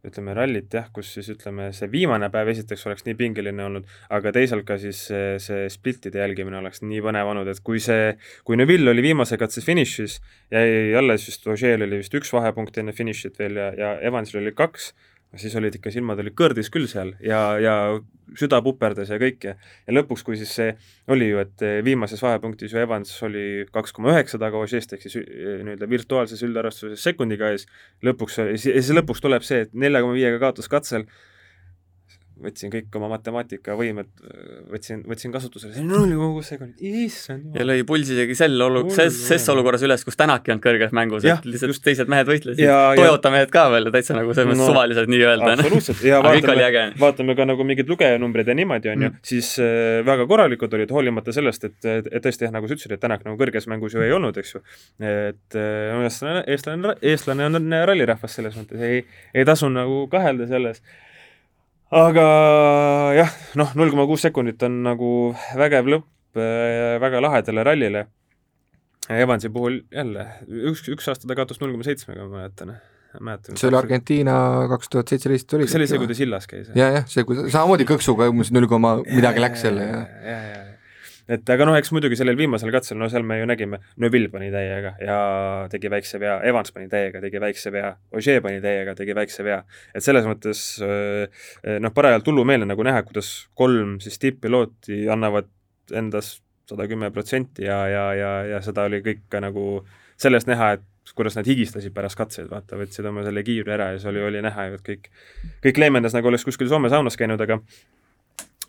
ütleme, 0.02 0.34
rallit 0.34 0.74
jah, 0.74 0.88
kus 0.94 1.12
siis 1.14 1.28
ütleme, 1.30 1.68
see 1.76 1.86
viimane 1.90 2.26
päev 2.34 2.50
esiteks 2.52 2.82
oleks 2.88 3.04
nii 3.06 3.14
pingeline 3.18 3.62
olnud, 3.68 3.86
aga 4.14 4.32
teisalt 4.34 4.66
ka 4.66 4.76
siis 4.82 5.04
see, 5.08 5.36
see 5.42 5.68
splittide 5.70 6.18
jälgimine 6.18 6.58
oleks 6.58 6.82
nii 6.82 7.02
põnev 7.04 7.30
olnud, 7.30 7.50
et 7.52 7.62
kui 7.64 7.78
see, 7.82 8.16
kui 8.46 8.58
Neville 8.58 8.90
oli 8.90 9.04
viimase 9.04 9.38
katse 9.38 9.62
finišis, 9.62 10.18
jäi 10.52 10.90
alles 10.98 11.28
vist, 11.30 11.46
Ožeel 11.46 11.86
oli 11.86 12.02
vist 12.02 12.18
üks 12.18 12.34
vahepunkt 12.34 12.82
enne 12.82 12.94
finišit 12.96 13.38
veel 13.38 13.60
ja, 13.62 13.70
ja 13.78 13.92
Evansil 14.10 14.42
oli 14.42 14.54
kaks, 14.58 14.90
siis 15.40 15.54
olid 15.56 15.76
ikka 15.78 15.92
silmad 15.92 16.20
olid 16.20 16.34
kõrdis 16.36 16.68
küll 16.72 16.88
seal 16.90 17.14
ja, 17.24 17.40
ja 17.62 17.74
süda 18.38 18.60
puperdas 18.64 19.10
ja 19.12 19.18
kõik 19.20 19.46
ja 19.46 19.54
ja 19.56 19.94
lõpuks, 19.94 20.24
kui 20.26 20.36
siis 20.40 20.52
see 20.58 20.70
oli 21.12 21.30
ju, 21.30 21.40
et 21.42 21.64
viimases 21.84 22.22
vahepunktis 22.22 22.74
ju 22.74 22.80
Evans 22.82 23.12
oli 23.26 23.64
kaks 23.72 23.96
koma 23.96 24.12
üheksa 24.12 24.40
taga 24.42 24.60
Ožeest 24.60 24.92
ehk 24.96 25.06
siis 25.06 25.18
eh, 25.22 25.62
nii-öelda 25.64 25.88
virtuaalses 25.90 26.44
üldarvestuses 26.46 27.02
sekundiga 27.02 27.52
ees, 27.52 27.66
lõpuks, 28.04 28.40
ja 28.42 28.58
siis 28.60 28.92
lõpuks 28.92 29.24
tuleb 29.24 29.46
see, 29.46 29.64
et 29.66 29.76
nelja 29.76 30.04
koma 30.04 30.16
viiega 30.18 30.40
kaotas 30.42 30.70
katsel 30.72 31.08
võtsin 32.42 32.72
kõik 32.72 32.96
oma 32.98 33.08
matemaatikavõimed, 33.12 34.10
võtsin, 34.72 35.02
võtsin 35.08 35.32
kasutusele, 35.34 35.74
see 35.76 35.82
on 35.84 35.90
null 35.92 36.14
koma 36.16 36.30
kuus 36.36 36.50
sekundit, 36.52 36.82
issand 36.82 37.56
ja 37.56 37.66
lõi 37.66 37.84
pulsi 37.88 38.16
isegi 38.16 38.36
sel 38.38 38.56
olu-, 38.66 38.84
ses, 38.94 39.16
ses 39.28 39.46
olukorras 39.52 39.84
üles, 39.86 40.04
kus 40.06 40.18
Tänak 40.18 40.46
ei 40.46 40.54
olnud 40.54 40.64
kõrges 40.64 40.94
mängus, 40.96 41.26
et 41.26 41.46
lihtsalt 41.48 41.72
just 41.74 41.82
teised 41.84 42.10
mehed 42.12 42.28
võitlesid. 42.28 42.62
Toyota 42.62 43.30
ja... 43.30 43.34
mehed 43.36 43.52
ka 43.54 43.64
veel 43.72 43.90
täitsa 43.94 44.16
nagu 44.16 44.34
selles 44.34 44.52
mõttes 44.52 44.62
no, 44.62 44.68
suvalised 44.70 45.10
nii-öelda. 45.12 45.52
absoluutselt, 45.56 46.02
ja 46.10 46.20
vaatame, 46.24 46.84
vaatame 47.00 47.36
ka 47.38 47.46
nagu 47.48 47.66
mingeid 47.66 47.90
lugejanumbreid 47.90 48.52
ja 48.52 48.56
niimoodi, 48.58 48.92
on 48.92 49.06
ju, 49.06 49.12
mm. 49.12 49.22
siis 49.32 49.52
äh, 49.62 50.00
väga 50.06 50.26
korralikud 50.30 50.76
olid, 50.78 50.94
hoolimata 50.94 51.34
sellest, 51.34 51.68
et, 51.70 51.90
et 52.02 52.22
tõesti 52.22 52.46
jah, 52.46 52.54
nagu 52.54 52.70
sa 52.70 52.76
ütlesid, 52.76 52.96
et 52.96 53.02
Tänak 53.02 53.24
nagu 53.26 53.38
kõrges 53.40 53.66
mängus 53.70 53.96
ju 53.96 54.04
ei 54.04 54.12
olnud, 54.14 54.36
eks 54.38 54.56
ju. 54.56 54.62
et 55.02 55.58
äh, 55.58 56.02
eestlane, 56.06 56.44
eestlane, 56.50 56.96
eestlane 57.12 57.48
on 57.48 57.78
rallirahvas 57.90 58.38
selles 58.38 58.58
mõttes, 58.58 58.82
ei, 58.82 59.02
ei 59.34 59.48
tasu 59.48 59.70
nagu 59.72 60.04
kahelda 60.12 60.46
selles 60.50 60.82
aga 61.92 62.26
jah, 63.18 63.36
noh, 63.60 63.74
null 63.78 63.92
koma 63.92 64.06
kuus 64.08 64.24
sekundit 64.24 64.62
on 64.68 64.80
nagu 64.86 65.10
vägev 65.58 65.90
lõpp 65.92 66.40
äh, 66.40 66.96
väga 67.02 67.20
lahedale 67.24 67.66
rallile. 67.68 68.06
Evansi 69.12 69.50
puhul 69.50 69.80
jälle, 69.90 70.28
üks, 70.70 70.86
üks 70.92 71.08
aasta 71.10 71.26
ta 71.26 71.36
kaotas 71.36 71.58
null 71.60 71.74
koma 71.74 71.84
seitsmega, 71.86 72.24
ma 72.28 72.44
mäletan 72.44 72.76
mäletan. 73.20 73.58
see 73.58 73.68
oli 73.68 73.76
Argentiina 73.76 74.34
kaks 74.70 74.92
tuhat 74.92 75.10
seitseteist 75.12 75.52
oli. 75.58 75.66
see 75.68 75.80
oli 75.80 75.88
see, 75.90 76.00
kui 76.00 76.08
ta 76.08 76.16
sillas 76.16 76.46
käis? 76.48 76.70
ja, 76.78 76.88
jah, 76.96 77.08
see, 77.10 77.26
kui 77.28 77.36
samamoodi 77.42 77.84
kõksuga 77.88 78.30
umbes 78.32 78.52
null 78.54 78.70
koma 78.70 78.94
midagi 79.04 79.42
läks 79.42 79.66
jälle 79.66 79.88
ja, 79.88 79.98
ja, 80.22 80.36
ja, 80.38 80.62
ja 80.62 80.71
et 81.28 81.52
aga 81.54 81.66
noh, 81.68 81.76
eks 81.78 81.92
muidugi 81.94 82.18
sellel 82.18 82.38
viimasel 82.38 82.72
katsel, 82.74 82.98
no 83.00 83.08
seal 83.12 83.26
me 83.26 83.38
ju 83.40 83.48
nägime, 83.48 83.80
Neville 84.02 84.30
pani 84.32 84.50
täiega 84.54 84.94
ja 85.02 85.18
tegi 85.72 85.90
väikse 85.92 86.20
vea, 86.22 86.38
Evans 86.48 86.74
pani 86.74 86.88
täiega, 86.92 87.22
tegi 87.24 87.42
väikse 87.42 87.72
vea, 87.74 87.92
Ogier 88.16 88.42
pani 88.44 88.62
täiega, 88.64 88.96
tegi 88.98 89.16
väikse 89.16 89.46
vea. 89.46 89.62
et 89.94 90.04
selles 90.04 90.28
mõttes 90.28 90.62
noh, 90.82 91.94
parajalt 91.94 92.30
hullumeelne 92.30 92.68
nagu 92.68 92.86
näha, 92.86 93.04
kuidas 93.08 93.32
kolm 93.58 93.98
siis 94.04 94.18
tipp-pilooti 94.22 95.04
annavad 95.12 95.50
endast 95.92 96.42
sada 96.68 96.86
kümme 96.88 97.10
protsenti 97.10 97.66
ja, 97.66 97.82
ja, 97.88 98.06
ja, 98.14 98.32
ja 98.54 98.62
seda 98.64 98.86
oli 98.88 99.02
kõik 99.04 99.26
ka 99.32 99.42
nagu 99.42 99.82
sellest 100.20 100.48
näha, 100.50 100.76
et 100.78 101.14
kuidas 101.16 101.36
nad 101.36 101.48
higistasid 101.48 101.94
pärast 101.94 102.18
katseid, 102.18 102.48
vaata, 102.50 102.78
võtsid 102.78 103.06
oma 103.08 103.24
selle 103.26 103.42
kiivri 103.46 103.74
ära 103.74 103.90
ja 103.90 103.98
siis 103.98 104.08
oli, 104.12 104.22
oli 104.22 104.42
näha 104.44 104.68
ju, 104.68 104.78
et 104.78 104.84
kõik, 104.86 105.10
kõik 105.66 105.80
leevendas 105.82 106.14
nagu 106.16 106.30
oleks 106.30 106.46
kuskil 106.46 106.70
Soome 106.70 106.92
saunas 106.92 107.18
käinud, 107.18 107.42
aga 107.42 107.58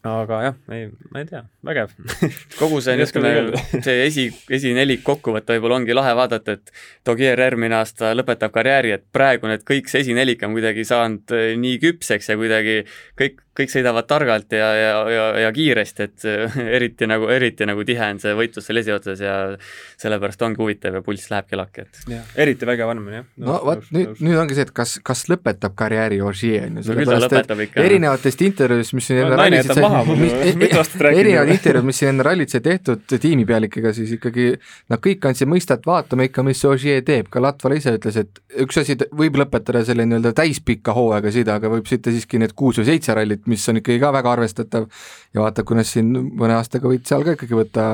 aga 0.03 0.39
jah, 0.43 0.55
ei, 0.75 0.87
ma 1.11 1.21
ei 1.21 1.27
tea, 1.29 1.41
vägev. 1.63 1.93
Kogu 2.59 2.81
see 2.83 2.97
niisugune, 2.99 3.61
see 3.85 3.95
esi, 4.07 4.25
esinelik 4.51 5.03
kokkuvõte 5.07 5.55
võib-olla 5.55 5.79
ongi 5.79 5.95
lahe 5.95 6.11
vaadata, 6.17 6.57
et 6.57 6.73
Dogier 7.07 7.39
järgmine 7.39 7.77
aasta 7.79 8.11
lõpetab 8.15 8.51
karjääri, 8.55 8.91
et 8.97 9.05
praegu 9.15 9.47
need 9.51 9.63
kõik 9.67 9.91
see 9.91 10.03
esinelik 10.03 10.43
on 10.43 10.57
kuidagi 10.57 10.83
saanud 10.87 11.35
eh, 11.37 11.53
nii 11.59 11.79
küpseks 11.83 12.33
ja 12.33 12.39
kuidagi 12.39 12.81
kõik, 13.19 13.42
kõik 13.57 13.69
sõidavad 13.69 14.07
targalt 14.09 14.53
ja, 14.55 14.67
ja, 14.77 14.93
ja, 15.13 15.25
ja 15.45 15.51
kiiresti, 15.53 16.07
et 16.07 16.25
eriti 16.77 17.07
nagu, 17.09 17.27
eriti 17.29 17.67
nagu 17.69 17.85
tihe 17.85 18.09
on 18.15 18.21
see 18.21 18.33
võitlus 18.37 18.65
seal 18.67 18.81
esiotsas 18.81 19.21
ja 19.21 19.35
sellepärast 20.01 20.41
ongi 20.45 20.61
huvitav 20.61 20.97
ja 20.97 21.03
pulss 21.05 21.29
lähebki 21.31 21.59
lakke, 21.59 21.85
et. 21.85 22.01
eriti 22.39 22.67
vägev 22.67 22.93
on, 22.93 23.03
jah. 23.13 23.27
no 23.43 23.59
vot, 23.67 23.85
nüüd, 23.93 24.17
nüüd 24.25 24.39
ongi 24.41 24.57
see, 24.57 24.65
et 24.67 24.73
kas, 24.75 24.95
kas 25.05 25.25
lõpetab 25.31 25.75
karjääri 25.77 26.19
Ogier, 26.25 26.65
on 26.69 26.81
ju, 26.81 26.87
sellepärast 26.89 27.37
et 27.43 27.77
erinevatest 27.83 28.41
intervjuudest, 28.47 28.97
mis 28.97 29.09
siin 29.11 29.21
no, 29.29 29.37
mitu 30.63 30.81
aastat 30.81 31.05
rääkinud. 31.07 31.21
erinevad 31.21 31.53
intervjuud, 31.53 31.89
mis 31.91 32.01
siin 32.01 32.13
enne 32.13 32.27
rallit 32.27 32.53
sai 32.53 32.63
tehtud 32.65 33.05
tiimipealikega, 33.13 33.93
siis 33.95 34.15
ikkagi 34.17 34.49
nad 34.91 35.03
kõik 35.03 35.29
andsid 35.29 35.49
mõista, 35.51 35.77
et 35.77 35.87
vaatame 35.87 36.29
ikka, 36.29 36.45
mis 36.47 36.65
Ogier 36.67 37.05
teeb, 37.05 37.29
ka 37.33 37.41
Latvala 37.43 37.77
ise 37.77 37.95
ütles, 37.99 38.17
et 38.23 38.41
üks 38.63 38.81
asi 38.81 38.97
võib 39.13 39.37
lõpetada 39.41 39.83
selle 39.85 40.07
nii-öelda 40.07 40.33
täispika 40.37 40.95
hooaega 40.97 41.31
sõida, 41.33 41.57
aga 41.59 41.71
võib 41.73 41.87
sõita 41.89 42.13
siiski 42.13 42.41
need 42.41 42.55
kuus 42.57 42.79
või 42.81 42.89
seitse 42.91 43.15
rallit, 43.17 43.42
mis 43.49 43.63
on 43.69 43.79
ikkagi 43.79 43.99
ka 44.01 44.11
väga 44.15 44.31
arvestatav 44.37 44.87
ja 45.33 45.41
vaata, 45.43 45.65
kuidas 45.67 45.91
siin 45.95 46.11
mõne 46.13 46.55
aastaga 46.57 46.89
võid 46.89 47.05
seal 47.07 47.25
ka 47.25 47.35
ikkagi 47.37 47.57
võtta, 47.57 47.85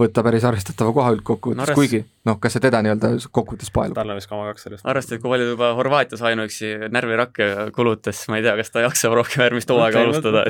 võtta 0.00 0.24
päris 0.26 0.46
arvestatava 0.48 0.94
koha 0.96 1.12
üldkokkuvõttes 1.16 1.60
no,, 1.60 1.66
arvest... 1.66 1.78
kuigi 1.78 2.00
noh, 2.28 2.38
kas 2.42 2.56
see 2.56 2.64
teda 2.64 2.80
nii-öelda 2.84 3.12
kokkuvõttes 3.26 3.72
paelub? 3.74 3.98
tal 3.98 4.12
on 4.12 4.18
vist 4.20 4.30
kama 4.30 4.46
kaks 4.50 4.66
sellest. 4.68 4.86
arvestades, 4.88 5.22
kui 5.22 5.32
palju 5.32 5.50
juba 5.52 5.72
Horvaatias 5.78 6.24
ainuüksi 6.30 6.72
närvirakke 6.94 7.50
kulutas, 7.76 8.24
ma 8.32 8.40
ei 8.40 8.46
tea, 8.46 8.56
kas 8.60 8.72
ta 8.74 8.84
jaksab 8.86 9.18
rohkem 9.18 9.44
järgmist 9.46 9.74
hooaega 9.74 10.06
alustada. 10.06 10.46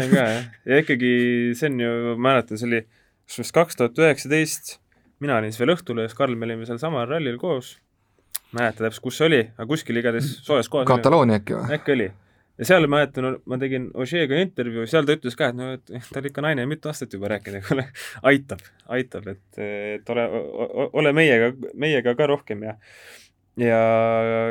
ja 0.69 0.83
ikkagi 0.85 1.13
see 1.59 1.73
on 1.73 1.83
ju, 1.85 2.15
mäletan, 2.29 2.61
see 2.61 2.71
oli 2.71 2.85
vist 3.37 3.57
kaks 3.57 3.79
tuhat 3.81 3.99
üheksateist, 4.01 4.79
mina 5.25 5.37
olin 5.41 5.53
siis 5.53 5.61
veel 5.63 5.75
Õhtulehes, 5.75 6.17
Karl, 6.17 6.39
me 6.39 6.49
olime 6.49 6.69
seal 6.69 6.81
samal 6.81 7.09
rallil 7.11 7.37
koos, 7.41 7.77
mäleta 8.57 8.87
täpselt, 8.87 9.05
kus 9.05 9.21
see 9.21 9.29
oli, 9.29 9.43
aga 9.57 9.69
kuskil 9.69 10.01
igatahes 10.01 10.39
soojas 10.47 10.71
kohas. 10.73 10.89
Kataloonia 10.89 11.43
äkki 11.43 11.59
või? 11.59 11.77
äkki 11.77 11.97
oli 11.97 12.09
ja 12.59 12.67
seal 12.67 12.87
ma 12.87 12.99
mäletan, 12.99 13.39
ma 13.47 13.59
tegin 13.61 13.89
Ožeega 13.95 14.39
intervjuu, 14.43 14.87
seal 14.91 15.07
ta 15.07 15.15
ütles 15.15 15.37
ka, 15.39 15.53
et 15.53 15.59
no, 15.59 15.71
et 15.77 16.11
ta 16.11 16.21
oli 16.21 16.33
ikka 16.33 16.45
naine 16.45 16.67
mitu 16.71 16.91
aastat 16.91 17.15
juba 17.15 17.31
rääkinud, 17.35 17.63
kuule, 17.69 17.87
aitab, 18.31 18.65
aitab, 18.99 19.31
et, 19.35 19.63
et 19.63 20.13
ole, 20.15 20.27
ole 20.99 21.15
meiega, 21.17 21.53
meiega 21.79 22.15
ka 22.19 22.29
rohkem 22.31 22.67
ja 22.67 22.77
ja 23.59 23.79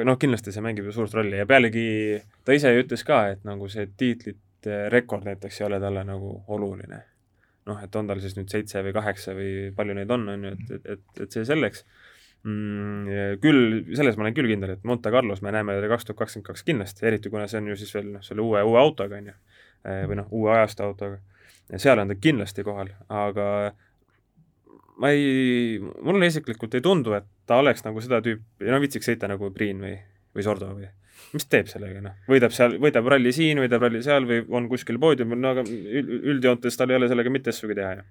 noh, 0.07 0.17
kindlasti 0.19 0.51
see 0.51 0.63
mängib 0.63 0.89
ju 0.89 0.95
suurt 0.95 1.13
rolli 1.15 1.39
ja 1.39 1.47
pealegi 1.47 1.85
ta 2.45 2.55
ise 2.55 2.73
ütles 2.75 3.05
ka, 3.07 3.21
et 3.35 3.45
nagu 3.47 3.69
see 3.71 3.87
tiitlite 3.99 4.87
rekord 4.91 5.27
näiteks 5.27 5.61
ei 5.61 5.67
ole 5.69 5.79
talle 5.83 6.03
nagu 6.07 6.33
oluline. 6.47 7.03
noh, 7.67 7.79
et 7.83 7.95
on 7.99 8.07
tal 8.07 8.19
siis 8.23 8.37
nüüd 8.37 8.51
seitse 8.51 8.79
või 8.83 8.93
kaheksa 8.95 9.33
või 9.35 9.71
palju 9.75 9.95
neid 9.95 10.11
on, 10.15 10.21
on 10.31 10.43
ju, 10.47 10.51
et, 10.55 10.85
et, 10.95 11.07
et 11.23 11.33
see 11.35 11.43
selleks 11.47 11.83
mm,. 12.43 13.39
küll, 13.43 13.63
selles 13.97 14.17
ma 14.17 14.27
olen 14.27 14.37
küll 14.37 14.51
kindel, 14.51 14.75
et 14.77 14.85
Monte 14.87 15.11
Carlos 15.13 15.41
me 15.45 15.53
näeme 15.55 15.77
kaks 15.87 16.09
tuhat 16.09 16.21
kakskümmend 16.23 16.51
kaks 16.51 16.67
kindlasti, 16.67 17.05
eriti 17.07 17.31
kuna 17.33 17.47
see 17.47 17.61
on 17.61 17.71
ju 17.71 17.79
siis 17.79 17.95
veel 17.95 18.11
noh, 18.17 18.25
selle 18.25 18.45
uue, 18.45 18.61
uue 18.67 18.79
autoga, 18.81 19.21
on 19.21 19.31
ju, 19.31 19.35
või 20.11 20.21
noh, 20.21 20.29
uue 20.35 20.53
ajastu 20.57 20.85
autoga. 20.87 21.19
seal 21.75 21.99
on 21.99 22.13
ta 22.13 22.19
kindlasti 22.19 22.63
kohal, 22.67 22.93
aga 23.09 23.47
ma 25.01 25.11
ei, 25.13 25.79
mulle 25.79 26.29
isiklikult 26.29 26.77
ei 26.77 26.85
tundu, 26.85 27.13
et 27.17 27.27
ta 27.47 27.59
oleks 27.61 27.83
nagu 27.85 28.01
seda 28.03 28.21
tüüpi, 28.25 28.69
no 28.69 28.79
viitsiks 28.83 29.09
sõita 29.11 29.29
nagu 29.29 29.51
Priin 29.53 29.81
või, 29.83 29.97
või 30.35 30.45
Sordo 30.45 30.71
või 30.73 30.87
mis 31.33 31.47
teeb 31.49 31.67
sellega, 31.69 32.01
noh, 32.03 32.15
võidab 32.29 32.53
seal, 32.55 32.77
võidab 32.81 33.07
ralli 33.11 33.33
siin, 33.35 33.59
võidab 33.61 33.83
ralli 33.87 34.01
seal 34.05 34.27
või 34.29 34.43
on 34.57 34.69
kuskil 34.71 34.99
poodiumil, 35.01 35.39
no 35.41 35.53
aga 35.55 35.65
üldjoontes 35.67 36.77
tal 36.79 36.93
ei 36.93 36.99
ole 36.99 37.09
sellega 37.11 37.33
mitte 37.33 37.51
asjagi 37.53 37.77
teha 37.77 37.93
ju. 37.97 38.05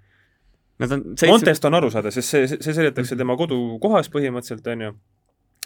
Nad 0.79 0.93
on 0.93 1.05
seitse... 1.15 1.33
Montest 1.33 1.65
on 1.65 1.77
aru 1.79 1.91
saada, 1.93 2.13
sest 2.13 2.33
see, 2.33 2.49
see 2.51 2.75
seletatakse 2.77 3.17
tema 3.17 3.37
kodukohas 3.39 4.11
põhimõtteliselt, 4.13 4.67
on 4.75 4.85
ju 4.85 4.91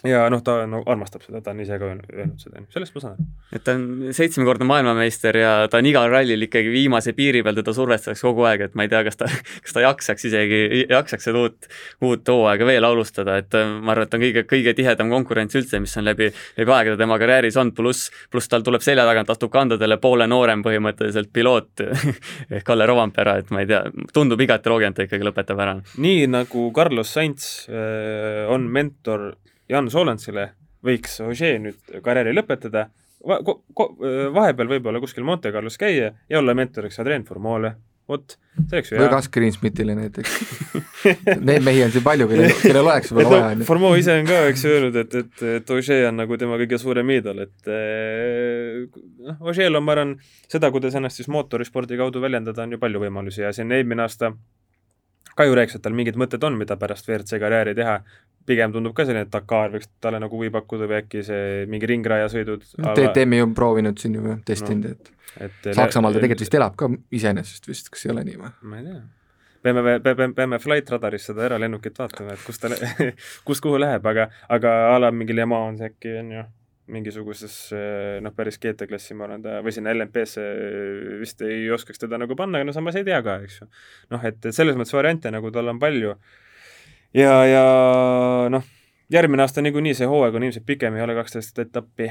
ja 0.07 0.23
noh, 0.33 0.41
ta 0.45 0.61
no, 0.69 0.81
armastab 0.89 1.21
seda, 1.25 1.41
ta 1.45 1.53
on 1.53 1.61
ise 1.61 1.77
ka 1.77 1.87
öelnud 1.91 2.41
seda, 2.41 2.63
sellest 2.73 2.95
ma 2.95 3.03
saan 3.03 3.17
aru. 3.19 3.25
et 3.53 3.63
ta 3.65 3.75
on 3.77 4.13
seitsmekordne 4.17 4.65
maailmameister 4.69 5.37
ja 5.37 5.51
ta 5.69 5.81
on 5.81 5.89
igal 5.89 6.09
rallil 6.09 6.47
ikkagi 6.47 6.71
viimase 6.73 7.13
piiri 7.17 7.43
peal, 7.45 7.57
teda 7.59 7.73
survestatakse 7.77 8.25
kogu 8.25 8.47
aeg, 8.49 8.65
et 8.65 8.77
ma 8.77 8.87
ei 8.87 8.91
tea, 8.91 9.03
kas 9.05 9.19
ta, 9.19 9.29
kas 9.65 9.75
ta 9.77 9.83
jaksaks 9.85 10.25
isegi, 10.31 10.61
jaksaks 10.89 11.29
seda 11.29 11.43
uut, 11.43 11.69
uut 12.07 12.33
hooaega 12.33 12.69
veel 12.69 12.87
alustada, 12.87 13.37
et 13.43 13.57
äh, 13.57 13.75
ma 13.77 13.93
arvan, 13.93 14.07
et 14.07 14.13
ta 14.13 14.17
on 14.17 14.25
kõige, 14.25 14.45
kõige 14.49 14.73
tihedam 14.77 15.13
konkurents 15.13 15.59
üldse, 15.59 15.81
mis 15.83 15.93
on 16.01 16.07
läbi, 16.09 16.31
läbi 16.57 16.75
aegade 16.77 16.97
tema 17.01 17.19
karjääris 17.21 17.59
olnud, 17.61 17.77
pluss, 17.77 18.09
pluss 18.33 18.49
tal 18.49 18.65
tuleb 18.65 18.85
selja 18.85 19.05
tagant, 19.07 19.29
astub 19.33 19.53
kandadele 19.53 19.99
poole 20.01 20.25
noorem 20.31 20.65
põhimõtteliselt 20.65 21.29
piloot 21.33 21.85
ehk 22.55 22.65
Kalle 22.65 22.89
Rovampera, 22.89 23.37
et 23.41 23.53
ma 23.53 23.61
ei 23.61 23.69
tea, 23.69 23.83
tundub 24.15 24.41
igati 24.41 24.71
loogiline, 24.71 24.95
et 24.95 25.01
ta 25.03 25.07
ikkagi 25.09 25.29
lõpetab 25.29 25.61
ära. 25.61 25.77
nii 26.01 26.25
nagu 26.31 26.69
Carlos 26.73 27.13
Sainz 27.13 27.51
äh, 27.69 28.49
on 28.49 28.65
mentor 28.71 29.31
Jan 29.71 29.87
Soolansile 29.91 30.49
võiks 30.85 31.21
Ogier 31.23 31.59
nüüd 31.61 32.01
karjääri 32.03 32.33
lõpetada 32.35 32.89
va, 33.27 33.39
vahepeal 34.35 34.75
võib-olla 34.75 35.01
kuskil 35.03 35.25
Monte 35.27 35.53
Carlos 35.53 35.77
käia 35.79 36.11
ja 36.29 36.41
olla 36.41 36.55
mentoriks 36.57 36.99
Adrien 37.01 37.23
Formole, 37.27 37.73
vot, 38.09 38.35
see 38.57 38.79
oleks 38.79 38.91
ju 38.91 38.97
hea. 38.97 39.03
või 39.05 39.11
Gus 39.13 39.29
Greensmithile 39.31 39.95
näiteks 39.97 40.37
Neid 41.47 41.65
mehi 41.65 41.83
on 41.85 41.93
siin 41.93 42.05
palju, 42.05 42.27
kellel, 42.31 42.55
kellel 42.63 42.81
oleks 42.83 43.13
võib-olla 43.13 43.43
vaja. 43.47 43.59
No, 43.61 43.67
Formo 43.69 43.91
ise 43.99 44.17
on 44.19 44.29
ka, 44.29 44.39
eks 44.51 44.65
ju, 44.65 44.73
öelnud, 44.77 44.97
et, 45.03 45.17
et, 45.21 45.43
et 45.59 45.75
Ogier 45.77 46.07
on 46.09 46.19
nagu 46.23 46.39
tema 46.41 46.59
kõige 46.61 46.81
suurem 46.81 47.13
iidol, 47.15 47.43
et 47.45 47.71
eh, 47.71 48.81
noh, 49.27 49.37
Ogier'l 49.45 49.79
on, 49.79 49.85
ma 49.85 49.95
arvan, 49.95 50.15
seda, 50.51 50.73
kuidas 50.73 50.97
ennast 50.97 51.21
siis 51.21 51.29
mootorispordi 51.31 51.99
kaudu 52.01 52.23
väljendada, 52.23 52.65
on 52.65 52.75
ju 52.75 52.81
palju 52.81 53.05
võimalusi 53.05 53.45
ja 53.45 53.53
siin 53.55 53.71
eelmine 53.75 54.07
aasta 54.07 54.33
ka 55.37 55.47
ju 55.47 55.55
rääkis, 55.57 55.77
et 55.77 55.85
tal 55.85 55.95
mingid 55.97 56.19
mõtted 56.19 56.43
on, 56.47 56.57
mida 56.59 56.77
pärast 56.79 57.07
WRC 57.09 57.39
karjääri 57.41 57.75
teha, 57.77 57.99
pigem 58.47 58.73
tundub 58.73 58.95
ka 58.97 59.05
selline, 59.05 59.27
et 59.27 59.33
Dakar 59.33 59.71
võiks 59.73 59.89
talle 60.03 60.19
nagu 60.21 60.37
huvi 60.37 60.51
pakkuda 60.53 60.89
või 60.89 60.99
äkki 61.01 61.23
see 61.25 61.63
mingi 61.71 61.89
ringrajasõidud 61.91 62.67
DTM-i 62.97 63.41
on 63.45 63.55
proovinud 63.57 64.01
siin 64.01 64.17
ju, 64.17 64.37
testinud 64.47 64.87
no., 64.89 64.93
et, 64.95 65.11
et 65.47 65.73
Saksamaal 65.77 66.15
ta 66.15 66.21
tegelikult 66.23 66.45
vist 66.45 66.57
elab 66.59 66.77
ka 66.79 66.89
iseenesest 67.15 67.69
vist, 67.69 67.91
kas 67.93 68.07
ei 68.07 68.13
ole 68.15 68.25
nii 68.27 68.39
või? 68.41 68.53
ma 68.71 68.79
ei 68.79 68.87
tea. 68.87 69.01
peame, 69.67 69.99
peame, 70.03 70.31
peame 70.39 70.59
Flight 70.63 70.89
Radaris 70.91 71.29
seda 71.29 71.45
eralennukit 71.49 72.01
vaatama, 72.01 72.33
et 72.35 72.47
kus 72.47 72.59
ta, 72.63 72.73
kus 73.47 73.61
kuhu 73.63 73.79
läheb, 73.81 74.09
aga, 74.13 74.27
aga 74.49 74.73
a 74.95 74.97
la 75.05 75.13
mingil 75.15 75.43
Yamaha 75.43 75.69
on 75.69 75.79
see 75.79 75.93
äkki, 75.93 76.17
on 76.23 76.33
ju 76.39 76.47
mingisuguses 76.91 77.55
noh, 78.23 78.33
päris 78.35 78.59
GT-klassi 78.61 79.15
ma 79.17 79.27
arvan, 79.27 79.43
ta 79.45 79.59
või 79.65 79.73
sinna 79.75 79.93
LMP-sse 79.95 80.45
vist 81.21 81.41
ei 81.45 81.65
oskaks 81.73 82.01
teda 82.01 82.19
nagu 82.21 82.35
panna, 82.39 82.59
aga 82.59 82.69
no 82.69 82.75
samas 82.75 82.97
ei 82.99 83.07
tea 83.07 83.21
ka, 83.25 83.39
eks 83.45 83.61
ju. 83.61 83.67
noh, 84.13 84.25
et 84.27 84.51
selles 84.51 84.77
mõttes 84.79 84.95
variante 84.95 85.31
nagu 85.33 85.51
tal 85.53 85.71
on 85.71 85.81
palju. 85.81 86.15
Ja, 87.17 87.33
ja 87.47 87.63
noh, 88.51 88.67
järgmine 89.11 89.43
aasta 89.45 89.63
niikuinii 89.63 89.95
see 89.97 90.09
hooaeg 90.09 90.35
on 90.37 90.47
ilmselt 90.47 90.67
pikem, 90.67 90.95
ei 90.95 91.05
ole 91.05 91.15
kaksteist 91.17 91.59
etappi, 91.63 92.09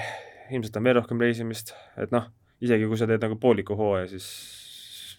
ilmselt 0.51 0.77
on 0.81 0.89
veel 0.89 0.99
rohkem 1.01 1.21
reisimist, 1.23 1.75
et 2.01 2.13
noh, 2.15 2.29
isegi 2.61 2.89
kui 2.89 3.01
sa 3.01 3.09
teed 3.09 3.23
nagu 3.25 3.39
pooliku 3.41 3.77
hooaja, 3.79 4.11
siis 4.13 4.31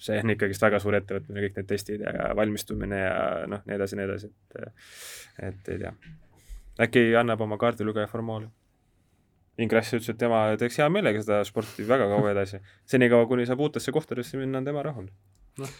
see 0.02 0.18
on 0.22 0.34
ikkagist 0.34 0.64
väga 0.64 0.80
suur 0.82 0.98
ettevõtmine, 0.98 1.44
kõik 1.46 1.60
need 1.60 1.70
testid 1.70 2.02
ja 2.06 2.32
valmistumine 2.38 3.04
ja 3.04 3.18
noh, 3.50 3.62
nii 3.68 3.78
edasi, 3.78 3.98
nii 4.00 4.10
edasi, 4.10 4.32
et 4.32 5.52
et 5.52 5.70
ei 5.74 5.82
tea. 5.82 5.94
äkki 6.82 7.04
annab 7.18 7.42
oma 7.46 7.58
kaardilugeja 7.62 8.10
formaali 8.10 8.50
Ingress 9.66 9.96
ütles, 9.98 10.12
et 10.14 10.20
tema 10.20 10.44
teeks 10.60 10.82
hea 10.82 10.90
meelega 10.94 11.24
seda 11.24 11.42
sporti 11.48 11.88
väga 11.88 12.10
kaua 12.12 12.36
edasi. 12.36 12.62
senikaua, 12.90 13.30
kuni 13.30 13.48
saab 13.50 13.64
uutesse 13.68 13.94
kohtadesse 13.96 14.40
minna, 14.42 14.62
on 14.62 14.70
tema 14.70 14.86
rahul. 14.86 15.10
noh 15.62 15.74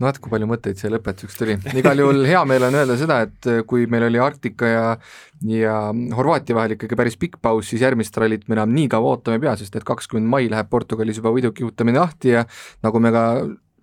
no 0.00 0.08
vot, 0.08 0.18
kui 0.18 0.32
palju 0.32 0.46
mõtteid 0.50 0.78
siia 0.78 0.90
lõpetuseks 0.90 1.36
tuli. 1.38 1.54
igal 1.78 2.00
juhul 2.02 2.24
hea 2.26 2.40
meel 2.48 2.66
on 2.66 2.78
öelda 2.80 2.96
seda, 2.98 3.20
et 3.28 3.48
kui 3.70 3.86
meil 3.90 4.08
oli 4.08 4.20
Arktika 4.22 4.70
ja 4.70 4.84
ja 5.50 5.76
Horvaatia 6.16 6.56
vahel 6.56 6.74
ikkagi 6.74 6.98
päris 6.98 7.18
pikk 7.20 7.38
paus, 7.42 7.68
siis 7.70 7.84
järgmist 7.84 8.16
rallit 8.18 8.48
me 8.48 8.58
enam 8.58 8.74
nii 8.74 8.88
kaua 8.90 9.14
ootama 9.14 9.38
ei 9.38 9.44
pea, 9.44 9.54
sest 9.60 9.76
et 9.78 9.86
kakskümmend 9.86 10.30
mai 10.30 10.48
läheb 10.50 10.70
Portugalis 10.72 11.20
juba 11.20 11.34
võidukihutamine 11.34 12.00
lahti 12.00 12.34
ja 12.34 12.46
nagu 12.82 13.02
me 13.02 13.14
ka 13.14 13.24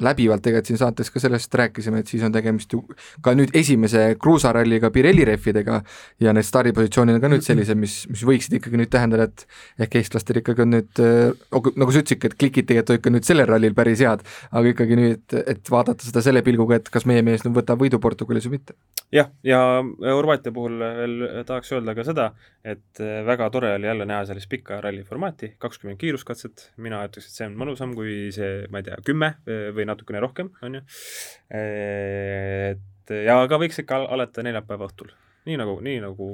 läbivalt 0.06 0.43
tegelikult 0.45 0.72
siin 0.72 0.80
saates 0.82 1.12
ka 1.14 1.22
sellest 1.24 1.54
rääkisime, 1.62 2.02
et 2.02 2.12
siis 2.12 2.24
on 2.26 2.34
tegemist 2.34 2.74
ju 2.74 2.82
ka 3.24 3.34
nüüd 3.38 3.54
esimese 3.58 4.04
kruusaralliga 4.22 4.91
Pirelli 4.93 5.26
rehvidega 5.28 5.82
ja 6.24 6.34
need 6.36 6.47
stardipositsioonid 6.47 7.18
on 7.18 7.24
ka 7.24 7.32
nüüd 7.32 7.45
sellised, 7.45 7.80
mis, 7.80 8.02
mis 8.12 8.26
võiksid 8.28 8.58
ikkagi 8.60 8.82
nüüd 8.82 8.91
tähendada, 8.93 9.30
et 9.30 9.45
ehk 9.86 9.99
eestlastel 10.02 10.41
ikkagi 10.41 10.66
on 10.66 10.76
nüüd, 10.78 11.04
nagu 11.52 11.91
sa 11.91 12.04
ütlesidki, 12.04 12.32
et 12.32 12.38
klikid 12.39 12.70
tegelikult 12.72 12.95
olid 12.95 13.06
ka 13.06 13.16
nüüd 13.16 13.28
sellel 13.28 13.49
rallil 13.49 13.78
päris 13.78 14.04
head, 14.04 14.26
aga 14.52 14.76
ikkagi 14.76 14.99
nüüd, 14.99 15.39
et 15.45 15.74
vaadata 15.74 16.08
seda 16.08 16.24
selle 16.26 16.43
pilguga, 16.45 16.82
et 16.82 16.91
kas 16.93 17.08
meie 17.10 17.24
mees 17.26 17.45
nüüd 17.45 17.58
võtab 17.58 17.82
võidu 17.82 18.02
Portugalis 18.04 18.49
või 18.49 18.60
mitte. 18.60 18.78
Jah, 19.12 19.32
ja 19.43 19.59
Horvaatia 20.01 20.53
puhul 20.55 20.78
veel 20.82 21.16
tahaks 21.47 21.72
öelda 21.76 21.95
ka 21.97 22.05
seda, 22.07 22.28
et 22.64 23.01
väga 23.28 23.49
tore 23.53 23.74
oli 23.76 23.89
jälle 23.89 24.07
näha 24.09 24.26
sellist 24.30 24.49
pika 24.51 24.80
ralli 24.84 25.03
formaati, 25.07 25.53
kakskümmend 25.62 25.99
kiiruskatset, 26.01 26.70
mina 26.82 27.03
ütleks, 27.07 27.28
et 27.28 27.39
see 27.39 27.49
on 27.49 27.57
mõnusam 27.59 27.95
kui 27.97 28.30
see, 28.36 28.66
ma 28.72 28.82
ei 28.82 28.88
tea, 28.88 28.99
kümme 29.07 29.34
või 29.76 29.88
natukene 29.89 30.24
rohkem, 30.24 30.53
on 30.64 30.80
ju. 30.80 30.84
et 31.62 33.16
ja 33.28 33.41
aga 33.43 33.59
võiks 33.62 33.82
ikka 33.84 34.03
alata 34.16 34.45
neljapäeva 34.45 34.88
õhtul, 34.88 35.12
nii 35.49 35.59
nagu, 35.59 35.80
nii 35.84 35.99
nagu 36.05 36.30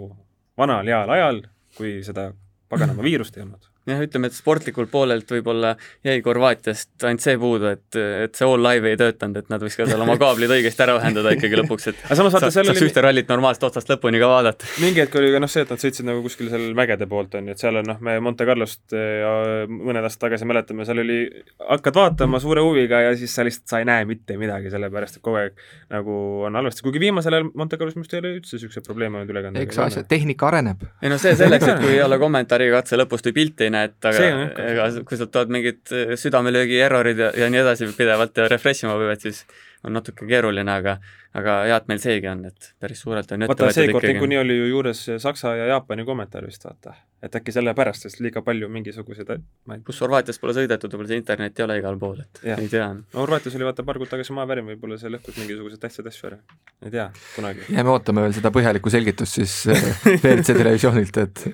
vanal 0.57 0.93
heal 0.93 1.17
ajal, 1.17 1.41
kui 1.78 1.97
seda 2.05 2.30
paganama 2.69 3.05
viirust 3.09 3.38
ei 3.38 3.47
olnud 3.47 3.73
jah, 3.88 4.02
ütleme, 4.04 4.30
et 4.30 4.38
sportlikult 4.38 4.92
poolelt 4.92 5.30
võib-olla 5.32 5.74
jäi 6.06 6.20
Horvaatiast 6.26 7.06
ainult 7.08 7.24
see 7.24 7.38
puudu, 7.40 7.70
et, 7.72 7.98
et 7.98 8.36
see 8.36 8.48
all 8.48 8.64
live 8.64 8.92
ei 8.92 9.00
töötanud, 9.00 9.40
et 9.40 9.52
nad 9.54 9.64
võiks 9.64 9.78
ka 9.80 9.88
seal 9.88 10.04
oma 10.04 10.18
kaablid 10.24 10.52
õigesti 10.58 10.84
ära 10.86 10.98
ühendada 11.00 11.34
ikkagi 11.36 11.60
lõpuks, 11.62 11.90
et 11.92 12.02
aga 12.06 12.20
samas 12.20 12.36
vaata, 12.36 12.52
seal 12.54 12.72
oli... 12.72 12.84
ühte 12.90 13.04
rallit 13.06 13.32
normaalselt 13.32 13.70
otsast 13.70 13.92
lõpuni 13.94 14.22
ka 14.22 14.32
vaadata. 14.32 14.70
mingi 14.84 15.04
hetk 15.04 15.16
oli 15.22 15.32
ka 15.34 15.42
noh, 15.44 15.52
see, 15.52 15.66
et 15.66 15.74
nad 15.74 15.84
sõitsid 15.84 16.08
nagu 16.10 16.24
kuskil 16.26 16.52
seal 16.52 16.68
mägede 16.78 17.08
poolt, 17.10 17.38
on 17.40 17.48
ju, 17.48 17.56
et 17.56 17.64
seal 17.64 17.82
on 17.82 17.88
noh, 17.94 18.02
me 18.04 18.18
Monte 18.24 18.48
Carlost 18.50 18.96
ja 18.96 19.34
mõned 19.72 20.04
aastad 20.04 20.28
tagasi 20.28 20.48
mäletame, 20.50 20.88
seal 20.88 21.02
oli, 21.04 21.20
hakkad 21.64 22.02
vaatama 22.02 22.42
suure 22.44 22.64
huviga 22.66 23.02
ja 23.06 23.16
siis 23.18 23.36
sa 23.36 23.46
lihtsalt, 23.48 23.68
sa 23.72 23.82
ei 23.82 23.88
näe 23.88 24.06
mitte 24.10 24.38
midagi, 24.40 24.72
sellepärast 24.74 25.20
et 25.20 25.26
kogu 25.26 25.40
aeg 25.42 25.56
nagu 25.94 26.18
on 26.48 26.58
halvasti, 26.60 26.84
kuigi 26.86 27.02
viimasel 27.08 27.38
ajal 27.38 27.50
Monte 27.58 27.80
Carlos 27.80 27.96
minu 27.96 28.04
arust 28.04 28.18
ei 28.18 28.22
ole 28.24 28.34
üldse 28.38 28.58
niisuguseid 28.58 28.88
probleeme 28.88 29.20
olnud 29.20 29.32
ülekandega. 29.34 29.68
eks 29.68 29.80
asja, 29.84 30.04
tehnika 30.08 30.50
areneb. 30.50 30.84
ei 31.02 31.12
no 31.12 31.20
see 31.22 31.36
selleks, 31.38 31.68
et 31.68 31.82
kui 31.84 31.94
ei 31.96 32.02
ole 32.08 32.20
kommentaari 32.22 32.70
katse 32.74 33.00
lõpust 33.00 33.30
või 33.30 33.38
pilti 33.38 33.68
ei 33.68 33.74
näe, 33.74 33.76
et 33.86 34.09
aga 34.09 34.28
ega 34.65 34.89
kui 35.07 35.19
sealt 35.19 35.32
tulevad 35.34 35.53
mingid 35.53 35.93
äh, 35.93 36.15
südamelöögi 36.19 36.82
errorid 36.88 37.21
ja, 37.21 37.32
ja 37.38 37.49
nii 37.53 37.63
edasi 37.63 37.89
pidevalt 37.97 38.38
ja 38.38 38.49
refresh 38.51 38.88
ima 38.88 38.97
võivad, 38.99 39.21
siis 39.23 39.45
on 39.86 39.93
natuke 39.93 40.25
keeruline, 40.28 40.73
aga 40.73 40.97
aga 41.38 41.57
hea, 41.67 41.75
et 41.78 41.89
meil 41.91 41.99
seegi 42.01 42.30
on, 42.32 42.45
et 42.49 42.69
päris 42.82 43.01
suurelt 43.03 43.32
on 43.36 43.45
vaata, 43.49 43.69
seekord 43.75 44.07
niikuinii 44.09 44.39
oli 44.41 44.55
ju 44.57 44.69
juures 44.71 45.03
Saksa 45.21 45.53
ja 45.59 45.67
Jaapani 45.73 46.05
kommentaar 46.07 46.47
vist, 46.47 46.65
vaata. 46.65 46.95
et 47.23 47.36
äkki 47.38 47.53
sellepärast, 47.53 48.07
sest 48.07 48.21
liiga 48.23 48.41
palju 48.45 48.69
mingisuguseid 48.73 49.30
ei... 49.36 49.43
pluss 49.86 50.01
Horvaatias 50.05 50.41
pole 50.41 50.55
sõidetud, 50.57 50.93
võib-olla 50.93 51.11
see 51.11 51.21
internet 51.21 51.59
ei 51.59 51.65
ole 51.67 51.78
igal 51.82 51.99
pool, 52.01 52.23
et 52.23 52.41
ja. 52.47 52.57
ei 52.61 52.71
tea. 52.71 52.88
no 52.95 53.21
Horvaatias 53.21 53.57
oli 53.59 53.67
vaata 53.67 53.86
paar 53.88 54.01
kuud 54.01 54.11
tagasi 54.13 54.36
maavärin, 54.38 54.67
võib-olla 54.71 54.99
see 55.01 55.13
lõhkus 55.13 55.38
mingisuguseid 55.41 55.84
tähtsaid 55.84 56.09
asju 56.13 56.32
ära. 56.32 56.41
ei 56.86 56.95
tea, 56.97 57.07
kunagi. 57.36 57.69
jääme 57.78 57.93
ootama 57.93 58.25
veel 58.25 58.36
seda 58.39 58.53
põhjalikku 58.55 58.93
selgitust 58.93 59.41
siis 59.41 59.59
WRC 59.67 60.55
äh, 60.55 60.57
televisioonilt, 60.63 61.23
et 61.25 61.47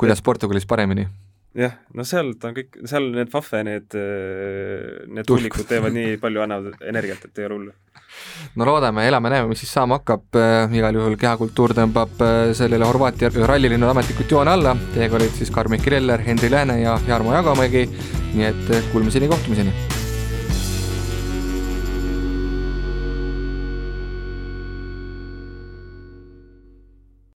kuidas 0.00 0.24
Portugalis 0.24 0.68
paremini 0.68 1.08
jah, 1.56 1.74
no 1.96 2.04
seal 2.06 2.34
ta 2.40 2.50
on 2.50 2.58
kõik, 2.58 2.78
seal 2.88 3.10
need 3.14 3.32
Faffe, 3.32 3.62
need, 3.66 3.96
need 5.08 5.32
hunnikud 5.32 5.68
teevad 5.68 5.96
nii 5.96 6.16
palju, 6.22 6.44
annavad 6.44 6.86
energiat, 6.86 7.26
et 7.28 7.42
ei 7.42 7.48
ole 7.48 7.58
hullu. 7.58 7.74
No 8.56 8.64
loodame, 8.68 9.04
elame-näeme, 9.10 9.50
mis 9.50 9.60
siis 9.60 9.74
saama 9.76 9.98
hakkab, 9.98 10.38
igal 10.76 10.96
juhul 10.96 11.18
kehakultuur 11.20 11.74
tõmbab 11.76 12.22
sellele 12.56 12.88
Horvaatia 12.88 13.32
rallilinnule 13.34 13.92
ametlikult 13.92 14.32
joone 14.36 14.54
alla, 14.54 14.72
teiega 14.94 15.20
olid 15.20 15.36
siis 15.36 15.52
Karmen 15.52 15.82
Kireller, 15.82 16.24
Henri 16.24 16.52
Lääne 16.52 16.80
ja 16.80 16.96
Jarmo 17.08 17.36
Jagamägi, 17.36 17.86
nii 18.32 18.50
et 18.52 18.74
kuulmiseni, 18.92 19.28
kohtumiseni! 19.32 19.95